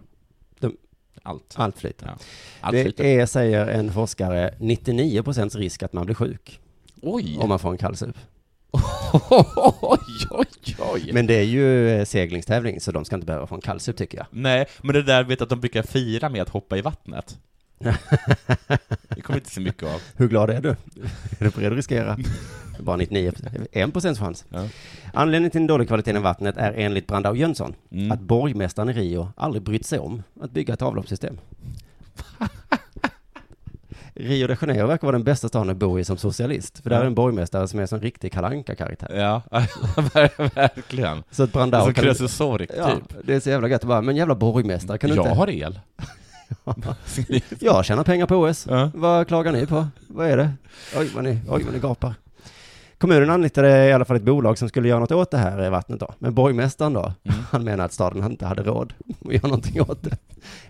De- 0.60 0.78
Allt. 1.24 1.54
Allt 1.58 1.78
flyter. 1.80 2.06
Ja. 2.08 2.14
Allt 2.62 2.72
det 2.76 2.84
flyter. 2.84 3.04
är, 3.04 3.26
säger 3.26 3.68
en 3.68 3.94
forskare, 3.94 4.54
99 4.60 5.24
procents 5.24 5.56
risk 5.56 5.84
att 5.84 5.94
man 5.94 6.06
blir 6.06 6.16
sjuk 6.16 6.60
Oj! 7.02 7.38
om 7.40 7.50
man 7.50 7.60
får 7.60 7.72
en 7.72 7.78
kallsup. 7.78 8.18
Oj, 9.82 10.00
oj, 10.32 10.48
oj! 10.80 11.10
Men 11.14 11.28
det 11.28 11.34
är 11.34 11.44
ju 11.44 11.90
eh, 11.90 12.06
seglingstävling, 12.06 12.82
så 12.82 12.92
de 12.92 13.06
ska 13.06 13.16
inte 13.16 13.26
behöva 13.28 13.48
få 13.48 13.56
en 13.56 13.62
kallsup 13.62 13.98
tycker 13.98 14.18
jag. 14.18 14.28
Nej, 14.30 14.66
men 14.82 14.94
det 14.96 15.04
där 15.04 15.24
vet 15.24 15.42
att 15.42 15.50
de 15.50 15.60
brukar 15.60 15.84
fira 15.84 16.30
med 16.30 16.42
att 16.42 16.50
hoppa 16.50 16.78
i 16.78 16.82
vattnet. 16.82 17.38
Det 19.10 19.22
kommer 19.22 19.40
inte 19.40 19.50
så 19.52 19.62
mycket 19.62 19.84
av. 19.84 20.02
Hur 20.16 20.28
glad 20.28 20.50
är 20.50 20.62
du? 20.62 20.70
Är 20.70 20.76
du 21.40 21.50
beredd 21.50 21.72
att 21.72 21.78
riskera? 21.78 22.18
Bara 22.80 22.96
99 22.98 23.32
1 23.72 23.94
procents 23.94 24.20
chans. 24.20 24.46
Ja. 24.50 24.68
Anledningen 25.14 25.52
till 25.52 25.60
den 25.62 25.68
dåliga 25.68 25.88
kvaliteten 25.88 26.18
i 26.22 26.24
vattnet 26.24 26.58
är 26.58 26.74
enligt 26.74 27.08
Brandao 27.08 27.36
Jönsson 27.36 27.76
Mm. 27.92 28.12
att 28.12 28.20
borgmästaren 28.22 28.90
i 28.90 28.94
Rio 28.94 29.30
aldrig 29.38 29.64
brytt 29.64 29.86
sig 29.86 30.00
om 30.00 30.24
att 30.42 30.52
bygga 30.52 30.74
ett 30.74 30.82
avloppssystem. 30.82 31.38
Rio 34.16 34.48
de 34.48 34.56
Janeiro 34.62 34.88
verkar 34.88 35.08
vara 35.08 35.12
den 35.18 35.24
bästa 35.24 35.48
staden 35.48 35.70
att 35.70 35.78
bo 35.78 36.00
i 36.00 36.04
som 36.04 36.18
socialist, 36.18 36.80
för 36.80 36.90
där 36.90 37.02
är 37.02 37.06
en 37.06 37.16
borgmästare 37.16 37.68
som 37.68 37.80
är 37.80 37.82
en 37.82 37.88
sån 37.88 38.02
riktig 38.02 38.32
kalanka 38.34 38.76
karaktär 38.76 39.10
Ja, 39.16 39.42
ver- 39.96 40.56
verkligen. 40.56 41.24
Så 41.32 41.44
att 41.44 41.52
Brandao 41.54 41.84
Som. 41.84 41.94
Krösus 41.94 42.34
Sork, 42.36 42.70
Ja, 42.78 42.92
typ. 42.96 43.16
det 43.24 43.34
är 43.36 43.40
så 43.40 43.50
jävla 43.50 43.68
gött 43.68 43.84
bara, 43.84 44.02
men 44.02 44.16
jävla 44.16 44.36
borgmästare, 44.36 44.98
kan 44.98 45.10
du 45.10 45.16
jag 45.16 45.26
inte... 45.26 45.36
har 45.38 45.50
el. 45.50 45.80
Jag 47.60 47.86
tjänar 47.86 48.04
pengar 48.04 48.26
på 48.26 48.36
OS. 48.36 48.68
Ja. 48.70 48.92
Vad 48.94 49.28
klagar 49.28 49.52
ni 49.52 49.66
på? 49.66 49.88
Vad 50.08 50.28
är 50.28 50.38
det? 50.38 50.52
Oj, 50.98 51.10
vad 51.16 51.24
ni, 51.24 51.40
oj, 51.50 51.64
vad 51.64 51.74
ni 51.74 51.80
gapar. 51.80 52.14
Kommunen 52.98 53.30
anlitade 53.30 53.88
i 53.88 53.94
alla 53.94 54.06
fall 54.06 54.18
ett 54.18 54.24
bolag 54.24 54.58
som 54.58 54.70
skulle 54.70 54.88
göra 54.88 55.00
något 55.00 55.12
åt 55.12 55.32
det 55.32 55.38
här 55.38 55.70
vattnet 55.70 56.00
då. 56.00 56.14
Men 56.20 56.34
borgmästaren 56.34 56.94
då, 56.94 57.14
Mm. 57.24 57.38
han 57.52 57.64
menar 57.64 57.86
att 57.86 57.94
staden 57.94 58.24
inte 58.32 58.46
hade 58.46 58.64
råd 58.64 58.94
att 59.26 59.34
göra 59.34 59.48
någonting 59.48 59.82
åt 59.82 60.04
det. 60.04 60.18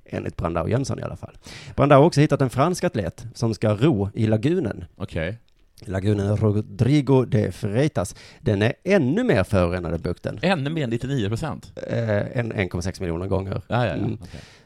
Enligt 0.06 0.38
Brandao 0.38 0.68
Jönsson 0.68 1.00
i 1.00 1.04
alla 1.04 1.16
fall. 1.16 1.38
Brandao 1.76 2.00
har 2.00 2.06
också 2.06 2.22
hittat 2.22 2.42
en 2.42 2.50
fransk 2.50 2.84
atlet 2.84 3.26
som 3.34 3.54
ska 3.54 3.76
ro 3.76 4.10
i 4.14 4.28
lagunen. 4.28 4.86
Okej. 4.96 5.38
Lagunen 5.86 6.38
Rodrigo 6.38 7.26
de 7.26 7.52
Freitas. 7.52 8.16
Den 8.42 8.62
är 8.62 8.74
ännu 8.84 9.24
mer 9.24 9.44
förorenad 9.44 9.94
än 9.94 10.02
bukten. 10.02 10.40
Ännu 10.42 10.70
mer 10.70 10.84
än 10.84 10.90
99 10.90 11.28
procent. 11.30 11.72
Eh, 11.88 12.38
en 12.40 12.54
1,6 12.54 13.02
miljoner 13.02 13.28
gånger. 13.28 13.62
Ja, 13.68 13.86
ja, 13.86 13.86
ja. 13.86 13.94
Mm. 13.94 14.18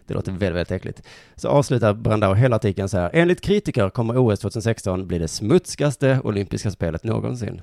Det 0.10 0.16
låter 0.16 0.32
väldigt, 0.32 0.56
väldigt 0.56 0.72
äckligt. 0.72 1.04
Så 1.36 1.50
avslutar 1.50 1.94
Brandao 1.94 2.34
hela 2.34 2.56
artikeln 2.56 2.90
så 2.90 2.98
här. 2.98 3.10
Enligt 3.14 3.42
kritiker 3.42 3.90
kommer 3.90 4.18
OS 4.18 4.40
2016 4.40 5.08
bli 5.08 5.20
det 5.20 5.28
smutsigaste 5.28 6.20
olympiska 6.24 6.72
spelet 6.72 7.04
någonsin. 7.04 7.62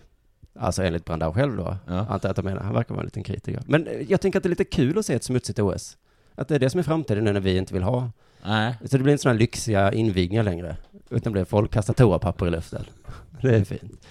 Alltså 0.58 0.82
enligt 0.82 1.04
Brandao 1.04 1.32
själv 1.32 1.56
då. 1.56 1.76
Ja. 1.86 2.06
Antar 2.10 2.30
att 2.30 2.36
jag 2.36 2.44
menar. 2.44 2.62
Han 2.62 2.74
verkar 2.74 2.94
vara 2.94 3.00
en 3.00 3.06
liten 3.06 3.22
kritiker. 3.22 3.62
Men 3.66 3.88
jag 4.08 4.20
tänker 4.20 4.38
att 4.38 4.42
det 4.42 4.46
är 4.46 4.50
lite 4.50 4.64
kul 4.64 4.98
att 4.98 5.06
se 5.06 5.14
ett 5.14 5.24
smutsigt 5.24 5.58
OS. 5.58 5.96
Att 6.34 6.48
det 6.48 6.54
är 6.54 6.58
det 6.58 6.70
som 6.70 6.78
är 6.78 6.84
framtiden 6.84 7.24
nu 7.24 7.32
när 7.32 7.40
vi 7.40 7.56
inte 7.56 7.74
vill 7.74 7.82
ha. 7.82 8.10
Nej. 8.44 8.74
Så 8.84 8.96
det 8.96 9.02
blir 9.02 9.12
inte 9.12 9.22
sådana 9.22 9.38
lyxiga 9.38 9.92
invigningar 9.92 10.42
längre. 10.42 10.76
Utan 11.10 11.32
blir 11.32 11.44
folk 11.44 11.72
kastar 11.72 11.94
toapapper 11.94 12.46
i 12.46 12.50
luften. 12.50 12.84
Det 13.42 13.56
är 13.56 13.64
fint. 13.64 14.06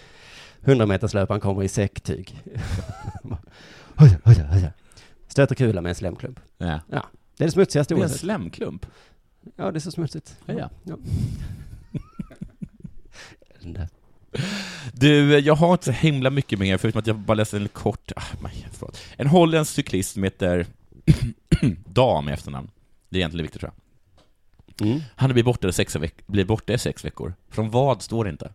100 0.62 0.86
meterslöparen 0.86 1.42
kommer 1.42 1.64
i 1.64 1.68
säcktyg. 1.68 2.44
Stöter 5.28 5.56
kula 5.56 5.82
med 5.82 5.90
en 5.90 5.96
slemklump. 5.96 6.40
Ja. 6.58 6.80
Det 7.38 7.44
är 7.44 7.46
det 7.48 7.52
smutsigaste 7.52 7.94
Det 7.94 7.98
är 7.98 8.04
en 8.04 8.10
ordet. 8.10 8.20
slemklump. 8.20 8.86
Ja, 9.56 9.72
det 9.72 9.78
är 9.78 9.80
så 9.80 9.92
smutsigt. 9.92 10.38
Ja. 10.46 10.70
ja. 10.84 10.98
Elände. 13.60 13.90
Du, 14.94 15.40
jag 15.40 15.56
har 15.56 15.72
inte 15.72 15.86
så 15.86 15.92
himla 15.92 16.30
mycket 16.30 16.60
mer, 16.60 16.78
förutom 16.78 17.00
att 17.00 17.08
jag 17.08 17.16
bara 17.20 17.34
läste 17.34 17.58
en 17.58 17.68
kort... 17.68 18.12
Ah. 18.16 18.50
En 19.18 19.28
holländsk 19.28 19.74
cyklist 19.74 20.14
som 20.14 20.24
heter 20.24 20.66
Dam 21.86 22.30
i 22.30 22.32
efternamn. 22.32 22.70
Det 23.10 23.18
är 23.18 23.20
egentligen 23.20 23.44
viktigt 23.44 23.60
tror 23.62 23.72
jag. 24.78 24.88
Mm. 24.88 25.02
Han 25.16 25.34
blir 25.34 25.44
borta, 25.44 25.72
sex 25.72 25.96
veck- 25.96 26.28
blir 26.28 26.46
borta 26.46 26.74
i 26.74 26.78
sex 26.78 27.06
veckor. 27.06 27.34
Från 27.50 27.70
vad 27.70 28.02
står 28.02 28.24
det 28.24 28.30
inte. 28.30 28.54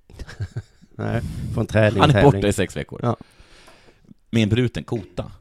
Nej, 0.94 1.22
från 1.54 1.66
träning 1.66 2.00
Han 2.00 2.10
är 2.10 2.22
borta 2.22 2.48
i 2.48 2.52
sex 2.52 2.76
veckor. 2.76 3.00
Ja. 3.02 3.16
Med 4.30 4.42
en 4.42 4.48
bruten 4.48 4.84
kota. 4.84 5.32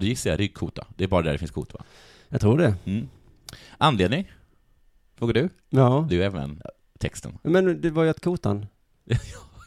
Då 0.00 0.06
gissar 0.06 0.30
jag 0.30 0.40
ryggkota. 0.40 0.86
Det 0.96 1.04
är 1.04 1.08
bara 1.08 1.22
där 1.22 1.32
det 1.32 1.38
finns 1.38 1.50
kota 1.50 1.76
va? 1.78 1.84
Jag 2.28 2.40
tror 2.40 2.58
det. 2.58 2.74
Mm. 2.84 3.08
Anledning? 3.78 4.32
Frågar 5.18 5.34
du? 5.34 5.48
Ja. 5.70 6.06
Du 6.10 6.24
även 6.24 6.62
texten. 6.98 7.38
Men 7.42 7.80
det 7.80 7.90
var 7.90 8.04
ju 8.04 8.10
att 8.10 8.20
kotan. 8.20 8.66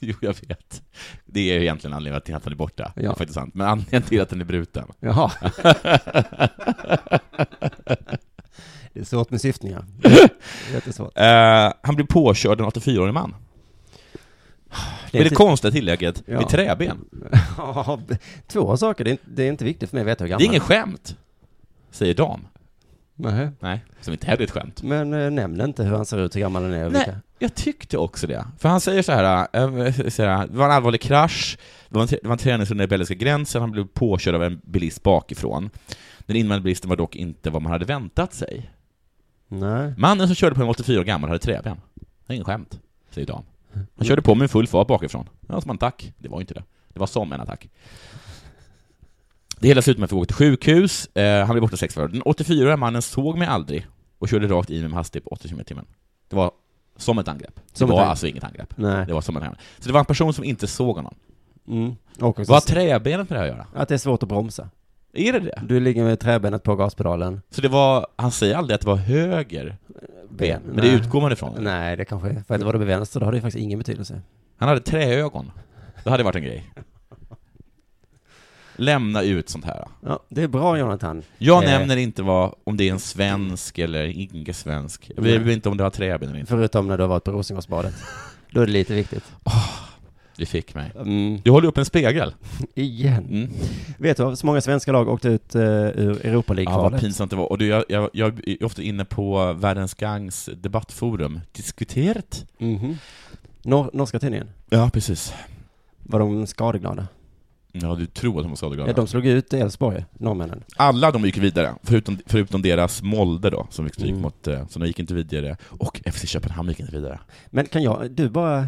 Jo, 0.05 0.15
jag 0.21 0.35
vet. 0.47 0.81
Det 1.25 1.39
är 1.51 1.59
egentligen 1.61 1.93
anledningen 1.93 2.21
till 2.21 2.35
att 2.35 2.43
han 2.43 2.53
är 2.53 2.57
borta. 2.57 2.91
Det 2.95 3.01
är 3.01 3.05
Ja. 3.05 3.15
faktiskt 3.15 3.33
sant. 3.33 3.53
Men 3.53 3.67
anledningen 3.67 4.01
till 4.03 4.21
att 4.21 4.29
den 4.29 4.41
är 4.41 4.45
bruten. 4.45 4.87
Jaha. 4.99 5.31
det 8.93 8.99
är 8.99 9.03
svårt 9.03 9.29
med 9.31 9.41
syftningar. 9.41 9.85
Jättesvårt. 10.73 11.17
Eh, 11.17 11.73
han 11.83 11.95
blir 11.95 12.05
påkörd 12.05 12.59
en 12.59 12.65
84-årig 12.65 13.13
man. 13.13 13.35
Det 15.11 15.17
Med 15.17 15.25
det 15.31 15.35
konstiga 15.35 15.71
tillägget, 15.71 16.23
Ja. 16.25 16.39
med 16.39 16.49
träben. 16.49 17.05
Ja, 17.57 17.99
Två 18.47 18.77
saker, 18.77 19.03
det 19.03 19.09
är, 19.09 19.11
inte, 19.11 19.23
det 19.27 19.43
är 19.43 19.47
inte 19.49 19.65
viktigt 19.65 19.89
för 19.89 19.97
mig 19.97 20.01
att 20.01 20.07
veta 20.07 20.23
hur 20.23 20.27
Det 20.27 20.31
gammal 20.31 20.41
är 20.41 20.45
ingen 20.45 20.59
skämt, 20.61 21.17
säger 21.91 22.13
dam. 22.13 22.47
Nej. 23.15 23.49
Nej, 23.59 23.85
som 24.01 24.13
inte 24.13 24.25
heller 24.27 24.39
är 24.41 24.43
ett 24.43 24.51
skämt. 24.51 24.83
Men 24.83 25.13
äh, 25.13 25.31
nämn 25.31 25.61
inte 25.61 25.83
hur 25.83 25.95
han 25.95 26.05
ser 26.05 26.17
ut, 26.17 26.35
hur 26.35 26.39
gammal 26.41 26.63
han 26.63 26.73
är 26.73 26.85
och 26.85 26.91
Nej, 26.91 27.03
vilka. 27.05 27.19
jag 27.39 27.55
tyckte 27.55 27.97
också 27.97 28.27
det. 28.27 28.45
För 28.59 28.69
han 28.69 28.81
säger 28.81 29.01
så 29.01 29.11
här, 29.11 29.47
äh, 29.53 30.09
så 30.09 30.23
här 30.23 30.47
det 30.47 30.57
var 30.57 30.65
en 30.65 30.71
allvarlig 30.71 31.01
krasch, 31.01 31.57
det 31.89 31.95
var 31.95 32.01
en, 32.01 32.07
det 32.07 32.23
var 32.27 32.31
en 32.31 32.37
träningsrunda 32.37 32.83
i 32.83 32.87
belgiska 32.87 33.13
gränsen, 33.15 33.61
han 33.61 33.71
blev 33.71 33.87
påkörd 33.87 34.35
av 34.35 34.43
en 34.43 34.61
bilist 34.63 35.03
bakifrån. 35.03 35.69
Den 36.25 36.35
invändande 36.35 36.63
bilisten 36.63 36.89
var 36.89 36.95
dock 36.97 37.15
inte 37.15 37.49
vad 37.49 37.61
man 37.61 37.71
hade 37.71 37.85
väntat 37.85 38.33
sig. 38.33 38.69
Nej. 39.47 39.93
Mannen 39.97 40.27
som 40.27 40.35
körde 40.35 40.55
på 40.55 40.61
en 40.61 40.69
84 40.69 40.99
år 40.99 41.03
gammal 41.03 41.29
hade 41.29 41.39
träben. 41.39 41.77
Det 42.25 42.33
är 42.33 42.35
ingen 42.35 42.45
skämt, 42.45 42.79
säger 43.11 43.27
Dan. 43.27 43.43
Han 43.97 44.05
körde 44.07 44.21
på 44.21 44.35
med 44.35 44.51
full 44.51 44.67
fart 44.67 44.87
bakifrån. 44.87 45.29
Ja, 45.47 45.61
som 45.61 45.69
en 45.71 45.75
attack. 45.75 46.13
Det 46.17 46.29
var 46.29 46.41
inte 46.41 46.53
det. 46.53 46.63
Det 46.93 46.99
var 46.99 47.07
som 47.07 47.31
en 47.33 47.41
attack. 47.41 47.69
Det 49.59 49.67
hela 49.67 49.81
slutade 49.81 49.99
med 49.99 50.05
att 50.05 50.11
vi 50.11 50.15
åkte 50.15 50.27
till 50.33 50.45
sjukhus, 50.45 51.07
eh, 51.07 51.45
han 51.45 51.53
blev 51.55 51.61
borta 51.61 51.77
sex 51.77 51.97
veckor. 51.97 52.07
Den 52.07 52.23
84-åriga 52.23 52.77
mannen 52.77 53.01
såg 53.01 53.37
mig 53.37 53.47
aldrig 53.47 53.87
och 54.19 54.29
körde 54.29 54.47
rakt 54.47 54.69
i 54.69 54.73
mig 54.79 54.89
med 54.89 54.97
hastighet 54.97 55.23
på 55.23 55.29
80 55.29 55.49
km 55.49 55.63
timmen. 55.65 55.85
Det 56.27 56.35
var 56.35 56.51
som 56.97 57.19
ett 57.19 57.27
angrepp. 57.27 57.55
Det 57.55 57.77
Som 57.77 57.85
ett 57.85 57.91
var 57.91 57.97
angrepp. 57.99 58.09
alltså 58.09 58.27
inget 58.27 58.43
angrepp. 58.43 58.77
Nej. 58.77 59.05
Det 59.05 59.13
var 59.13 59.21
som 59.21 59.37
ett 59.37 59.43
angrepp. 59.43 59.59
Så 59.79 59.87
det 59.87 59.93
var 59.93 59.99
en 59.99 60.05
person 60.05 60.33
som 60.33 60.43
inte 60.43 60.67
såg 60.67 60.95
honom. 60.95 61.15
Mm. 61.67 61.95
Vad 62.19 62.37
har 62.49 62.59
träbenet 62.59 63.29
med 63.29 63.39
det 63.39 63.43
här 63.43 63.49
att 63.51 63.55
göra? 63.57 63.67
att 63.73 63.87
det 63.89 63.93
är 63.93 63.97
svårt 63.97 64.23
att 64.23 64.29
bromsa. 64.29 64.69
Är 65.13 65.33
det 65.33 65.39
det? 65.39 65.61
Du 65.67 65.79
ligger 65.79 66.03
med 66.03 66.19
träbenet 66.19 66.63
på 66.63 66.75
gaspedalen. 66.75 67.41
Så 67.49 67.61
det 67.61 67.67
var, 67.67 68.07
han 68.15 68.31
säger 68.31 68.55
aldrig 68.55 68.75
att 68.75 68.81
det 68.81 68.87
var 68.87 68.95
höger 68.95 69.77
ben, 70.29 70.61
men 70.65 70.75
det 70.75 70.81
Nej. 70.81 70.93
utgår 70.95 71.21
man 71.21 71.31
ifrån. 71.31 71.55
Nej, 71.59 71.97
det 71.97 72.05
kanske. 72.05 72.43
För 72.47 72.53
att 72.53 72.59
det 72.59 72.65
var 72.65 72.73
det 72.73 72.79
med 72.79 72.87
vänster, 72.87 73.19
då 73.19 73.25
har 73.25 73.31
det 73.33 73.41
faktiskt 73.41 73.63
ingen 73.63 73.79
betydelse. 73.79 74.21
Han 74.57 74.69
hade 74.69 74.81
träögon. 74.81 75.51
Det 76.03 76.09
hade 76.09 76.23
varit 76.23 76.35
en 76.35 76.43
grej. 76.43 76.69
Lämna 78.75 79.21
ut 79.21 79.49
sånt 79.49 79.65
här. 79.65 79.87
Ja, 80.01 80.19
det 80.29 80.43
är 80.43 80.47
bra 80.47 80.77
Jonathan. 80.77 81.23
Jag 81.37 81.63
Eh. 81.63 81.69
nämner 81.69 81.97
inte 81.97 82.23
vad, 82.23 82.53
om 82.63 82.77
det 82.77 82.87
är 82.89 82.91
en 82.91 82.99
svensk 82.99 83.79
eller 83.79 84.05
ingen 84.05 84.53
svensk. 84.53 85.11
Jag 85.15 85.23
vet 85.23 85.47
inte 85.47 85.69
om 85.69 85.77
det 85.77 85.83
har 85.83 85.91
träben 85.91 86.29
eller 86.29 86.39
inte. 86.39 86.49
Förutom 86.49 86.87
när 86.87 86.97
du 86.97 87.03
har 87.03 87.07
varit 87.07 87.23
på 87.23 87.31
Rosengårdsbadet. 87.31 87.93
Då 88.51 88.61
är 88.61 88.65
det 88.65 88.71
lite 88.71 88.93
viktigt. 88.93 89.23
Det 90.37 90.45
fick 90.45 90.75
mig. 90.75 90.91
Mm. 90.95 91.41
Du 91.43 91.51
håller 91.51 91.67
upp 91.67 91.77
en 91.77 91.85
spegel. 91.85 92.33
Igen. 92.75 93.25
Mm. 93.29 93.49
Vet 93.97 94.17
du? 94.17 94.35
Så 94.35 94.45
många 94.45 94.61
svenska 94.61 94.91
lag 94.91 95.07
åkte 95.09 95.29
ut 95.29 95.55
uh, 95.55 95.61
ur 95.61 96.25
Europa 96.25 96.61
Ja, 96.61 96.81
vad 96.89 96.99
pinsamt 96.99 97.29
det 97.31 97.37
var. 97.37 97.51
Och 97.51 97.57
du, 97.57 97.67
jag, 97.67 97.83
jag, 97.89 98.09
jag 98.13 98.47
är 98.47 98.63
ofta 98.63 98.81
inne 98.81 99.05
på 99.05 99.53
Världens 99.53 99.93
Gangs 99.93 100.49
debattforum. 100.57 101.39
Diskuterat? 101.51 102.45
Mhm. 102.57 102.97
Nor- 103.63 103.89
norska 103.93 104.19
tidningen. 104.19 104.49
Ja, 104.69 104.89
precis. 104.93 105.33
Var 106.03 106.19
de 106.19 106.47
skadeglada? 106.47 107.07
Ja, 107.71 107.95
du 107.95 108.05
tror 108.05 108.37
att 108.39 108.43
de 108.43 108.49
var 108.49 108.55
skadeglada. 108.55 108.89
Ja, 108.91 108.95
de 108.95 109.07
slog 109.07 109.25
ut 109.25 109.53
Elfsborg, 109.53 110.05
norrmännen. 110.13 110.63
Alla 110.75 111.11
de 111.11 111.25
gick 111.25 111.37
vidare, 111.37 111.75
förutom, 111.83 112.17
förutom 112.25 112.61
deras 112.61 113.01
Molde 113.01 113.49
då, 113.49 113.67
som 113.69 113.89
stryk 113.89 114.09
Mm. 114.09 114.21
mot, 114.21 114.47
eh, 114.47 114.67
så 114.67 114.79
de 114.79 114.85
gick 114.87 114.99
inte 114.99 115.13
vidare. 115.13 115.57
Och 115.63 116.01
FC 116.05 116.27
Köpenhamn 116.27 116.69
gick 116.69 116.79
inte 116.79 116.91
vidare. 116.91 117.19
Men 117.49 117.65
kan 117.65 117.83
jag, 117.83 118.11
du 118.11 118.29
bara 118.29 118.67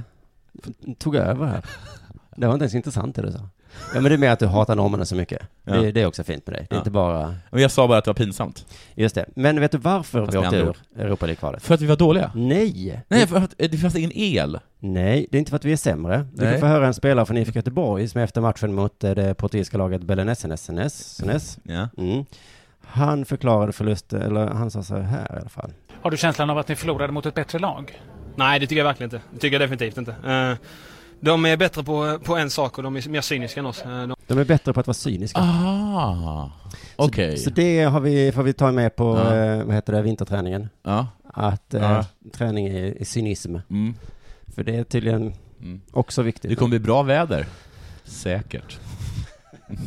tog 0.97 1.15
över 1.15 1.45
här. 1.45 1.61
Det 2.37 2.47
var 2.47 2.53
inte 2.53 2.63
ens 2.63 2.75
intressant 2.75 3.15
det 3.15 3.21
du 3.21 3.31
sa. 3.31 3.39
Ja 3.93 4.01
men 4.01 4.03
det 4.03 4.13
är 4.13 4.17
mer 4.17 4.29
att 4.29 4.39
du 4.39 4.45
hatar 4.47 4.75
norrmännen 4.75 5.05
så 5.05 5.15
mycket. 5.15 5.41
Ja. 5.63 5.73
Det, 5.73 5.91
det 5.91 6.01
är 6.01 6.05
också 6.05 6.23
fint 6.23 6.47
med 6.47 6.55
dig. 6.55 6.65
Det 6.69 6.73
är 6.73 6.77
Ja. 6.77 6.79
inte 6.81 6.91
bara, 6.91 7.35
Men 7.51 7.61
jag 7.61 7.71
sa 7.71 7.87
bara 7.87 7.97
att 7.97 8.05
det 8.05 8.09
var 8.09 8.15
pinsamt. 8.15 8.65
just 8.95 9.15
det. 9.15 9.25
Men 9.35 9.59
vet 9.59 9.71
du 9.71 9.77
varför 9.77 10.25
Fast 10.25 10.33
vi 10.33 10.37
åkte 10.39 10.55
ur 10.57 10.75
Europa 10.97 11.25
League-kvalet? 11.25 11.63
För 11.63 11.73
att 11.73 11.81
vi 11.81 11.85
var 11.85 11.95
dåliga? 11.95 12.31
Nej! 12.35 13.01
Nej, 13.07 13.27
för 13.27 13.37
att 13.37 13.53
det 13.57 13.77
fanns 13.77 13.95
ingen 13.95 14.11
el. 14.13 14.59
Nej, 14.79 15.27
det 15.31 15.37
är 15.37 15.39
inte 15.39 15.49
för 15.49 15.55
att 15.55 15.65
vi 15.65 15.71
är 15.71 15.77
sämre. 15.77 16.27
Du 16.33 16.51
kan 16.51 16.59
få 16.59 16.65
höra 16.65 16.87
en 16.87 16.93
spelare 16.93 17.25
från 17.25 17.37
IFK 17.37 17.55
Göteborg 17.55 18.07
som 18.07 18.21
efter 18.21 18.41
matchen 18.41 18.73
mot 18.75 19.03
eh, 19.03 19.11
det 19.11 19.33
portugisiska 19.33 19.77
laget 19.77 20.01
Belenenses, 20.03 20.69
Ja. 21.63 21.87
mm. 21.97 22.25
Han 22.87 23.25
förklarade 23.25 23.71
förlust, 23.73 24.13
eller 24.13 24.47
han 24.47 24.71
sa 24.71 24.83
så 24.83 24.95
här 24.97 25.35
i 25.35 25.39
alla 25.39 25.49
fall. 25.49 25.71
Har 26.01 26.11
du 26.11 26.17
känslan 26.17 26.49
av 26.49 26.57
att 26.57 26.67
ni 26.67 26.75
förlorade 26.75 27.13
mot 27.13 27.25
ett 27.25 27.35
bättre 27.35 27.59
lag? 27.59 28.01
Nej, 28.35 28.59
det 28.59 28.67
tycker 28.67 28.77
jag 28.77 28.85
verkligen 28.85 29.07
inte. 29.13 29.21
Det 29.33 29.39
tycker 29.39 29.59
jag 29.59 29.69
definitivt 29.69 29.97
inte. 29.97 30.11
Eh, 30.11 30.67
De 31.19 31.45
är 31.45 31.57
bättre 31.57 31.83
på, 31.83 32.19
på 32.23 32.35
en 32.35 32.49
sak 32.49 32.77
och 32.77 32.83
de 32.83 32.95
är 32.95 33.09
mer 33.09 33.21
cyniska 33.21 33.59
än 33.59 33.65
oss. 33.65 33.81
Eh, 33.81 34.07
De, 34.07 34.15
De 34.27 34.37
är 34.39 34.45
bättre 34.45 34.73
på 34.73 34.79
att 34.79 34.87
vara 34.87 34.93
cyniska. 34.93 35.39
Ah, 35.41 36.51
okej. 36.95 37.37
Så 37.37 37.49
det 37.49 37.83
har 37.83 37.99
vi, 37.99 38.31
får 38.31 38.43
vi 38.43 38.53
ta 38.53 38.71
med 38.71 38.95
på, 38.95 39.17
Ja. 39.17 39.35
eh, 39.35 39.63
vad 39.63 39.75
heter 39.75 39.93
det, 39.93 40.01
vinterträningen. 40.01 40.69
Ja. 40.83 41.07
Att 41.33 41.73
eh, 41.73 41.81
Ja. 41.81 42.05
träning 42.33 42.67
är, 42.67 43.01
är 43.01 43.05
cynism. 43.05 43.55
Mm. 43.69 43.93
För 44.55 44.63
det 44.63 44.75
är 44.75 44.83
tydligen 44.83 45.33
Mm. 45.61 45.81
också 45.91 46.21
viktigt. 46.21 46.49
Det 46.49 46.55
kommer 46.55 46.69
bli 46.69 46.79
bra 46.79 47.03
väder. 47.03 47.45
Säkert. 48.03 48.79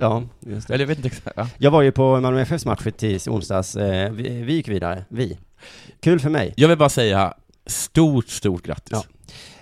Ja, 0.00 0.22
just 0.40 0.68
det. 0.68 0.74
Eller 0.74 0.82
jag 0.82 0.88
vet 0.88 0.98
inte 0.98 1.08
exakt. 1.08 1.36
Ja. 1.36 1.48
Jag 1.58 1.70
var 1.70 1.82
ju 1.82 1.92
på 1.92 2.20
Malmö 2.20 2.40
FFs 2.40 2.64
match 2.66 2.86
i 2.86 2.90
tis, 2.90 3.28
onsdags. 3.28 3.76
Vi, 3.76 4.42
vi 4.46 4.52
gick 4.52 4.68
vidare, 4.68 5.04
vi. 5.08 5.38
Kul 6.00 6.20
för 6.20 6.30
mig. 6.30 6.54
Jag 6.56 6.68
vill 6.68 6.78
bara 6.78 6.88
säga 6.88 7.34
stort, 7.66 8.28
stort 8.28 8.62
grattis. 8.62 8.90
Ja. 8.92 9.04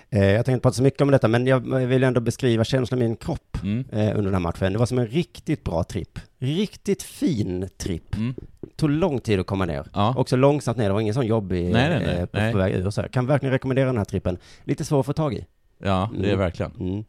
Eh, 0.09 0.25
Jag 0.25 0.35
tänkte 0.35 0.51
inte 0.51 0.61
prata 0.61 0.73
så 0.75 0.83
mycket 0.83 1.01
om 1.01 1.11
detta, 1.11 1.27
men 1.27 1.47
jag 1.47 1.59
vill 1.59 2.03
ändå 2.03 2.21
beskriva 2.21 2.63
känslan 2.63 3.01
i 3.01 3.03
min 3.03 3.15
kropp 3.15 3.57
Mm. 3.63 3.85
eh, 3.91 4.07
under 4.09 4.23
den 4.23 4.33
här 4.33 4.39
matchen. 4.39 4.73
Det 4.73 4.79
var 4.79 4.85
som 4.85 4.99
en 4.99 5.07
riktigt 5.07 5.63
bra 5.63 5.83
tripp. 5.83 6.19
Riktigt 6.39 7.03
fin 7.03 7.69
tripp. 7.77 8.15
Mm. 8.15 8.33
Tog 8.75 8.89
lång 8.89 9.19
tid 9.19 9.39
att 9.39 9.45
komma 9.47 9.65
ner. 9.65 9.87
Ja. 9.93 10.13
Också 10.17 10.35
långsamt 10.35 10.77
ner, 10.77 10.87
det 10.87 10.93
var 10.93 10.99
ingen 11.01 11.13
sån 11.13 11.25
jobbig 11.27 11.63
Nej, 11.73 11.89
nej, 11.89 11.99
nej, 12.05 12.15
eh, 12.17 12.25
på, 12.25 12.37
nej. 12.37 12.53
väg 12.53 12.73
ur. 12.73 12.89
Så 12.89 13.01
här. 13.01 13.07
Kan 13.07 13.27
verkligen 13.27 13.51
rekommendera 13.53 13.85
den 13.85 13.97
här 13.97 14.05
trippen. 14.05 14.37
Lite 14.63 14.85
svår 14.85 14.99
att 14.99 15.05
få 15.05 15.13
tag 15.13 15.33
i. 15.33 15.45
ja, 15.83 16.09
det 16.13 16.19
är 16.25 16.27
Mm. 16.27 16.39
verkligen. 16.39 16.71
Mm. 16.79 17.03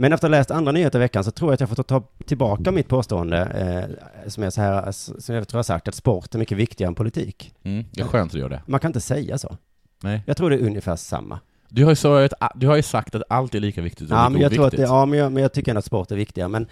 Men 0.00 0.12
efter 0.12 0.26
att 0.26 0.32
ha 0.32 0.38
läst 0.38 0.50
andra 0.50 0.72
nyheter 0.72 0.98
i 0.98 1.00
veckan 1.00 1.24
så 1.24 1.30
tror 1.30 1.50
jag 1.50 1.54
att 1.54 1.60
jag 1.60 1.68
får 1.68 1.82
ta 1.82 2.02
tillbaka 2.26 2.72
mitt 2.72 2.88
påstående, 2.88 3.38
eh, 3.38 4.28
som 4.28 4.42
jag 4.42 4.52
så 4.52 4.60
här, 4.60 4.92
som 4.92 5.34
jag 5.34 5.48
tror 5.48 5.58
jag 5.58 5.66
sagt, 5.66 5.88
att 5.88 5.94
sport 5.94 6.34
är 6.34 6.38
mycket 6.38 6.58
viktigare 6.58 6.88
än 6.88 6.94
politik. 6.94 7.54
Mm. 7.62 7.84
Det 7.92 8.00
är 8.00 8.04
skönt 8.04 8.28
att 8.28 8.32
du 8.32 8.38
gör 8.38 8.48
det. 8.48 8.62
Man 8.66 8.80
kan 8.80 8.88
inte 8.88 9.00
säga 9.00 9.38
så. 9.38 9.56
Nej. 10.02 10.22
Jag 10.26 10.36
tror 10.36 10.50
det 10.50 10.56
är 10.56 10.66
ungefär 10.66 10.96
samma. 10.96 11.40
Du 11.68 11.84
har 11.84 11.92
ju, 11.92 11.96
så, 11.96 12.28
du 12.54 12.66
har 12.66 12.76
ju 12.76 12.82
sagt 12.82 13.14
att 13.14 13.22
allt 13.28 13.54
är 13.54 13.60
lika 13.60 13.82
viktigt 13.82 14.10
och 14.10 14.16
Ja, 14.16 14.28
men 14.28 14.40
jag 14.40 14.52
tror 14.52 14.66
att 14.66 14.76
det, 14.76 14.82
ja, 14.82 15.06
men 15.06 15.18
jag, 15.18 15.32
men 15.32 15.42
jag 15.42 15.52
tycker 15.52 15.70
ändå 15.70 15.78
att 15.78 15.84
sport 15.84 16.10
är 16.10 16.16
viktigare. 16.16 16.48
Men, 16.48 16.66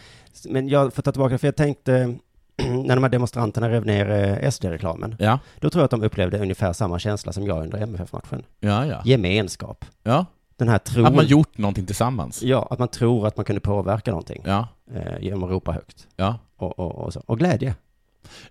men 0.48 0.68
jag 0.68 0.94
får 0.94 1.02
ta 1.02 1.12
tillbaka 1.12 1.32
det, 1.32 1.38
för 1.38 1.46
jag 1.46 1.56
tänkte, 1.56 2.14
när 2.56 2.94
de 2.94 3.04
här 3.04 3.10
demonstranterna 3.10 3.70
rev 3.70 3.86
ner 3.86 4.10
eh, 4.10 4.50
SD-reklamen, 4.50 5.16
Ja, 5.18 5.38
då 5.60 5.70
tror 5.70 5.80
jag 5.80 5.84
att 5.84 5.90
de 5.90 6.02
upplevde 6.02 6.38
ungefär 6.38 6.72
samma 6.72 6.98
känsla 6.98 7.32
som 7.32 7.46
jag 7.46 7.62
under 7.62 7.78
MFF-matchen. 7.78 8.42
ja, 8.60 8.86
ja. 8.86 9.02
Gemenskap. 9.04 9.84
ja. 10.02 10.26
Den 10.58 10.68
här 10.68 10.78
tron. 10.78 11.06
Att 11.06 11.14
man 11.14 11.26
gjort 11.26 11.58
någonting 11.58 11.86
tillsammans. 11.86 12.42
Ja, 12.42 12.68
att 12.70 12.78
man 12.78 12.88
tror 12.88 13.26
att 13.26 13.36
man 13.36 13.44
kunde 13.44 13.60
påverka 13.60 14.10
någonting 14.10 14.42
Ja, 14.44 14.68
eh, 14.94 15.20
genom 15.20 15.42
att 15.42 15.50
ropa 15.50 15.72
högt. 15.72 16.06
ja. 16.16 16.38
Och, 16.56 16.78
och, 16.78 16.94
och, 16.94 17.12
så. 17.12 17.22
och 17.26 17.38
glädje. 17.38 17.74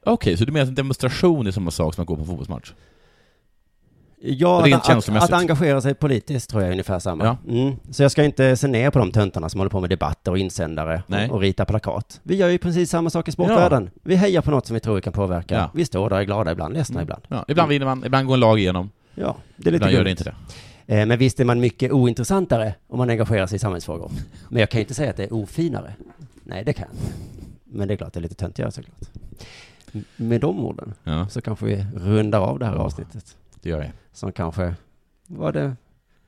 Okej, 0.04 0.38
så 0.38 0.46
du 0.46 0.52
menar 0.52 0.64
att 0.64 0.70
en 0.70 0.76
demonstration 0.76 1.48
är 1.48 1.52
samma 1.52 1.72
sak 1.72 1.96
som 1.96 2.02
att 2.02 2.08
gå 2.08 2.16
på 2.16 2.26
fotbollsmatch? 2.26 2.74
Ja, 4.20 4.62
Rent 4.66 4.90
att, 4.90 5.10
att, 5.10 5.34
engagera 5.34 5.82
sig 5.82 5.94
politiskt 5.94 6.50
tror 6.50 6.62
jag 6.62 6.68
är 6.68 6.72
ungefär 6.72 7.00
samma. 7.00 7.26
Ja. 7.26 7.38
Mm. 7.54 7.76
Så 7.92 8.04
jag 8.04 8.12
ska 8.12 8.24
inte 8.24 8.58
se 8.58 8.68
ner 8.68 8.92
på 8.92 9.00
de 9.00 9.12
töntarna 9.12 9.50
som 9.50 9.60
håller 9.60 9.70
på 9.70 9.80
med 9.80 9.90
debatter 9.90 10.32
och 10.32 10.38
insändare 10.38 11.04
och, 11.08 11.36
och 11.36 11.42
rita 11.42 11.66
plakat. 11.66 12.20
Vi 12.24 12.36
gör 12.36 12.50
ju 12.50 12.58
precis 12.58 12.90
samma 12.90 13.10
sak 13.10 13.28
i 13.28 13.32
sportvärlden. 13.32 13.90
Vi 14.04 14.16
hejar 14.16 14.42
på 14.42 14.52
något 14.52 14.68
som 14.68 14.74
vi 14.74 14.80
tror 14.80 14.96
vi 14.96 15.02
kan 15.02 15.14
påverka. 15.14 15.56
Ja. 15.56 15.72
Vi 15.74 15.86
står 15.86 16.10
där 16.10 16.16
och 16.16 16.22
är 16.22 16.26
glada 16.26 16.52
ibland, 16.52 16.74
ledsna 16.74 17.02
ibland. 17.02 17.22
Ja, 17.28 17.46
ibland 17.48 17.70
vinner 17.70 17.86
man, 17.86 18.06
ibland 18.06 18.28
går 18.28 18.34
en 18.34 18.40
lag 18.40 18.60
igenom, 18.60 18.90
Ja, 19.16 19.36
det 19.56 19.70
är 19.70 19.72
lite 19.72 19.76
ibland 19.76 19.94
gör 19.94 20.04
det 20.04 20.12
inte 20.12 20.24
det. 20.24 20.36
Eh, 20.88 21.06
Men 21.06 21.20
visst 21.20 21.40
är 21.40 21.46
man 21.46 21.60
mycket 21.60 21.92
ointressantare 21.92 22.74
om 22.88 22.98
man 22.98 23.10
engagerar 23.10 23.48
sig 23.48 23.56
i 23.56 23.60
samhällsfrågor. 23.60 24.12
Men 24.50 24.60
jag 24.60 24.70
kan 24.70 24.78
ju 24.80 24.84
inte 24.84 24.94
säga 24.94 25.10
att 25.10 25.18
det 25.18 25.24
är 25.24 25.34
ofinare. 25.34 25.94
Nej, 26.44 26.64
det 26.66 26.74
kan 26.74 26.86
jag 26.92 27.00
inte. 27.00 27.14
Men 27.64 27.88
det 27.88 27.94
är 27.94 27.98
klart, 27.98 28.14
det 28.14 28.20
är 28.20 28.22
lite 28.22 28.36
töntigare 28.36 28.72
såklart. 28.72 29.10
Med 30.16 30.42
de 30.42 30.60
orden 30.66 30.94
Ja, 31.04 31.28
så 31.30 31.42
kanske 31.42 31.66
vi 31.66 31.86
rundar 31.96 32.40
av 32.40 32.60
det 32.60 32.66
här 32.66 32.74
avsnittet. 32.76 33.36
det 33.62 33.70
gör 33.70 33.80
det. 33.80 33.92
Som 34.14 34.32
kanske 34.32 34.76
var 35.28 35.52
det 35.52 35.76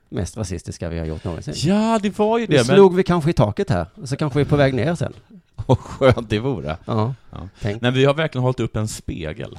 mest 0.10 0.38
rasistiska 0.38 0.89
vi 0.89 0.99
har 0.99 1.05
gjort 1.05 1.24
någonsin. 1.24 1.53
Ja, 1.57 1.99
det 2.01 2.20
var 2.20 2.38
ju 2.38 2.47
Nu 2.47 2.55
det, 2.55 2.68
men... 2.68 2.76
slog 2.76 2.95
vi 2.95 3.03
kanske 3.03 3.30
i 3.30 3.34
taket 3.34 3.70
här, 3.70 3.86
och 3.95 4.10
så 4.10 4.16
kanske 4.16 4.39
vi 4.39 4.45
är 4.45 4.49
på 4.49 4.55
väg 4.55 4.74
ner 4.74 4.95
sen. 4.95 5.14
Vad 5.68 5.78
skönt 5.78 6.30
det 6.30 6.39
vore. 6.39 6.78
Ja, 6.86 7.14
Ja. 7.32 7.47
Nej, 7.82 7.91
vi 7.91 8.05
har 8.05 8.14
verkligen 8.14 8.43
hållit 8.43 8.60
upp 8.60 8.76
en 8.76 8.88
spegel. 8.88 9.57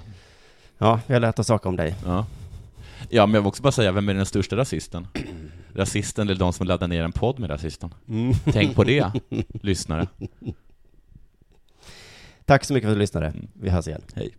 Ja, 0.78 1.00
vi 1.06 1.12
har 1.14 1.20
lärt 1.20 1.38
oss 1.38 1.46
saker 1.46 1.68
om 1.68 1.76
dig. 1.76 1.94
Ja. 2.04 2.26
Ja, 3.12 3.26
men 3.26 3.34
jag 3.34 3.40
vill 3.42 3.48
också 3.48 3.62
bara 3.62 3.72
säga, 3.72 3.92
vem 3.92 4.08
är 4.08 4.14
den 4.14 4.26
största 4.26 4.56
rasisten? 4.56 5.06
Rasisten 5.74 6.28
eller 6.28 6.38
de 6.38 6.52
som 6.52 6.66
laddar 6.66 6.88
ner 6.88 7.04
en 7.04 7.12
podd 7.12 7.38
med 7.38 7.50
rasisten? 7.50 7.94
Tänk 8.44 8.74
på 8.74 8.84
det, 8.84 9.12
lyssnare. 9.62 10.08
Tack 12.44 12.64
så 12.64 12.74
mycket 12.74 12.86
för 12.86 12.92
att 12.92 12.96
du 12.96 13.00
lyssnade. 13.00 13.26
Mm. 13.26 13.48
Vi 13.54 13.70
hörs 13.70 13.88
igen. 13.88 14.02
Hej. 14.14 14.34